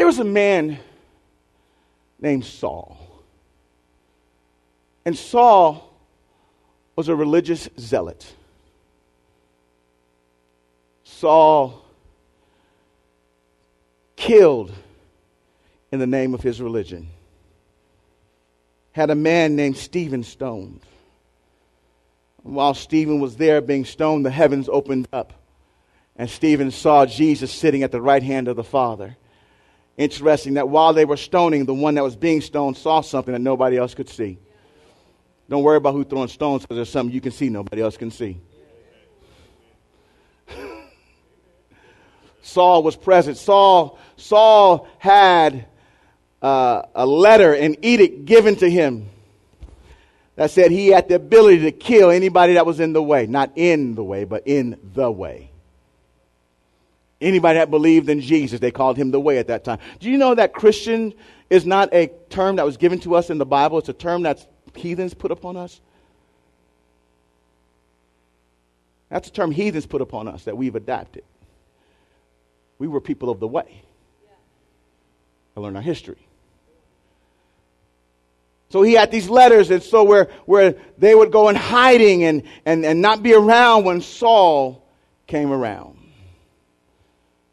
There 0.00 0.06
was 0.06 0.18
a 0.18 0.24
man 0.24 0.78
named 2.18 2.46
Saul. 2.46 2.96
And 5.04 5.14
Saul 5.14 5.92
was 6.96 7.10
a 7.10 7.14
religious 7.14 7.68
zealot. 7.78 8.32
Saul 11.04 11.84
killed 14.16 14.72
in 15.92 15.98
the 15.98 16.06
name 16.06 16.32
of 16.32 16.40
his 16.40 16.62
religion. 16.62 17.08
Had 18.92 19.10
a 19.10 19.14
man 19.14 19.54
named 19.54 19.76
Stephen 19.76 20.22
stoned. 20.22 20.80
While 22.42 22.72
Stephen 22.72 23.20
was 23.20 23.36
there 23.36 23.60
being 23.60 23.84
stoned, 23.84 24.24
the 24.24 24.30
heavens 24.30 24.66
opened 24.70 25.08
up, 25.12 25.34
and 26.16 26.30
Stephen 26.30 26.70
saw 26.70 27.04
Jesus 27.04 27.52
sitting 27.52 27.82
at 27.82 27.92
the 27.92 28.00
right 28.00 28.22
hand 28.22 28.48
of 28.48 28.56
the 28.56 28.64
Father 28.64 29.18
interesting 30.00 30.54
that 30.54 30.68
while 30.68 30.94
they 30.94 31.04
were 31.04 31.18
stoning, 31.18 31.66
the 31.66 31.74
one 31.74 31.94
that 31.94 32.02
was 32.02 32.16
being 32.16 32.40
stoned 32.40 32.76
saw 32.76 33.02
something 33.02 33.32
that 33.32 33.40
nobody 33.40 33.76
else 33.76 33.94
could 33.94 34.08
see. 34.08 34.38
Don't 35.48 35.62
worry 35.62 35.76
about 35.76 35.92
who's 35.92 36.06
throwing 36.06 36.28
stones 36.28 36.62
because 36.62 36.76
there's 36.76 36.88
something 36.88 37.14
you 37.14 37.20
can 37.20 37.32
see 37.32 37.50
nobody 37.50 37.82
else 37.82 37.96
can 37.98 38.10
see. 38.10 38.40
Saul 42.42 42.82
was 42.82 42.96
present. 42.96 43.36
Saul, 43.36 43.98
Saul 44.16 44.88
had 44.98 45.66
uh, 46.40 46.82
a 46.94 47.04
letter, 47.04 47.52
an 47.52 47.76
edict 47.82 48.24
given 48.24 48.56
to 48.56 48.70
him 48.70 49.06
that 50.36 50.50
said 50.50 50.70
he 50.70 50.88
had 50.88 51.08
the 51.08 51.16
ability 51.16 51.60
to 51.60 51.72
kill 51.72 52.10
anybody 52.10 52.54
that 52.54 52.64
was 52.64 52.80
in 52.80 52.94
the 52.94 53.02
way. 53.02 53.26
Not 53.26 53.52
in 53.56 53.94
the 53.94 54.04
way, 54.04 54.24
but 54.24 54.46
in 54.46 54.78
the 54.94 55.10
way. 55.10 55.49
Anybody 57.20 57.58
that 57.58 57.70
believed 57.70 58.08
in 58.08 58.20
Jesus, 58.20 58.60
they 58.60 58.70
called 58.70 58.96
him 58.96 59.10
the 59.10 59.20
way 59.20 59.38
at 59.38 59.48
that 59.48 59.62
time. 59.62 59.78
Do 59.98 60.10
you 60.10 60.16
know 60.16 60.34
that 60.34 60.54
Christian 60.54 61.12
is 61.50 61.66
not 61.66 61.92
a 61.92 62.08
term 62.30 62.56
that 62.56 62.64
was 62.64 62.78
given 62.78 62.98
to 63.00 63.14
us 63.14 63.28
in 63.28 63.38
the 63.38 63.46
Bible? 63.46 63.78
It's 63.78 63.90
a 63.90 63.94
term 63.94 64.22
that 64.22 64.46
heathens 64.74 65.12
put 65.12 65.30
upon 65.30 65.56
us. 65.56 65.80
That's 69.10 69.28
a 69.28 69.32
term 69.32 69.50
heathens 69.50 69.86
put 69.86 70.00
upon 70.00 70.28
us 70.28 70.44
that 70.44 70.56
we've 70.56 70.76
adapted. 70.76 71.24
We 72.78 72.88
were 72.88 73.00
people 73.00 73.28
of 73.28 73.40
the 73.40 73.48
way. 73.48 73.82
I 75.56 75.60
learned 75.60 75.76
our 75.76 75.82
history. 75.82 76.26
So 78.70 78.82
he 78.82 78.94
had 78.94 79.10
these 79.10 79.28
letters, 79.28 79.70
and 79.70 79.82
so 79.82 80.04
where, 80.04 80.28
where 80.46 80.76
they 80.96 81.14
would 81.14 81.32
go 81.32 81.48
in 81.48 81.56
hiding 81.56 82.22
and, 82.24 82.44
and, 82.64 82.86
and 82.86 83.02
not 83.02 83.22
be 83.22 83.34
around 83.34 83.84
when 83.84 84.00
Saul 84.00 84.86
came 85.26 85.50
around. 85.50 85.99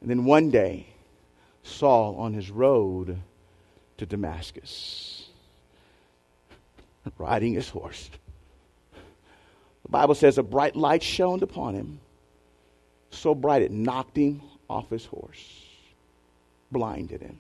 And 0.01 0.09
then 0.09 0.25
one 0.25 0.49
day, 0.49 0.87
Saul 1.63 2.15
on 2.17 2.33
his 2.33 2.49
road 2.49 3.17
to 3.97 4.05
Damascus, 4.05 5.27
riding 7.17 7.53
his 7.53 7.69
horse. 7.69 8.09
The 9.83 9.89
Bible 9.89 10.15
says 10.15 10.37
a 10.37 10.43
bright 10.43 10.75
light 10.75 11.01
shone 11.01 11.41
upon 11.41 11.73
him, 11.73 11.99
so 13.09 13.33
bright 13.33 13.61
it 13.61 13.71
knocked 13.71 14.17
him 14.17 14.41
off 14.69 14.89
his 14.89 15.05
horse, 15.05 15.65
blinded 16.71 17.21
him. 17.21 17.37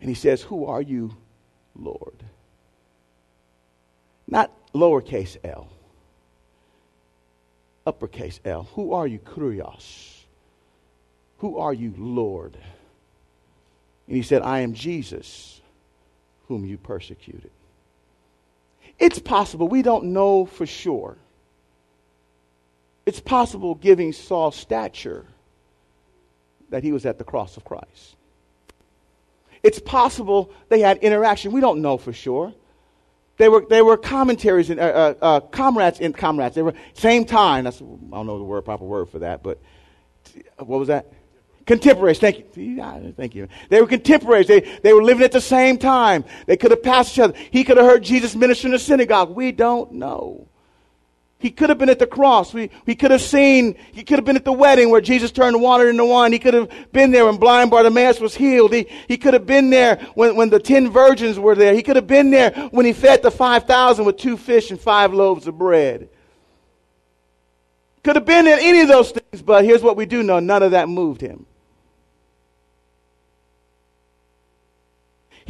And 0.00 0.08
he 0.08 0.14
says, 0.14 0.42
Who 0.42 0.64
are 0.64 0.80
you, 0.80 1.14
Lord? 1.76 2.24
Not 4.26 4.50
lowercase 4.72 5.36
l 5.44 5.68
uppercase 7.86 8.40
L. 8.44 8.68
Who 8.74 8.92
are 8.92 9.06
you, 9.06 9.18
Kurios? 9.18 10.20
Who 11.38 11.58
are 11.58 11.72
you, 11.72 11.94
Lord? 11.96 12.56
And 14.06 14.16
he 14.16 14.22
said, 14.22 14.42
I 14.42 14.60
am 14.60 14.74
Jesus, 14.74 15.60
whom 16.48 16.66
you 16.66 16.76
persecuted. 16.76 17.50
It's 18.98 19.18
possible, 19.18 19.68
we 19.68 19.82
don't 19.82 20.06
know 20.06 20.44
for 20.44 20.66
sure. 20.66 21.16
It's 23.06 23.20
possible, 23.20 23.74
giving 23.74 24.12
Saul 24.12 24.50
stature, 24.52 25.24
that 26.68 26.84
he 26.84 26.92
was 26.92 27.06
at 27.06 27.18
the 27.18 27.24
cross 27.24 27.56
of 27.56 27.64
Christ. 27.64 28.16
It's 29.62 29.78
possible 29.78 30.50
they 30.68 30.80
had 30.80 30.98
interaction. 30.98 31.52
We 31.52 31.60
don't 31.60 31.82
know 31.82 31.96
for 31.96 32.12
sure. 32.12 32.52
They 33.40 33.48
were, 33.48 33.64
they 33.66 33.80
were 33.80 33.96
commentaries 33.96 34.68
and 34.68 34.78
uh, 34.78 34.82
uh, 34.82 35.14
uh, 35.22 35.40
comrades 35.40 35.98
in 35.98 36.12
comrades. 36.12 36.54
They 36.54 36.60
were 36.60 36.74
same 36.92 37.24
time. 37.24 37.64
That's, 37.64 37.80
I 37.80 37.86
don't 37.86 38.26
know 38.26 38.36
the 38.36 38.44
word, 38.44 38.66
proper 38.66 38.84
word 38.84 39.08
for 39.08 39.20
that, 39.20 39.42
but 39.42 39.58
what 40.58 40.78
was 40.78 40.88
that? 40.88 41.10
Contemporaries. 41.64 42.18
Thank 42.18 42.36
you. 42.54 42.76
Thank 43.16 43.34
you. 43.34 43.48
They 43.70 43.80
were 43.80 43.86
contemporaries. 43.86 44.46
They, 44.46 44.60
they 44.82 44.92
were 44.92 45.02
living 45.02 45.24
at 45.24 45.32
the 45.32 45.40
same 45.40 45.78
time. 45.78 46.26
They 46.44 46.58
could 46.58 46.70
have 46.70 46.82
passed 46.82 47.14
each 47.14 47.18
other. 47.20 47.34
He 47.50 47.64
could 47.64 47.78
have 47.78 47.86
heard 47.86 48.02
Jesus 48.02 48.36
minister 48.36 48.68
in 48.68 48.72
the 48.72 48.78
synagogue. 48.78 49.34
We 49.34 49.52
don't 49.52 49.92
know. 49.92 50.46
He 51.40 51.50
could 51.50 51.70
have 51.70 51.78
been 51.78 51.88
at 51.88 51.98
the 51.98 52.06
cross. 52.06 52.52
We, 52.52 52.68
we 52.84 52.94
could 52.94 53.10
have 53.10 53.22
seen, 53.22 53.74
he 53.92 54.04
could 54.04 54.18
have 54.18 54.26
been 54.26 54.36
at 54.36 54.44
the 54.44 54.52
wedding 54.52 54.90
where 54.90 55.00
Jesus 55.00 55.32
turned 55.32 55.60
water 55.60 55.88
into 55.88 56.04
wine. 56.04 56.32
He 56.32 56.38
could 56.38 56.52
have 56.52 56.70
been 56.92 57.12
there 57.12 57.24
when 57.24 57.38
blind 57.38 57.70
Bartimaeus 57.70 58.20
was 58.20 58.34
healed. 58.34 58.74
He, 58.74 58.86
he 59.08 59.16
could 59.16 59.32
have 59.32 59.46
been 59.46 59.70
there 59.70 59.96
when, 60.14 60.36
when 60.36 60.50
the 60.50 60.60
ten 60.60 60.90
virgins 60.90 61.38
were 61.38 61.54
there. 61.54 61.74
He 61.74 61.82
could 61.82 61.96
have 61.96 62.06
been 62.06 62.30
there 62.30 62.50
when 62.72 62.84
he 62.84 62.92
fed 62.92 63.22
the 63.22 63.30
5,000 63.30 64.04
with 64.04 64.18
two 64.18 64.36
fish 64.36 64.70
and 64.70 64.78
five 64.78 65.14
loaves 65.14 65.46
of 65.46 65.56
bread. 65.56 66.10
Could 68.04 68.16
have 68.16 68.26
been 68.26 68.46
in 68.46 68.58
any 68.58 68.80
of 68.80 68.88
those 68.88 69.10
things, 69.10 69.42
but 69.42 69.64
here's 69.64 69.82
what 69.82 69.96
we 69.96 70.04
do 70.04 70.22
know 70.22 70.40
none 70.40 70.62
of 70.62 70.72
that 70.72 70.90
moved 70.90 71.22
him. 71.22 71.46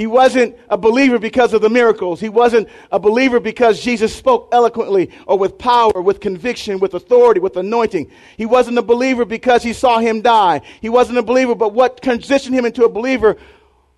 He 0.01 0.07
wasn't 0.07 0.57
a 0.71 0.79
believer 0.79 1.19
because 1.19 1.53
of 1.53 1.61
the 1.61 1.69
miracles. 1.69 2.21
He 2.21 2.31
wasn't 2.31 2.71
a 2.91 2.99
believer 2.99 3.39
because 3.39 3.83
Jesus 3.83 4.17
spoke 4.17 4.49
eloquently 4.51 5.11
or 5.27 5.39
with 5.39 5.59
power, 5.59 6.01
with 6.01 6.21
conviction, 6.21 6.81
with 6.81 6.95
authority, 6.95 7.39
with 7.39 7.59
anointing. 7.59 8.11
He 8.39 8.47
wasn't 8.47 8.79
a 8.79 8.83
believer 8.83 9.27
because 9.27 9.63
he 9.63 9.75
saw 9.75 9.99
him 9.99 10.23
die. 10.23 10.63
He 10.81 10.89
wasn't 10.89 11.19
a 11.19 11.23
believer, 11.23 11.55
but 11.55 11.75
what 11.75 12.01
transitioned 12.01 12.55
him 12.55 12.65
into 12.65 12.85
a 12.85 12.89
believer 12.89 13.37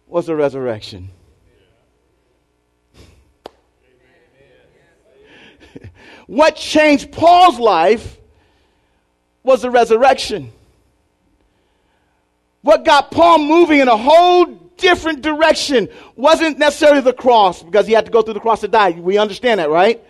was 0.09 0.27
the 0.27 0.35
resurrection. 0.35 1.09
what 6.27 6.57
changed 6.57 7.13
Paul's 7.13 7.61
life 7.61 8.19
was 9.45 9.63
the 9.63 9.71
resurrection. 9.71 10.53
What 12.63 12.85
got 12.85 13.13
Paul 13.13 13.39
moving 13.39 13.79
in 13.79 13.87
a 13.87 13.97
whole 13.97 14.62
different 14.83 15.23
direction. 15.23 15.89
Wasn't 16.17 16.59
necessarily 16.59 17.01
the 17.01 17.15
cross 17.15 17.63
because 17.63 17.87
he 17.87 17.95
had 17.95 18.05
to 18.05 18.11
go 18.11 18.21
through 18.21 18.35
the 18.35 18.41
cross 18.41 18.61
to 18.61 18.69
die. 18.69 18.91
We 18.91 19.17
understand 19.17 19.61
that, 19.61 19.71
right? 19.71 20.03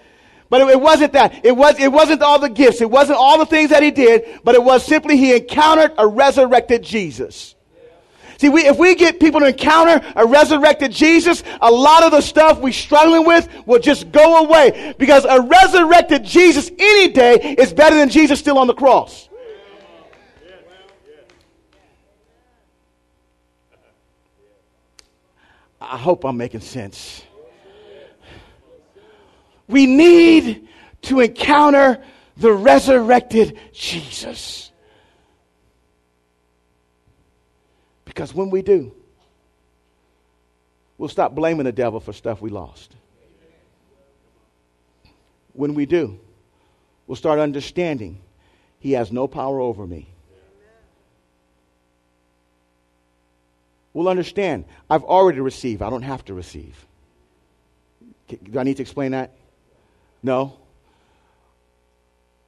But 0.49 0.63
it, 0.63 0.69
it, 0.69 0.81
wasn't 0.81 1.13
that. 1.13 1.45
It 1.45 1.57
was, 1.57 1.79
it 1.79 1.93
wasn't 1.93 2.23
all 2.23 2.39
the 2.39 2.49
gifts. 2.49 2.81
It 2.81 2.91
wasn't 2.91 3.19
all 3.19 3.39
the 3.39 3.47
things 3.47 3.71
that 3.71 3.83
he 3.83 3.91
did, 3.91 4.41
but 4.43 4.55
it 4.55 4.63
was 4.63 4.85
simply 4.85 5.17
he 5.17 5.37
encountered 5.37 5.93
a 5.97 6.07
resurrected 6.07 6.83
Jesus. 6.83 7.55
See, 8.39 8.49
we, 8.49 8.67
if 8.67 8.77
we 8.77 8.97
get 8.97 9.21
people 9.21 9.41
to 9.41 9.47
encounter 9.47 10.05
a 10.17 10.27
resurrected 10.27 10.91
Jesus, 10.91 11.45
a 11.61 11.71
lot 11.71 12.03
of 12.03 12.11
the 12.11 12.21
stuff 12.21 12.59
we're 12.59 12.73
struggling 12.73 13.25
with 13.25 13.49
will 13.67 13.79
just 13.79 14.11
go 14.11 14.45
away 14.45 14.95
because 14.99 15.25
a 15.25 15.41
resurrected 15.41 16.25
Jesus 16.25 16.69
any 16.77 17.13
day 17.13 17.55
is 17.57 17.73
better 17.73 17.95
than 17.95 18.09
Jesus 18.09 18.41
still 18.41 18.59
on 18.59 18.67
the 18.67 18.75
cross. 18.75 19.29
I 25.93 25.99
hope 25.99 26.25
I'm 26.25 26.39
making 26.39 26.63
sense. 26.63 27.23
We 29.69 29.85
need 29.85 30.67
to 31.03 31.21
encounter 31.21 32.03
the 32.39 32.51
resurrected 32.51 33.59
Jesus. 33.75 34.73
Because 38.07 38.33
when 38.33 38.49
we 38.49 38.63
do, 38.63 38.95
we'll 40.97 41.11
stop 41.11 41.35
blaming 41.35 41.65
the 41.65 41.73
devil 41.73 42.01
for 42.01 42.15
stuff 42.15 42.41
we 42.41 42.49
lost. 42.49 42.97
When 45.53 45.75
we 45.75 45.85
do, 45.85 46.19
we'll 47.07 47.17
start 47.17 47.39
understanding 47.39 48.19
he 48.79 48.93
has 48.93 49.13
no 49.13 49.29
power 49.29 49.61
over 49.61 49.87
me. 49.87 50.09
We'll 53.95 54.09
understand 54.09 54.65
I've 54.89 55.05
already 55.05 55.41
received, 55.41 55.83
I 55.83 55.91
don't 55.91 56.03
have 56.03 56.25
to 56.27 56.35
receive. 56.35 56.87
Do 58.29 58.59
I 58.59 58.63
need 58.63 58.77
to 58.77 58.83
explain 58.83 59.13
that? 59.13 59.35
No. 60.23 60.59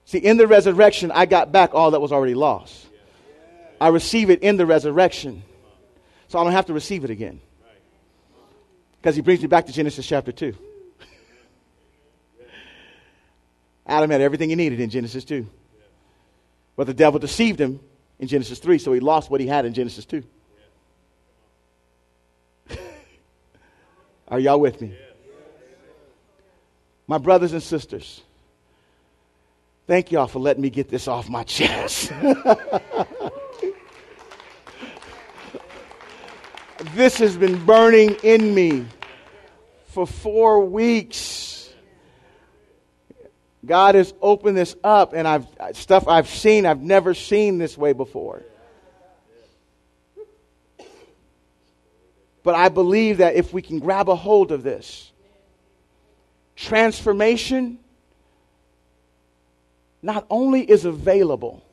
See, 0.06 0.18
in 0.18 0.36
the 0.36 0.46
resurrection, 0.46 1.10
I 1.10 1.26
got 1.26 1.52
back 1.52 1.74
all 1.74 1.90
that 1.92 2.00
was 2.00 2.12
already 2.12 2.34
lost. 2.34 2.86
I 3.80 3.88
receive 3.88 4.30
it 4.30 4.42
in 4.42 4.56
the 4.56 4.66
resurrection. 4.66 5.42
So 6.28 6.38
I 6.38 6.44
don't 6.44 6.52
have 6.52 6.66
to 6.66 6.72
receive 6.72 7.04
it 7.04 7.10
again. 7.10 7.40
Because 9.00 9.16
he 9.16 9.22
brings 9.22 9.40
me 9.42 9.48
back 9.48 9.66
to 9.66 9.72
Genesis 9.72 10.06
chapter 10.06 10.32
2. 10.32 10.56
Adam 13.86 14.10
had 14.10 14.20
everything 14.20 14.48
he 14.48 14.54
needed 14.54 14.80
in 14.80 14.88
Genesis 14.88 15.24
2. 15.24 15.46
But 16.76 16.86
the 16.86 16.94
devil 16.94 17.20
deceived 17.20 17.60
him 17.60 17.80
in 18.18 18.28
Genesis 18.28 18.58
3, 18.58 18.78
so 18.78 18.92
he 18.92 19.00
lost 19.00 19.30
what 19.30 19.40
he 19.40 19.46
had 19.46 19.64
in 19.64 19.74
Genesis 19.74 20.06
2. 20.06 20.22
Are 24.34 24.40
y'all 24.40 24.58
with 24.58 24.80
me? 24.80 24.92
My 27.06 27.18
brothers 27.18 27.52
and 27.52 27.62
sisters, 27.62 28.20
thank 29.86 30.10
y'all 30.10 30.26
for 30.26 30.40
letting 30.40 30.60
me 30.60 30.70
get 30.70 30.88
this 30.88 31.06
off 31.06 31.28
my 31.28 31.44
chest. 31.44 32.08
this 36.96 37.18
has 37.18 37.36
been 37.36 37.64
burning 37.64 38.16
in 38.24 38.52
me 38.52 38.86
for 39.90 40.04
four 40.04 40.64
weeks. 40.64 41.72
God 43.64 43.94
has 43.94 44.12
opened 44.20 44.56
this 44.56 44.74
up, 44.82 45.12
and 45.12 45.28
I've 45.28 45.46
stuff 45.74 46.08
I've 46.08 46.28
seen 46.28 46.66
I've 46.66 46.82
never 46.82 47.14
seen 47.14 47.58
this 47.58 47.78
way 47.78 47.92
before. 47.92 48.42
But 52.44 52.54
I 52.54 52.68
believe 52.68 53.18
that 53.18 53.34
if 53.34 53.52
we 53.52 53.62
can 53.62 53.80
grab 53.80 54.08
a 54.08 54.14
hold 54.14 54.52
of 54.52 54.62
this, 54.62 55.10
transformation 56.54 57.78
not 60.02 60.26
only 60.28 60.60
is 60.60 60.84
available, 60.84 61.64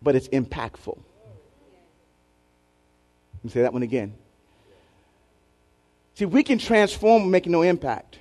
but 0.00 0.16
it's 0.16 0.28
impactful. 0.28 0.98
Let 3.34 3.44
me 3.44 3.50
say 3.50 3.60
that 3.60 3.74
one 3.74 3.82
again. 3.82 4.14
See, 6.14 6.24
we 6.24 6.42
can 6.42 6.58
transform 6.58 7.30
making 7.30 7.52
no 7.52 7.62
impact. 7.62 8.18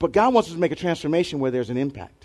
But 0.00 0.10
God 0.10 0.34
wants 0.34 0.48
us 0.48 0.54
to 0.54 0.60
make 0.60 0.72
a 0.72 0.76
transformation 0.76 1.38
where 1.38 1.52
there's 1.52 1.70
an 1.70 1.76
impact. 1.76 2.23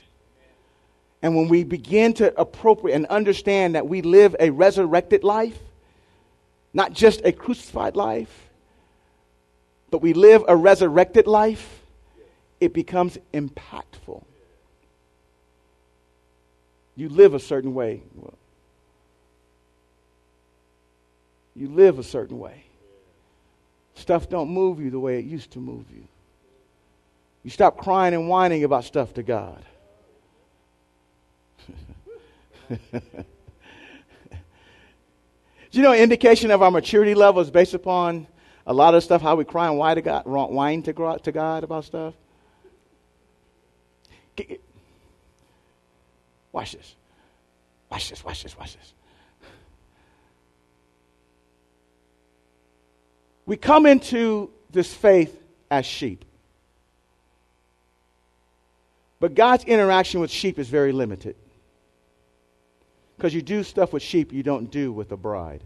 And 1.22 1.36
when 1.36 1.50
we 1.50 1.64
begin 1.64 2.14
to 2.16 2.40
appropriate 2.40 2.96
and 2.96 3.06
understand 3.08 3.76
that 3.76 3.88
we 3.88 4.02
live 4.02 4.36
a 4.40 4.52
resurrected 4.52 5.24
life, 5.24 5.58
not 6.74 6.94
just 6.94 7.22
a 7.26 7.32
crucified 7.32 7.96
life, 7.96 8.50
but 9.92 10.02
we 10.02 10.14
live 10.14 10.44
a 10.48 10.56
resurrected 10.56 11.28
life, 11.28 11.82
it 12.60 12.74
becomes 12.74 13.18
impactful. 13.34 14.24
You 16.96 17.10
live 17.10 17.34
a 17.34 17.40
certain 17.40 17.74
way. 17.74 18.04
You 21.56 21.70
live 21.70 22.00
a 22.00 22.04
certain 22.04 22.40
way. 22.40 22.64
Stuff 23.96 24.30
don't 24.30 24.50
move 24.50 24.80
you 24.80 24.90
the 24.90 25.00
way 25.00 25.20
it 25.20 25.26
used 25.26 25.52
to 25.52 25.60
move 25.60 25.86
you. 25.94 26.04
You 27.44 27.50
stop 27.50 27.78
crying 27.78 28.14
and 28.14 28.30
whining 28.30 28.64
about 28.64 28.86
stuff 28.86 29.14
to 29.16 29.24
God. 29.24 29.64
Do 32.70 32.78
you 35.72 35.82
know, 35.82 35.94
indication 35.94 36.52
of 36.52 36.62
our 36.62 36.72
maturity 36.72 37.16
level 37.16 37.42
is 37.42 37.50
based 37.50 37.74
upon 37.74 38.28
a 38.68 38.74
lot 38.74 38.94
of 38.94 39.04
stuff, 39.04 39.22
how 39.22 39.36
we 39.36 39.46
cry 39.46 39.68
and 39.68 39.78
whine 39.78 39.96
to 39.96 40.02
God, 40.02 40.26
whine 40.26 40.84
to 40.84 41.20
to 41.24 41.32
God 41.32 41.64
about 41.64 41.86
stuff? 41.86 42.14
Watch 46.52 46.74
this. 46.74 46.96
Watch 47.90 48.10
this, 48.10 48.24
watch 48.24 48.44
this, 48.44 48.58
watch 48.58 48.76
this. 48.76 48.94
We 53.46 53.58
come 53.58 53.88
into 53.88 54.52
this 54.70 54.94
faith 54.94 55.42
as 55.72 55.86
sheep. 55.86 56.24
But 59.20 59.34
God's 59.34 59.64
interaction 59.64 60.22
with 60.22 60.32
sheep 60.32 60.60
is 60.60 60.70
very 60.70 60.92
limited. 60.92 61.36
Because 63.20 63.34
you 63.34 63.42
do 63.42 63.64
stuff 63.64 63.92
with 63.92 64.02
sheep 64.02 64.32
you 64.32 64.44
don't 64.44 64.72
do 64.72 64.94
with 64.94 65.12
a 65.12 65.18
bride. 65.18 65.62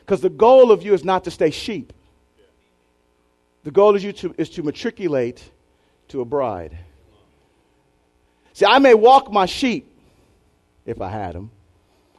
Because 0.00 0.20
the 0.20 0.28
goal 0.28 0.72
of 0.72 0.82
you 0.82 0.94
is 0.94 1.04
not 1.04 1.22
to 1.22 1.30
stay 1.30 1.52
sheep. 1.52 1.92
The 3.62 3.70
goal 3.70 3.94
is, 3.94 4.02
you 4.02 4.12
to, 4.14 4.34
is 4.36 4.50
to 4.50 4.64
matriculate 4.64 5.48
to 6.08 6.22
a 6.22 6.24
bride. 6.24 6.76
See, 8.52 8.66
I 8.66 8.80
may 8.80 8.94
walk 8.94 9.30
my 9.30 9.46
sheep 9.46 9.88
if 10.84 11.00
I 11.00 11.08
had 11.08 11.36
them. 11.36 11.52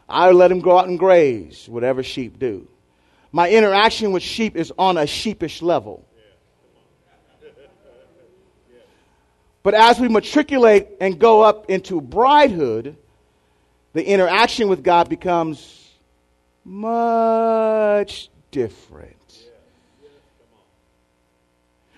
I 0.08 0.28
would 0.28 0.38
let 0.38 0.48
them 0.48 0.62
go 0.62 0.80
out 0.80 0.88
and 0.88 0.98
graze, 0.98 1.68
whatever 1.68 2.04
sheep 2.04 2.40
do. 2.40 2.70
My 3.34 3.50
interaction 3.50 4.14
with 4.14 4.24
sheep 4.24 4.56
is 4.56 4.72
on 4.78 4.98
a 4.98 5.06
sheepish 5.06 5.62
level. 5.62 6.08
But 9.66 9.74
as 9.74 10.00
we 10.00 10.08
matriculate 10.10 10.90
and 11.02 11.18
go 11.18 11.42
up 11.42 11.72
into 11.72 12.00
bridehood, 12.00 12.98
the 13.94 14.06
interaction 14.06 14.68
with 14.68 14.84
God 14.84 15.10
becomes 15.10 15.90
much 16.64 18.30
different. 18.52 19.16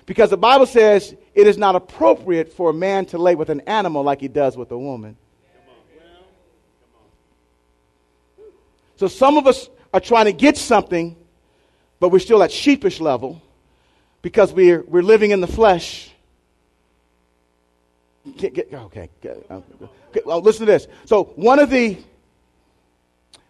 Because 0.05 0.30
the 0.30 0.38
Bible 0.38 0.65
says 0.65 1.13
it 1.36 1.45
is 1.45 1.57
not 1.57 1.76
appropriate 1.76 2.53
for 2.53 2.70
a 2.70 2.74
man 2.74 3.05
to 3.07 3.18
lay 3.18 3.36
with 3.36 3.49
an 3.49 3.59
animal 3.68 4.01
like 4.01 4.22
he 4.22 4.30
does 4.30 4.55
with 4.55 4.72
a 4.72 4.80
woman. 4.80 5.18
So 8.95 9.09
some 9.09 9.38
of 9.38 9.45
us 9.45 9.70
are 9.93 9.99
trying 9.99 10.26
to 10.28 10.32
get 10.32 10.55
something, 10.55 11.18
but 11.99 12.13
we're 12.13 12.20
still 12.20 12.41
at 12.43 12.51
sheepish 12.53 13.01
level 13.01 13.41
because 14.22 14.53
we're, 14.53 14.84
we're 14.84 15.03
living 15.03 15.32
in 15.32 15.41
the 15.41 15.47
flesh 15.47 16.13
Get, 18.36 18.53
get, 18.53 18.73
okay. 18.73 19.09
Okay. 19.25 20.21
Well, 20.25 20.41
listen 20.41 20.65
to 20.65 20.71
this. 20.71 20.88
So, 21.05 21.25
one 21.36 21.59
of 21.59 21.69
the, 21.69 21.97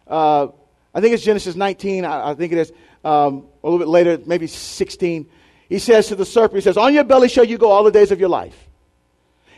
uh, 0.07 0.47
I 0.93 1.01
think 1.01 1.13
it's 1.13 1.23
Genesis 1.23 1.55
19, 1.55 2.05
I, 2.05 2.31
I 2.31 2.35
think 2.35 2.51
it 2.53 2.59
is, 2.59 2.71
um, 3.03 3.47
a 3.63 3.69
little 3.69 3.79
bit 3.79 3.87
later, 3.87 4.19
maybe 4.25 4.47
16. 4.47 5.29
He 5.69 5.79
says 5.79 6.07
to 6.07 6.15
the 6.15 6.25
serpent, 6.25 6.55
He 6.55 6.61
says, 6.61 6.77
On 6.77 6.93
your 6.93 7.03
belly 7.03 7.29
shall 7.29 7.43
you 7.43 7.57
go 7.57 7.71
all 7.71 7.83
the 7.83 7.91
days 7.91 8.11
of 8.11 8.19
your 8.19 8.29
life. 8.29 8.69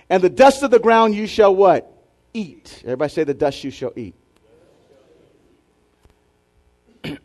And 0.09 0.23
the 0.23 0.29
dust 0.29 0.63
of 0.63 0.71
the 0.71 0.79
ground 0.79 1.15
you 1.15 1.27
shall 1.27 1.55
what? 1.55 1.91
Eat. 2.33 2.81
Everybody 2.83 3.11
say, 3.11 3.23
The 3.23 3.33
dust 3.33 3.63
you 3.63 3.71
shall 3.71 3.93
eat. 3.95 4.15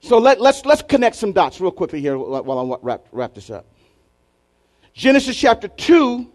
so 0.00 0.18
let, 0.18 0.40
let's, 0.40 0.64
let's 0.64 0.82
connect 0.82 1.16
some 1.16 1.32
dots 1.32 1.60
real 1.60 1.70
quickly 1.70 2.00
here 2.00 2.16
while 2.18 2.72
I 2.72 2.76
wrap, 2.82 3.06
wrap 3.12 3.34
this 3.34 3.50
up. 3.50 3.66
Genesis 4.94 5.36
chapter 5.36 5.68
2 5.68 6.32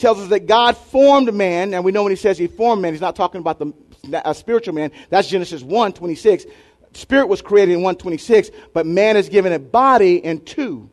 tells 0.00 0.18
us 0.18 0.28
that 0.28 0.46
God 0.46 0.76
formed 0.76 1.32
man, 1.32 1.74
and 1.74 1.84
we 1.84 1.92
know 1.92 2.02
when 2.02 2.10
he 2.10 2.16
says 2.16 2.38
he 2.38 2.46
formed 2.46 2.82
man, 2.82 2.92
he's 2.92 3.00
not 3.00 3.14
talking 3.14 3.40
about 3.40 3.58
the 3.58 3.72
a 4.12 4.34
spiritual 4.34 4.74
man. 4.74 4.90
That's 5.10 5.28
Genesis 5.28 5.62
1 5.62 5.92
26. 5.92 6.46
Spirit 6.92 7.28
was 7.28 7.40
created 7.42 7.72
in 7.72 7.78
126, 7.78 8.50
but 8.72 8.86
man 8.86 9.16
is 9.16 9.28
given 9.28 9.52
a 9.52 9.58
body 9.58 10.16
in 10.16 10.40
2. 10.44 10.90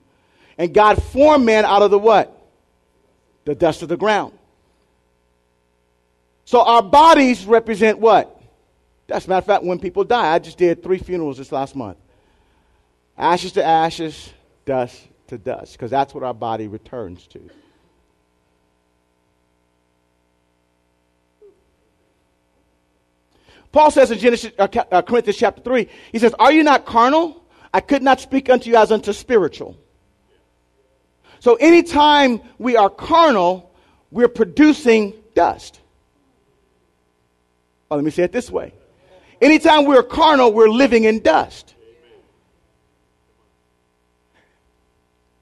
And 0.57 0.73
God 0.73 1.01
formed 1.01 1.45
man 1.45 1.65
out 1.65 1.81
of 1.81 1.91
the 1.91 1.99
what? 1.99 2.33
The 3.45 3.55
dust 3.55 3.81
of 3.81 3.89
the 3.89 3.97
ground. 3.97 4.33
So 6.45 6.61
our 6.61 6.81
bodies 6.81 7.45
represent 7.45 7.99
what? 7.99 8.33
As 9.09 9.25
a 9.25 9.29
matter 9.29 9.39
of 9.39 9.45
fact, 9.45 9.63
when 9.63 9.79
people 9.79 10.03
die, 10.03 10.33
I 10.33 10.39
just 10.39 10.57
did 10.57 10.83
three 10.83 10.97
funerals 10.97 11.37
this 11.37 11.51
last 11.51 11.75
month. 11.75 11.97
Ashes 13.17 13.53
to 13.53 13.63
ashes, 13.63 14.31
dust 14.65 15.01
to 15.27 15.37
dust, 15.37 15.73
because 15.73 15.89
that's 15.89 16.13
what 16.13 16.23
our 16.23 16.33
body 16.33 16.67
returns 16.67 17.25
to. 17.27 17.49
Paul 23.71 23.91
says 23.91 24.11
in 24.11 24.19
Genesis, 24.19 24.51
uh, 24.57 24.67
uh, 24.91 25.01
Corinthians 25.01 25.37
chapter 25.37 25.61
3, 25.61 25.87
he 26.11 26.19
says, 26.19 26.33
Are 26.39 26.51
you 26.51 26.63
not 26.63 26.85
carnal? 26.85 27.43
I 27.73 27.81
could 27.81 28.01
not 28.01 28.19
speak 28.19 28.49
unto 28.49 28.69
you 28.69 28.77
as 28.77 28.91
unto 28.91 29.13
spiritual. 29.13 29.77
So 31.39 31.55
anytime 31.55 32.41
we 32.57 32.75
are 32.77 32.89
carnal, 32.89 33.71
we're 34.09 34.29
producing 34.29 35.13
dust. 35.35 35.79
Oh, 37.91 37.95
let 37.95 38.03
me 38.03 38.11
say 38.11 38.23
it 38.23 38.31
this 38.31 38.49
way. 38.49 38.73
Anytime 39.41 39.85
we're 39.85 40.03
carnal, 40.03 40.51
we're 40.51 40.69
living 40.69 41.03
in 41.03 41.21
dust. 41.21 41.75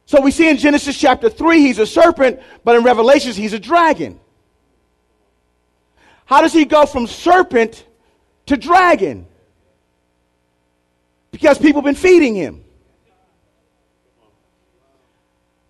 So 0.06 0.22
we 0.22 0.32
see 0.32 0.50
in 0.50 0.58
Genesis 0.58 0.98
chapter 1.00 1.30
3, 1.30 1.62
he's 1.62 1.80
a 1.80 1.88
serpent, 1.88 2.40
but 2.64 2.76
in 2.76 2.84
Revelations, 2.84 3.36
he's 3.36 3.54
a 3.54 3.60
dragon. 3.60 4.20
How 6.26 6.42
does 6.42 6.54
he 6.54 6.66
go 6.66 6.86
from 6.86 7.08
serpent 7.08 7.86
to 8.48 8.58
dragon? 8.58 9.28
Because 11.32 11.58
people 11.58 11.82
have 11.82 11.86
been 11.86 11.96
feeding 11.96 12.36
him. 12.36 12.64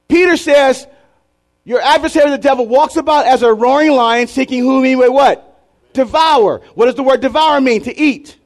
Peter 0.08 0.38
says, 0.38 0.88
Your 1.64 1.82
adversary, 1.82 2.30
the 2.30 2.38
devil, 2.38 2.68
walks 2.68 2.96
about 2.96 3.26
as 3.26 3.42
a 3.42 3.54
roaring 3.54 3.92
lion, 3.92 4.28
seeking 4.28 4.60
whom 4.60 4.84
he 4.84 4.96
may 4.96 5.10
what? 5.10 5.60
Devour. 5.94 6.62
What 6.76 6.86
does 6.86 6.96
the 6.96 7.04
word 7.04 7.22
devour 7.22 7.60
mean? 7.60 7.82
To 7.84 7.98
eat. 7.98 8.38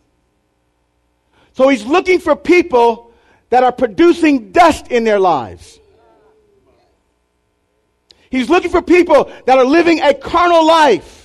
So 1.54 1.68
he's 1.68 1.86
looking 1.86 2.20
for 2.20 2.36
people 2.36 3.12
that 3.50 3.64
are 3.64 3.72
producing 3.72 4.52
dust 4.52 4.88
in 4.88 5.04
their 5.04 5.20
lives. 5.20 5.80
He's 8.30 8.50
looking 8.50 8.70
for 8.70 8.82
people 8.82 9.32
that 9.46 9.58
are 9.58 9.66
living 9.66 10.02
a 10.02 10.14
carnal 10.14 10.66
life 10.66 11.19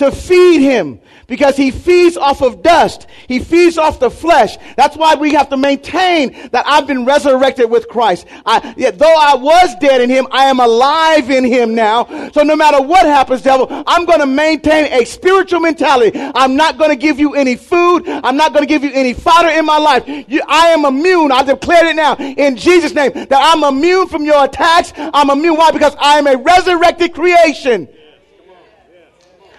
to 0.00 0.10
feed 0.10 0.62
him 0.62 0.98
because 1.26 1.56
he 1.56 1.70
feeds 1.70 2.16
off 2.16 2.42
of 2.42 2.62
dust. 2.62 3.06
He 3.28 3.38
feeds 3.38 3.76
off 3.76 4.00
the 4.00 4.10
flesh. 4.10 4.56
That's 4.76 4.96
why 4.96 5.14
we 5.14 5.34
have 5.34 5.50
to 5.50 5.58
maintain 5.58 6.48
that 6.50 6.66
I've 6.66 6.86
been 6.86 7.04
resurrected 7.04 7.70
with 7.70 7.86
Christ. 7.86 8.26
I, 8.46 8.74
yet 8.78 8.98
though 8.98 9.14
I 9.14 9.34
was 9.36 9.74
dead 9.76 10.00
in 10.00 10.08
him, 10.08 10.26
I 10.30 10.46
am 10.46 10.58
alive 10.58 11.30
in 11.30 11.44
him 11.44 11.74
now. 11.74 12.30
So 12.32 12.42
no 12.42 12.56
matter 12.56 12.82
what 12.82 13.04
happens, 13.04 13.42
devil, 13.42 13.66
I'm 13.86 14.06
going 14.06 14.20
to 14.20 14.26
maintain 14.26 14.90
a 14.90 15.04
spiritual 15.04 15.60
mentality. 15.60 16.18
I'm 16.34 16.56
not 16.56 16.78
going 16.78 16.90
to 16.90 16.96
give 16.96 17.20
you 17.20 17.34
any 17.34 17.56
food. 17.56 18.08
I'm 18.08 18.36
not 18.36 18.54
going 18.54 18.62
to 18.62 18.68
give 18.68 18.82
you 18.82 18.92
any 18.92 19.12
fodder 19.12 19.50
in 19.50 19.66
my 19.66 19.78
life. 19.78 20.08
You, 20.08 20.42
I 20.48 20.68
am 20.68 20.86
immune. 20.86 21.30
I 21.30 21.42
declare 21.42 21.88
it 21.88 21.96
now 21.96 22.16
in 22.16 22.56
Jesus' 22.56 22.94
name 22.94 23.12
that 23.12 23.28
I'm 23.32 23.62
immune 23.64 24.08
from 24.08 24.24
your 24.24 24.44
attacks. 24.44 24.94
I'm 24.96 25.28
immune. 25.28 25.58
Why? 25.58 25.70
Because 25.70 25.94
I 26.00 26.18
am 26.18 26.26
a 26.26 26.36
resurrected 26.36 27.12
creation. 27.12 27.88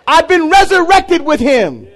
I've 0.08 0.28
been 0.28 0.50
resurrected 0.50 1.22
with 1.22 1.40
him. 1.40 1.88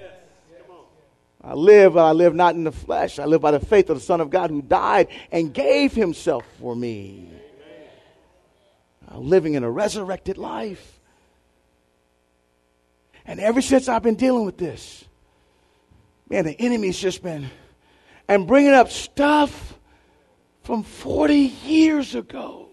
I 1.42 1.54
live, 1.54 1.96
I 1.96 2.10
live 2.10 2.34
not 2.34 2.56
in 2.56 2.64
the 2.64 2.72
flesh. 2.72 3.18
I 3.18 3.24
live 3.24 3.40
by 3.40 3.52
the 3.52 3.60
faith 3.60 3.88
of 3.88 3.96
the 3.96 4.02
Son 4.02 4.20
of 4.20 4.30
God 4.30 4.50
who 4.50 4.62
died 4.62 5.08
and 5.30 5.54
gave 5.54 5.92
himself 5.92 6.44
for 6.58 6.74
me. 6.74 7.30
I'm 9.08 9.28
living 9.28 9.54
in 9.54 9.62
a 9.62 9.70
resurrected 9.70 10.38
life. 10.38 10.98
And 13.24 13.38
ever 13.38 13.60
since 13.60 13.88
I've 13.88 14.02
been 14.02 14.16
dealing 14.16 14.44
with 14.44 14.58
this, 14.58 15.04
man, 16.28 16.44
the 16.44 16.60
enemy's 16.60 16.98
just 16.98 17.22
been 17.22 17.48
and 18.28 18.46
bringing 18.46 18.72
up 18.72 18.90
stuff 18.90 19.78
from 20.62 20.82
40 20.82 21.34
years 21.34 22.14
ago. 22.14 22.68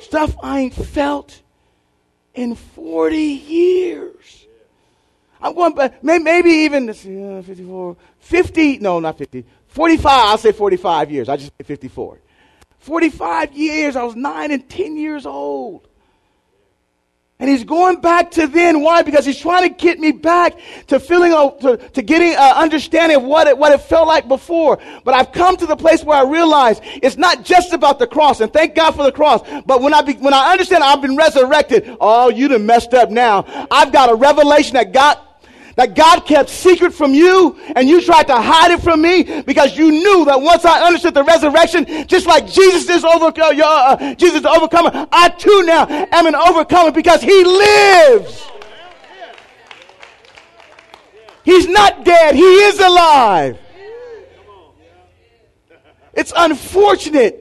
Stuff 0.00 0.34
I 0.42 0.60
ain't 0.60 0.74
felt 0.74 1.42
in 2.34 2.54
40 2.54 3.16
years. 3.16 4.46
I'm 5.40 5.54
going 5.54 5.74
back, 5.74 6.02
maybe 6.02 6.50
even 6.50 6.88
uh, 6.88 7.42
54, 7.42 7.96
50, 8.18 8.78
no, 8.78 8.98
not 9.00 9.18
50, 9.18 9.44
45, 9.68 10.06
I'll 10.06 10.38
say 10.38 10.52
45 10.52 11.10
years. 11.10 11.28
I 11.28 11.36
just 11.36 11.52
say 11.58 11.64
54. 11.64 12.18
45 12.78 13.52
years, 13.52 13.96
I 13.96 14.04
was 14.04 14.16
9 14.16 14.50
and 14.50 14.68
10 14.68 14.96
years 14.96 15.26
old. 15.26 15.88
And 17.40 17.50
he's 17.50 17.64
going 17.64 18.00
back 18.00 18.30
to 18.32 18.46
then. 18.46 18.80
Why? 18.80 19.02
Because 19.02 19.26
he's 19.26 19.38
trying 19.38 19.68
to 19.68 19.74
get 19.74 19.98
me 19.98 20.12
back 20.12 20.56
to 20.86 21.00
feeling, 21.00 21.32
uh, 21.32 21.50
to, 21.50 21.76
to 21.76 22.00
getting 22.02 22.32
an 22.32 22.54
understanding 22.54 23.16
of 23.16 23.24
what 23.24 23.48
it, 23.48 23.58
what 23.58 23.72
it 23.72 23.80
felt 23.80 24.06
like 24.06 24.28
before. 24.28 24.78
But 25.04 25.14
I've 25.14 25.32
come 25.32 25.56
to 25.56 25.66
the 25.66 25.74
place 25.74 26.04
where 26.04 26.16
I 26.16 26.30
realize 26.30 26.80
it's 27.02 27.16
not 27.16 27.44
just 27.44 27.72
about 27.72 27.98
the 27.98 28.06
cross. 28.06 28.40
And 28.40 28.52
thank 28.52 28.76
God 28.76 28.92
for 28.92 29.02
the 29.02 29.10
cross. 29.10 29.42
But 29.66 29.82
when 29.82 29.92
I, 29.92 30.02
be, 30.02 30.12
when 30.14 30.32
I 30.32 30.52
understand 30.52 30.84
I've 30.84 31.02
been 31.02 31.16
resurrected, 31.16 31.96
oh, 32.00 32.30
you 32.30 32.46
done 32.46 32.66
messed 32.66 32.94
up 32.94 33.10
now. 33.10 33.44
I've 33.68 33.92
got 33.92 34.10
a 34.10 34.14
revelation 34.14 34.74
that 34.74 34.92
God, 34.92 35.18
that 35.76 35.94
God 35.94 36.20
kept 36.20 36.48
secret 36.48 36.92
from 36.92 37.14
you 37.14 37.56
and 37.74 37.88
you 37.88 38.00
tried 38.00 38.26
to 38.28 38.36
hide 38.36 38.70
it 38.70 38.80
from 38.80 39.02
me 39.02 39.42
because 39.42 39.76
you 39.76 39.90
knew 39.90 40.24
that 40.24 40.40
once 40.40 40.64
I 40.64 40.86
understood 40.86 41.14
the 41.14 41.24
resurrection, 41.24 42.06
just 42.06 42.26
like 42.26 42.46
Jesus 42.46 42.88
is 42.88 43.04
over, 43.04 43.26
uh, 43.26 43.52
uh, 43.54 44.14
Jesus 44.14 44.40
is 44.40 44.46
overcomer, 44.46 45.06
I 45.10 45.28
too 45.30 45.62
now 45.64 45.86
am 45.88 46.26
an 46.26 46.34
overcomer 46.34 46.92
because 46.92 47.22
he 47.22 47.44
lives. 47.44 48.46
He's 51.44 51.68
not 51.68 52.04
dead. 52.04 52.34
He 52.34 52.42
is 52.42 52.78
alive. 52.78 53.58
It's 56.14 56.32
unfortunate 56.34 57.40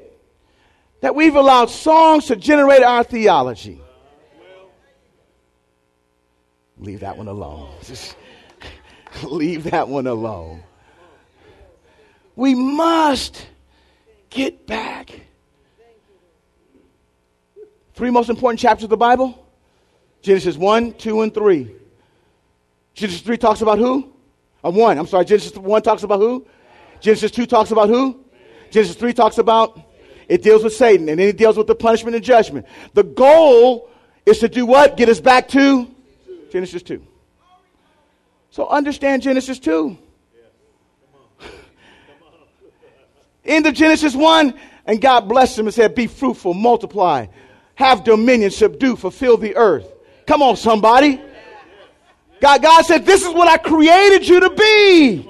that 1.02 1.16
we've 1.16 1.36
allowed 1.36 1.70
songs 1.70 2.26
to 2.26 2.36
generate 2.36 2.82
our 2.82 3.04
theology. 3.04 3.80
Leave 6.78 7.02
that 7.02 7.18
one 7.18 7.28
alone. 7.28 7.70
Leave 9.24 9.66
that 9.66 9.88
one 9.88 10.08
alone. 10.08 10.64
We 12.36 12.56
must 12.56 13.46
get 14.30 14.66
back. 14.66 15.22
Three 17.94 18.10
most 18.10 18.30
important 18.30 18.60
chapters 18.60 18.86
of 18.86 18.90
the 18.90 18.98
Bible 18.98 19.40
Genesis 20.22 20.56
1, 20.56 20.94
2, 20.94 21.22
and 21.22 21.34
3. 21.34 21.76
Genesis 22.94 23.22
3 23.22 23.38
talks 23.38 23.62
about 23.62 23.78
who? 23.78 24.10
Uh, 24.64 24.72
1. 24.72 24.98
I'm 24.98 25.06
sorry. 25.06 25.26
Genesis 25.26 25.56
1 25.56 25.82
talks 25.82 26.04
about 26.04 26.20
who? 26.20 26.48
Genesis 27.02 27.30
2 27.32 27.46
talks 27.46 27.72
about 27.72 27.90
who? 27.90 28.24
Genesis 28.72 28.96
3 28.96 29.14
talks 29.14 29.38
about 29.38 29.80
it 30.30 30.42
deals 30.42 30.64
with 30.64 30.74
Satan 30.74 31.10
and 31.10 31.20
then 31.20 31.28
it 31.28 31.38
deals 31.38 31.58
with 31.58 31.68
the 31.68 31.76
punishment 31.76 32.16
and 32.16 32.24
judgment. 32.24 32.66
The 32.94 33.04
goal 33.04 33.90
is 34.26 34.40
to 34.40 34.48
do 34.48 34.66
what? 34.66 34.96
Get 34.96 35.10
us 35.10 35.20
back 35.20 35.50
to 35.50 35.94
Genesis 36.50 36.82
2. 36.84 37.06
So 38.54 38.68
understand 38.68 39.24
Genesis 39.24 39.58
2. 39.58 39.98
End 43.46 43.66
of 43.66 43.74
Genesis 43.74 44.14
1, 44.14 44.54
and 44.86 45.02
God 45.02 45.22
blessed 45.22 45.58
him 45.58 45.66
and 45.66 45.74
said, 45.74 45.96
Be 45.96 46.06
fruitful, 46.06 46.54
multiply, 46.54 47.26
have 47.74 48.04
dominion, 48.04 48.52
subdue, 48.52 48.96
fulfill 48.96 49.38
the 49.38 49.56
earth. 49.56 49.92
Come 50.28 50.44
on, 50.44 50.56
somebody. 50.56 51.20
God, 52.42 52.62
God 52.62 52.86
said, 52.86 53.08
This 53.08 53.26
is 53.26 53.34
what 53.34 53.48
I 53.48 53.58
created 53.58 54.28
you 54.28 54.42
to 54.42 54.52
be. 54.52 55.28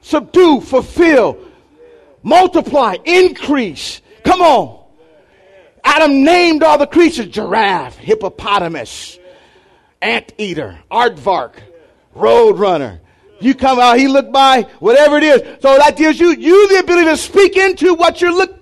Subdue, 0.00 0.60
fulfill, 0.60 1.38
multiply, 2.22 2.98
increase. 3.04 4.00
Come 4.22 4.40
on. 4.40 4.80
Adam 5.82 6.22
named 6.22 6.62
all 6.62 6.78
the 6.78 6.86
creatures 6.86 7.26
giraffe, 7.26 7.96
hippopotamus, 7.96 9.18
anteater, 10.02 10.78
aardvark, 10.90 11.54
roadrunner. 12.14 12.98
You 13.40 13.54
come 13.54 13.78
out, 13.78 13.98
he 13.98 14.06
look 14.06 14.30
by, 14.30 14.62
whatever 14.78 15.16
it 15.16 15.24
is. 15.24 15.40
So 15.60 15.76
that 15.78 15.96
gives 15.96 16.20
you, 16.20 16.30
you 16.30 16.68
the 16.68 16.78
ability 16.78 17.06
to 17.06 17.16
speak 17.16 17.56
into 17.56 17.94
what 17.94 18.20
you're 18.20 18.32
looking 18.34 18.61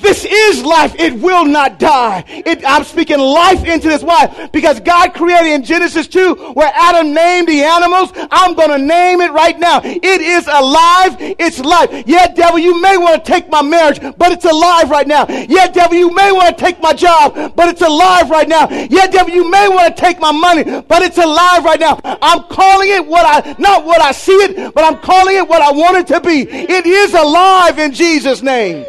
this 0.00 0.24
is 0.24 0.64
life. 0.64 0.94
It 0.98 1.14
will 1.14 1.44
not 1.44 1.78
die. 1.78 2.24
It, 2.28 2.64
I'm 2.66 2.84
speaking 2.84 3.18
life 3.18 3.64
into 3.64 3.88
this. 3.88 4.02
Why? 4.02 4.48
Because 4.52 4.80
God 4.80 5.14
created 5.14 5.52
in 5.52 5.64
Genesis 5.64 6.06
2 6.08 6.52
where 6.54 6.72
Adam 6.74 7.12
named 7.12 7.48
the 7.48 7.62
animals. 7.62 8.12
I'm 8.30 8.54
going 8.54 8.70
to 8.70 8.78
name 8.78 9.20
it 9.20 9.32
right 9.32 9.58
now. 9.58 9.80
It 9.84 10.20
is 10.20 10.46
alive. 10.46 11.16
It's 11.20 11.58
life. 11.58 12.04
Yeah, 12.06 12.28
devil, 12.28 12.58
you 12.58 12.80
may 12.80 12.96
want 12.96 13.24
to 13.24 13.30
take 13.30 13.48
my 13.48 13.62
marriage, 13.62 14.00
but 14.16 14.32
it's 14.32 14.44
alive 14.44 14.90
right 14.90 15.06
now. 15.06 15.26
Yeah, 15.28 15.68
devil, 15.68 15.96
you 15.96 16.14
may 16.14 16.32
want 16.32 16.56
to 16.56 16.64
take 16.64 16.80
my 16.80 16.92
job, 16.92 17.54
but 17.54 17.68
it's 17.68 17.82
alive 17.82 18.30
right 18.30 18.48
now. 18.48 18.68
Yeah, 18.70 19.06
devil, 19.06 19.32
you 19.32 19.50
may 19.50 19.68
want 19.68 19.96
to 19.96 20.00
take 20.00 20.20
my 20.20 20.32
money, 20.32 20.64
but 20.64 21.02
it's 21.02 21.18
alive 21.18 21.64
right 21.64 21.80
now. 21.80 22.00
I'm 22.04 22.44
calling 22.44 22.88
it 22.90 23.06
what 23.06 23.24
I, 23.26 23.56
not 23.58 23.84
what 23.84 24.00
I 24.00 24.12
see 24.12 24.32
it, 24.32 24.74
but 24.74 24.84
I'm 24.84 24.98
calling 24.98 25.36
it 25.36 25.48
what 25.48 25.62
I 25.62 25.72
want 25.72 25.96
it 25.98 26.06
to 26.08 26.20
be. 26.20 26.42
It 26.48 26.86
is 26.86 27.14
alive 27.14 27.78
in 27.78 27.92
Jesus' 27.92 28.42
name. 28.42 28.84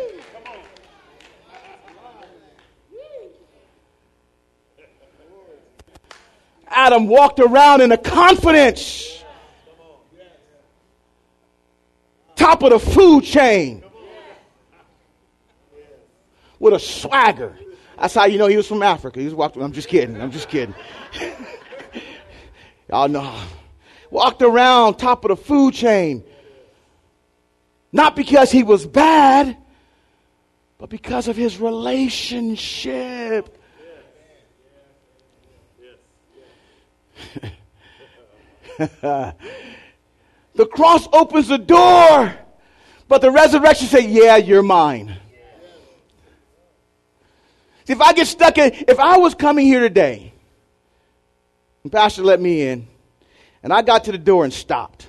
Adam 6.79 7.07
walked 7.07 7.41
around 7.41 7.81
in 7.81 7.91
a 7.91 7.97
confidence. 7.97 9.21
Top 12.37 12.63
of 12.63 12.69
the 12.69 12.79
food 12.79 13.25
chain. 13.25 13.83
With 16.57 16.73
a 16.73 16.79
swagger. 16.79 17.59
That's 17.99 18.13
how 18.13 18.27
you 18.27 18.37
know 18.37 18.47
he 18.47 18.55
was 18.55 18.65
from 18.65 18.81
Africa. 18.81 19.19
He 19.19 19.25
was 19.25 19.33
walking. 19.33 19.61
I'm 19.61 19.73
just 19.73 19.89
kidding. 19.89 20.21
I'm 20.21 20.31
just 20.31 20.47
kidding. 20.47 20.73
Y'all 22.89 23.09
know. 23.09 23.37
Walked 24.09 24.41
around 24.41 24.95
top 24.95 25.25
of 25.25 25.29
the 25.29 25.35
food 25.35 25.73
chain. 25.73 26.23
Not 27.91 28.15
because 28.15 28.51
he 28.51 28.63
was 28.63 28.87
bad, 28.87 29.57
but 30.77 30.89
because 30.89 31.27
of 31.27 31.35
his 31.35 31.59
relationship. 31.59 33.58
the 38.79 40.65
cross 40.71 41.07
opens 41.11 41.47
the 41.47 41.57
door, 41.57 42.33
but 43.07 43.21
the 43.21 43.31
resurrection 43.31 43.87
says, 43.87 44.05
Yeah, 44.05 44.37
you're 44.37 44.63
mine. 44.63 45.15
See, 47.85 47.93
if 47.93 48.01
I 48.01 48.13
get 48.13 48.27
stuck 48.27 48.57
in, 48.57 48.71
if 48.87 48.99
I 48.99 49.17
was 49.17 49.33
coming 49.33 49.65
here 49.65 49.79
today, 49.79 50.31
and 51.83 51.91
Pastor 51.91 52.23
let 52.23 52.39
me 52.39 52.67
in, 52.67 52.87
and 53.63 53.73
I 53.73 53.81
got 53.81 54.03
to 54.05 54.11
the 54.11 54.17
door 54.17 54.43
and 54.43 54.53
stopped. 54.53 55.07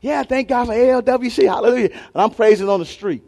Yeah, 0.00 0.22
thank 0.22 0.48
God 0.48 0.66
for 0.66 0.72
ALWC. 0.72 1.46
Hallelujah. 1.46 1.90
And 1.92 2.22
I'm 2.22 2.30
praising 2.30 2.68
on 2.68 2.80
the 2.80 2.86
street. 2.86 3.22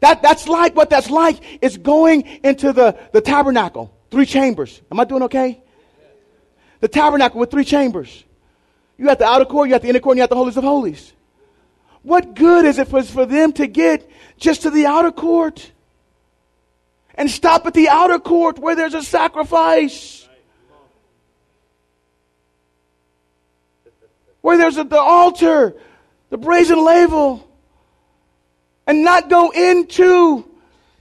That, 0.00 0.22
that's 0.22 0.48
like 0.48 0.74
what 0.74 0.90
that's 0.90 1.10
like. 1.10 1.62
is 1.62 1.76
going 1.76 2.22
into 2.42 2.72
the, 2.72 2.98
the 3.12 3.20
tabernacle, 3.20 3.94
three 4.10 4.26
chambers. 4.26 4.80
Am 4.90 4.98
I 4.98 5.04
doing 5.04 5.22
okay? 5.24 5.62
The 6.80 6.88
tabernacle 6.88 7.38
with 7.38 7.50
three 7.50 7.64
chambers. 7.64 8.24
You 8.96 9.08
have 9.08 9.18
the 9.18 9.26
outer 9.26 9.44
court, 9.44 9.68
you 9.68 9.74
have 9.74 9.82
the 9.82 9.88
inner 9.88 10.00
court, 10.00 10.14
and 10.14 10.18
you 10.18 10.22
have 10.22 10.30
the 10.30 10.36
holies 10.36 10.56
of 10.56 10.64
holies. 10.64 11.12
What 12.02 12.34
good 12.34 12.64
is 12.64 12.78
it 12.78 12.88
for, 12.88 13.02
for 13.02 13.26
them 13.26 13.52
to 13.54 13.66
get 13.66 14.10
just 14.38 14.62
to 14.62 14.70
the 14.70 14.86
outer 14.86 15.12
court 15.12 15.70
and 17.14 17.30
stop 17.30 17.66
at 17.66 17.74
the 17.74 17.90
outer 17.90 18.18
court 18.18 18.58
where 18.58 18.74
there's 18.74 18.94
a 18.94 19.02
sacrifice? 19.02 20.26
Where 24.40 24.56
there's 24.56 24.78
a, 24.78 24.84
the 24.84 24.98
altar, 24.98 25.76
the 26.30 26.38
brazen 26.38 26.82
laver, 26.82 27.40
and 28.90 29.04
not 29.04 29.30
go 29.30 29.50
into 29.50 30.44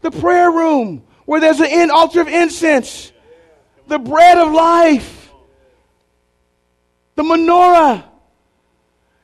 the 0.01 0.11
prayer 0.11 0.51
room 0.51 1.01
where 1.25 1.41
there's 1.41 1.59
an 1.59 1.89
altar 1.89 2.21
of 2.21 2.27
incense, 2.27 3.11
the 3.87 3.97
bread 3.97 4.37
of 4.37 4.51
life, 4.51 5.31
the 7.15 7.23
menorah. 7.23 8.03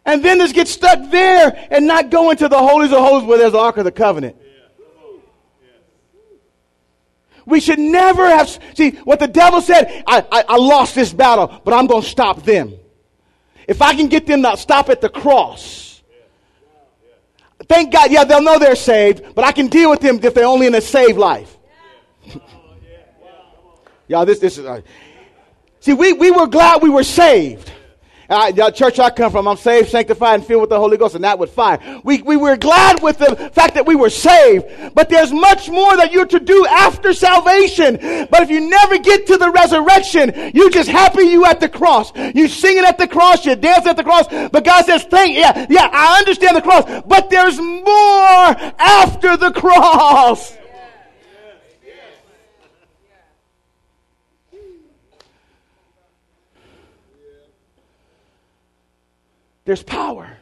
And 0.04 0.26
then 0.26 0.40
just 0.40 0.56
get 0.56 0.68
stuck 0.68 1.12
there 1.12 1.68
and 1.70 1.86
not 1.86 2.10
go 2.10 2.32
into 2.32 2.48
the 2.48 2.58
holies 2.58 2.92
of 2.92 2.98
holies 2.98 3.28
where 3.28 3.38
there's 3.38 3.52
the 3.52 3.60
Ark 3.60 3.78
of 3.78 3.86
the 3.86 3.92
Covenant. 3.92 4.36
We 7.46 7.60
should 7.60 7.78
never 7.78 8.28
have. 8.28 8.50
See, 8.74 8.92
what 9.04 9.20
the 9.20 9.28
devil 9.28 9.62
said, 9.62 10.04
I, 10.08 10.26
I, 10.32 10.44
I 10.50 10.58
lost 10.58 10.96
this 10.96 11.14
battle, 11.14 11.62
but 11.64 11.76
I'm 11.76 11.86
going 11.86 12.02
to 12.02 12.10
stop 12.10 12.42
them. 12.42 12.74
If 13.68 13.84
I 13.84 13.94
can 13.94 14.08
get 14.08 14.26
them 14.26 14.42
to 14.42 14.58
stop 14.58 14.90
at 14.90 15.02
the 15.02 15.10
cross, 15.10 15.85
thank 17.68 17.92
God, 17.92 18.12
yeah, 18.12 18.24
they'll 18.24 18.42
know 18.42 18.60
they're 18.60 18.76
saved, 18.76 19.36
but 19.36 19.46
I 19.46 19.52
can 19.52 19.68
deal 19.68 19.90
with 19.90 20.02
them 20.02 20.20
if 20.22 20.34
they're 20.34 20.46
only 20.46 20.68
in 20.68 20.76
a 20.76 20.82
saved 20.82 21.18
life. 21.18 21.58
Y'all, 24.08 24.26
this, 24.26 24.40
this 24.40 24.58
is. 24.58 24.66
Uh, 24.66 24.82
see, 25.80 25.94
we, 25.94 26.14
we 26.14 26.32
were 26.32 26.48
glad 26.48 26.82
we 26.82 26.90
were 26.90 27.04
saved. 27.04 27.72
Uh, 28.30 28.52
the 28.52 28.72
church 28.72 29.00
I 29.00 29.10
come 29.10 29.32
from, 29.32 29.48
I'm 29.48 29.58
saved, 29.58 29.90
sanctified, 29.90 30.36
and 30.36 30.46
filled 30.46 30.62
with 30.62 30.70
the 30.70 30.80
Holy 30.80 30.98
Ghost, 30.98 31.16
and 31.16 31.24
that 31.24 31.40
with 31.40 31.52
fire. 31.52 31.80
We, 32.04 32.22
we 32.22 32.38
were 32.38 32.58
glad 32.58 33.02
with 33.02 33.20
the 33.20 33.36
fact 33.54 33.76
that 33.76 33.86
we 33.86 33.96
were 33.96 34.10
saved, 34.10 34.94
but 34.94 35.10
there's 35.10 35.32
much 35.32 35.70
more 35.70 35.96
that 35.98 36.12
you're 36.12 36.26
to 36.26 36.40
do 36.40 36.66
after 36.66 37.14
salvation. 37.14 37.98
But 38.32 38.42
if 38.44 38.50
you 38.50 38.62
never 38.70 38.98
get 38.98 39.28
to 39.28 39.38
the 39.38 39.52
resurrection, 39.52 40.52
you're 40.54 40.70
just 40.70 40.90
happy 40.90 41.24
you 41.24 41.46
at 41.46 41.60
the 41.60 41.70
cross. 41.70 42.12
You 42.16 42.48
singing 42.48 42.84
at 42.84 42.98
the 42.98 43.08
cross, 43.08 43.46
you 43.46 43.56
dance 43.56 43.86
at 43.86 43.98
the 43.98 44.04
cross, 44.04 44.28
but 44.28 44.64
God 44.64 44.86
says, 44.86 45.04
thank, 45.04 45.38
yeah, 45.38 45.66
yeah, 45.70 45.90
I 45.92 46.20
understand 46.20 46.58
the 46.58 46.62
cross, 46.62 47.04
but 47.06 47.30
there's 47.30 47.60
more 47.60 48.74
after 48.80 49.38
the 49.38 49.52
cross. 49.52 50.56
There's 59.66 59.84
power. 59.84 60.38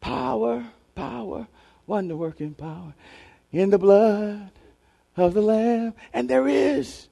Power, 0.00 0.66
power, 0.94 1.46
wonder 1.86 2.14
working 2.14 2.54
power 2.54 2.94
in 3.52 3.70
the 3.70 3.78
blood 3.78 4.50
of 5.16 5.32
the 5.32 5.40
Lamb. 5.40 5.94
And 6.12 6.28
there 6.28 6.46
is 6.46 7.08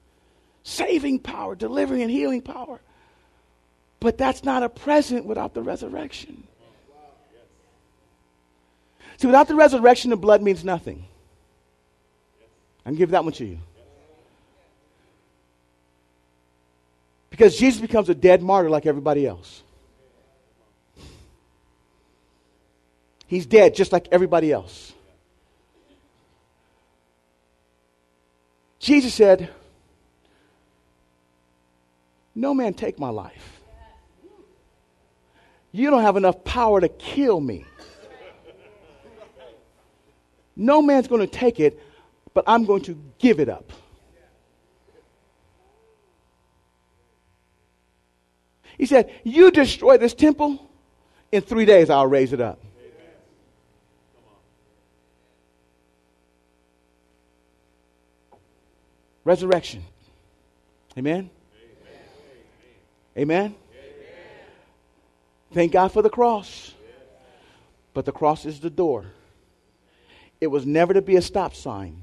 saving 0.65 1.21
power, 1.21 1.55
delivering 1.55 2.03
and 2.03 2.11
healing 2.11 2.43
power. 2.43 2.81
But 4.01 4.19
that's 4.19 4.45
not 4.45 4.63
a 4.63 4.69
present 4.69 5.25
without 5.25 5.55
the 5.55 5.63
resurrection. 5.63 6.45
See, 9.19 9.29
without 9.29 9.47
the 9.47 9.55
resurrection, 9.55 10.11
the 10.11 10.17
blood 10.17 10.43
means 10.43 10.65
nothing. 10.65 11.05
I 12.85 12.91
can 12.91 12.99
give 12.99 13.11
that 13.11 13.23
one 13.23 13.33
to 13.35 13.45
you. 13.45 13.59
Because 17.43 17.59
Jesus 17.59 17.81
becomes 17.81 18.09
a 18.09 18.15
dead 18.15 18.41
martyr 18.41 18.71
like 18.71 18.87
everybody 18.87 19.27
else. 19.27 19.65
He's 23.27 23.47
dead 23.47 23.75
just 23.75 23.91
like 23.91 24.07
everybody 24.13 24.53
else. 24.53 24.93
Jesus 28.79 29.13
said, 29.13 29.49
No 32.33 32.55
man 32.55 32.75
take 32.75 33.01
my 33.01 33.09
life. 33.09 33.61
You 35.73 35.91
don't 35.91 36.03
have 36.03 36.17
enough 36.17 36.45
power 36.45 36.81
to 36.81 36.89
kill 36.89 37.41
me. 37.41 37.65
No 40.55 40.81
man's 40.81 41.09
going 41.09 41.23
to 41.23 41.27
take 41.27 41.59
it, 41.59 41.81
but 42.35 42.45
I'm 42.47 42.67
going 42.67 42.83
to 42.83 42.97
give 43.19 43.41
it 43.41 43.49
up. 43.49 43.73
He 48.79 48.87
said, 48.87 49.13
You 49.25 49.51
destroy 49.51 49.99
this 49.99 50.15
temple, 50.15 50.71
in 51.31 51.43
three 51.43 51.65
days 51.65 51.91
I'll 51.91 52.07
raise 52.07 52.33
it 52.33 52.41
up. 52.41 52.61
Resurrection. 59.25 59.85
Amen? 60.99 61.31
Amen? 63.17 63.55
Amen? 63.55 63.55
Thank 65.53 65.73
God 65.73 65.93
for 65.93 66.03
the 66.03 66.11
cross. 66.11 66.75
But 67.95 68.05
the 68.05 68.13
cross 68.13 68.47
is 68.47 68.61
the 68.61 68.71
door. 68.71 69.07
It 70.41 70.49
was 70.49 70.67
never 70.67 70.95
to 70.95 71.03
be 71.03 71.17
a 71.17 71.23
stop 71.23 71.55
sign, 71.55 72.03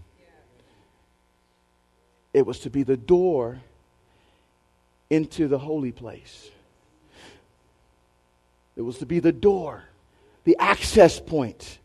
it 2.34 2.45
was 2.45 2.59
to 2.59 2.70
be 2.70 2.84
the 2.84 2.95
door 2.95 3.59
into 5.09 5.47
the 5.47 5.57
holy 5.57 5.91
place. 5.91 6.51
It 8.80 8.84
was 8.84 9.00
to 9.00 9.06
be 9.06 9.20
the 9.20 9.34
door, 9.34 9.84
the 10.46 10.56
access 10.58 11.20
point. 11.20 11.80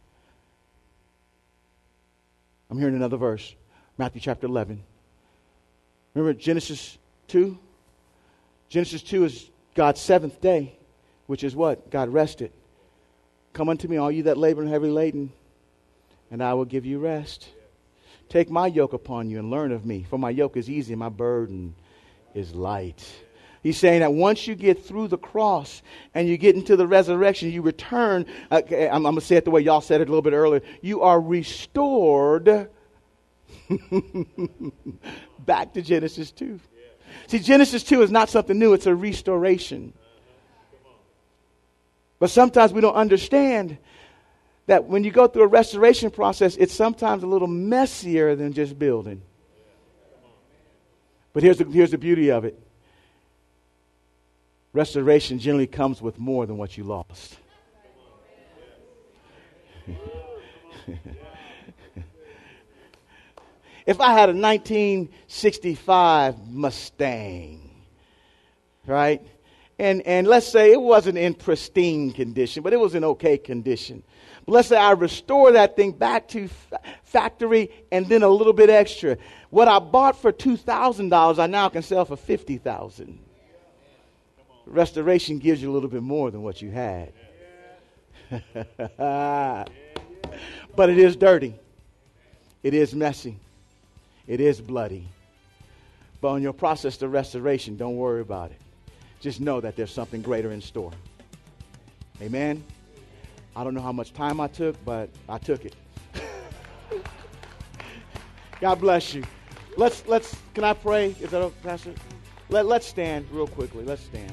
I'm 2.71 2.79
hearing 2.79 2.95
another 2.95 3.17
verse, 3.17 3.53
Matthew 3.99 4.21
chapter 4.21 4.47
11. 4.47 4.81
Remember 6.15 6.39
Genesis 6.39 6.97
2? 7.27 7.59
Genesis 8.69 9.03
2 9.03 9.25
is 9.25 9.51
God's 9.75 10.01
seventh 10.01 10.41
day, 10.41 10.77
which 11.27 11.43
is 11.43 11.57
what? 11.57 11.91
God 11.91 12.11
rested. 12.11 12.53
Come 13.55 13.69
unto 13.69 13.89
me, 13.89 13.97
all 13.97 14.13
you 14.13 14.23
that 14.23 14.39
labor 14.39 14.63
and 14.63 14.71
heavy 14.71 14.89
laden, 14.89 15.33
and 16.31 16.41
I 16.45 16.55
will 16.55 16.65
give 16.65 16.87
you 16.87 17.01
rest. 17.01 17.49
Take 18.29 18.51
my 18.51 18.69
yoke 18.69 18.93
upon 18.93 19.31
you 19.31 19.41
and 19.41 19.51
learn 19.51 19.73
of 19.73 19.85
me, 19.85 20.07
for 20.09 20.17
my 20.17 20.31
yoke 20.31 20.57
is 20.57 20.71
easy 20.71 20.93
and 20.93 21.01
my 21.01 21.09
burden 21.09 21.75
is 22.35 22.55
light. 22.55 23.05
He's 23.65 23.79
saying 23.79 24.01
that 24.01 24.12
once 24.12 24.47
you 24.47 24.55
get 24.55 24.85
through 24.85 25.09
the 25.09 25.17
cross 25.17 25.83
and 26.12 26.29
you 26.29 26.37
get 26.37 26.55
into 26.55 26.77
the 26.77 26.87
resurrection, 26.87 27.51
you 27.51 27.62
return. 27.62 28.27
Uh, 28.51 28.61
I'm, 28.71 28.95
I'm 28.95 29.03
going 29.03 29.15
to 29.15 29.21
say 29.23 29.37
it 29.37 29.47
the 29.47 29.51
way 29.51 29.62
y'all 29.62 29.81
said 29.81 30.03
it 30.03 30.09
a 30.09 30.11
little 30.11 30.21
bit 30.21 30.35
earlier. 30.35 30.61
You 30.83 31.01
are 31.01 31.19
restored 31.19 32.45
back 35.39 35.73
to 35.73 35.81
Genesis 35.81 36.31
2. 36.33 36.61
See, 37.27 37.39
Genesis 37.39 37.83
2 37.85 38.03
is 38.03 38.11
not 38.11 38.29
something 38.29 38.59
new, 38.59 38.75
it's 38.75 38.85
a 38.85 38.95
restoration. 38.95 39.95
But 42.19 42.29
sometimes 42.29 42.75
we 42.75 42.83
don't 42.83 42.95
understand 42.95 43.79
that 44.67 44.85
when 44.85 45.05
you 45.05 45.11
go 45.11 45.27
through 45.27 45.45
a 45.45 45.47
restoration 45.47 46.11
process, 46.11 46.57
it's 46.57 46.75
sometimes 46.75 47.23
a 47.23 47.27
little 47.27 47.49
messier 47.49 48.37
than 48.37 48.53
just 48.53 48.79
building. 48.79 49.23
But 51.33 51.43
here's 51.43 51.57
the, 51.57 51.65
here's 51.65 51.93
the 51.93 51.99
beauty 51.99 52.31
of 52.31 52.45
it 52.45 52.61
restoration 54.75 55.39
generally 55.39 55.66
comes 55.66 56.03
with 56.03 56.18
more 56.18 56.45
than 56.45 56.59
what 56.59 56.77
you 56.77 56.85
lost. 56.85 57.39
if 63.87 64.01
I 64.01 64.12
had 64.12 64.29
a 64.29 64.35
1965 64.35 66.49
Mustang, 66.49 67.70
right? 68.87 69.22
And, 69.79 70.03
and 70.03 70.27
let's 70.27 70.47
say 70.47 70.72
it 70.72 70.81
wasn't 70.81 71.18
in 71.18 71.35
pristine 71.35 72.12
condition, 72.12 72.62
but 72.62 72.72
it 72.72 72.79
was 72.79 72.95
in 72.95 73.05
okay 73.05 73.39
condition. 73.39 74.03
But 74.45 74.53
let's 74.53 74.68
say 74.68 74.77
I 74.77 74.93
restore 74.93 75.53
that 75.53 75.77
thing 75.77 75.93
back 75.93 76.29
to 76.29 76.49
factory 77.05 77.70
and 77.91 78.09
then 78.09 78.22
a 78.22 78.29
little 78.29 78.53
bit 78.53 78.70
extra. 78.70 79.16
What 79.51 79.68
I 79.68 79.79
bought 79.79 80.20
for 80.20 80.33
$2,000, 80.33 81.39
I 81.39 81.47
now 81.47 81.68
can 81.68 81.83
sell 81.83 82.05
for 82.05 82.16
50000 82.16 83.24
Restoration 84.67 85.39
gives 85.39 85.61
you 85.62 85.71
a 85.71 85.75
little 85.75 85.89
bit 85.89 86.03
more 86.03 86.31
than 86.31 86.43
what 86.43 86.62
you 86.62 86.71
had. 86.71 87.12
but 88.99 90.91
it 90.91 90.99
is 90.99 91.17
dirty. 91.17 91.55
It 92.62 92.75
is 92.75 92.95
messy. 92.95 93.37
It 94.27 94.41
is 94.41 94.61
bloody. 94.61 95.07
But 96.21 96.29
on 96.29 96.43
your 96.43 96.55
process 96.55 96.97
to 96.99 97.09
restoration, 97.09 97.77
don't 97.77 97.97
worry 97.97 98.23
about 98.23 98.51
it. 98.51 98.61
Just 99.21 99.41
know 99.41 99.61
that 99.61 99.77
there's 99.77 99.93
something 99.93 100.23
greater 100.23 100.53
in 100.53 100.61
store. 100.62 100.93
Amen. 102.23 102.65
I 103.55 103.65
don't 103.65 103.75
know 103.75 103.83
how 103.83 103.93
much 103.93 104.12
time 104.15 104.41
I 104.41 104.49
took, 104.49 104.83
but 104.85 105.11
I 105.29 105.39
took 105.39 105.65
it. 105.65 105.77
God 108.61 108.77
bless 108.77 109.15
you. 109.15 109.25
Let's 109.77 110.07
let's 110.07 110.37
can 110.55 110.65
I 110.65 110.73
pray? 110.73 111.15
Is 111.21 111.31
that 111.31 111.43
okay, 111.43 111.57
Pastor? 111.62 111.95
Let, 112.49 112.67
let's 112.67 112.87
stand 112.87 113.27
real 113.31 113.47
quickly. 113.47 113.85
Let's 113.85 114.03
stand. 114.03 114.33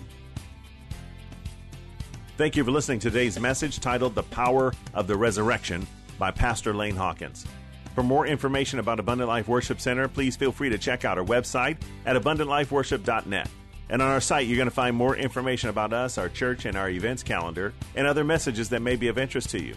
Thank 2.41 2.55
you 2.55 2.63
for 2.63 2.71
listening 2.71 2.97
to 3.01 3.11
today's 3.11 3.39
message 3.39 3.79
titled 3.79 4.15
The 4.15 4.23
Power 4.23 4.73
of 4.95 5.05
the 5.05 5.15
Resurrection 5.15 5.85
by 6.17 6.31
Pastor 6.31 6.73
Lane 6.73 6.95
Hawkins. 6.95 7.45
For 7.93 8.01
more 8.01 8.25
information 8.25 8.79
about 8.79 8.99
Abundant 8.99 9.27
Life 9.27 9.47
Worship 9.47 9.79
Center, 9.79 10.07
please 10.07 10.35
feel 10.35 10.51
free 10.51 10.69
to 10.69 10.79
check 10.79 11.05
out 11.05 11.19
our 11.19 11.23
website 11.23 11.77
at 12.03 12.15
abundantlifeworship.net. 12.15 13.47
And 13.89 14.01
on 14.01 14.07
our 14.07 14.19
site, 14.19 14.47
you're 14.47 14.57
going 14.57 14.67
to 14.67 14.73
find 14.73 14.95
more 14.95 15.15
information 15.15 15.69
about 15.69 15.93
us, 15.93 16.17
our 16.17 16.29
church, 16.29 16.65
and 16.65 16.75
our 16.75 16.89
events 16.89 17.21
calendar, 17.21 17.75
and 17.95 18.07
other 18.07 18.23
messages 18.23 18.69
that 18.69 18.81
may 18.81 18.95
be 18.95 19.07
of 19.07 19.19
interest 19.19 19.51
to 19.51 19.61
you. 19.61 19.75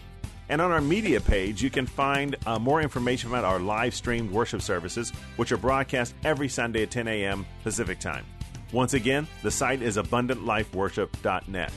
And 0.49 0.59
on 0.59 0.71
our 0.71 0.81
media 0.81 1.21
page, 1.21 1.61
you 1.61 1.69
can 1.69 1.85
find 1.85 2.35
uh, 2.47 2.57
more 2.57 2.81
information 2.81 3.29
about 3.29 3.45
our 3.45 3.59
live 3.59 3.93
streamed 3.93 4.31
worship 4.31 4.63
services, 4.63 5.11
which 5.35 5.51
are 5.51 5.57
broadcast 5.57 6.15
every 6.23 6.49
Sunday 6.49 6.81
at 6.81 6.89
10 6.89 7.07
a.m. 7.09 7.45
Pacific 7.61 7.99
Time. 7.99 8.25
Once 8.71 8.95
again, 8.95 9.27
the 9.43 9.51
site 9.51 9.83
is 9.83 9.97
abundantlifeworship.net. 9.97 11.71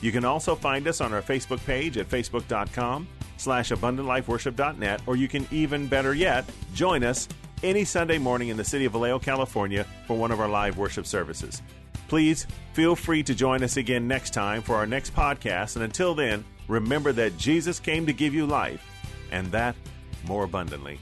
You 0.00 0.12
can 0.12 0.24
also 0.24 0.54
find 0.54 0.86
us 0.86 1.00
on 1.00 1.12
our 1.12 1.22
Facebook 1.22 1.64
page 1.64 1.96
at 1.96 2.08
facebook.com 2.08 3.08
slash 3.36 3.70
abundantlifeworship.net, 3.70 5.02
or 5.06 5.16
you 5.16 5.28
can 5.28 5.46
even 5.50 5.86
better 5.86 6.14
yet, 6.14 6.44
join 6.74 7.04
us 7.04 7.28
any 7.62 7.84
Sunday 7.84 8.18
morning 8.18 8.48
in 8.48 8.56
the 8.56 8.64
city 8.64 8.84
of 8.84 8.92
Vallejo, 8.92 9.18
California 9.18 9.86
for 10.06 10.16
one 10.16 10.30
of 10.30 10.40
our 10.40 10.48
live 10.48 10.76
worship 10.78 11.06
services. 11.06 11.62
Please 12.08 12.46
feel 12.72 12.94
free 12.94 13.22
to 13.22 13.34
join 13.34 13.62
us 13.62 13.76
again 13.76 14.06
next 14.06 14.30
time 14.30 14.62
for 14.62 14.76
our 14.76 14.86
next 14.86 15.14
podcast, 15.14 15.76
and 15.76 15.84
until 15.84 16.14
then, 16.14 16.44
remember 16.68 17.12
that 17.12 17.36
Jesus 17.36 17.80
came 17.80 18.06
to 18.06 18.12
give 18.12 18.34
you 18.34 18.46
life, 18.46 18.84
and 19.32 19.50
that 19.52 19.74
more 20.26 20.44
abundantly. 20.44 21.00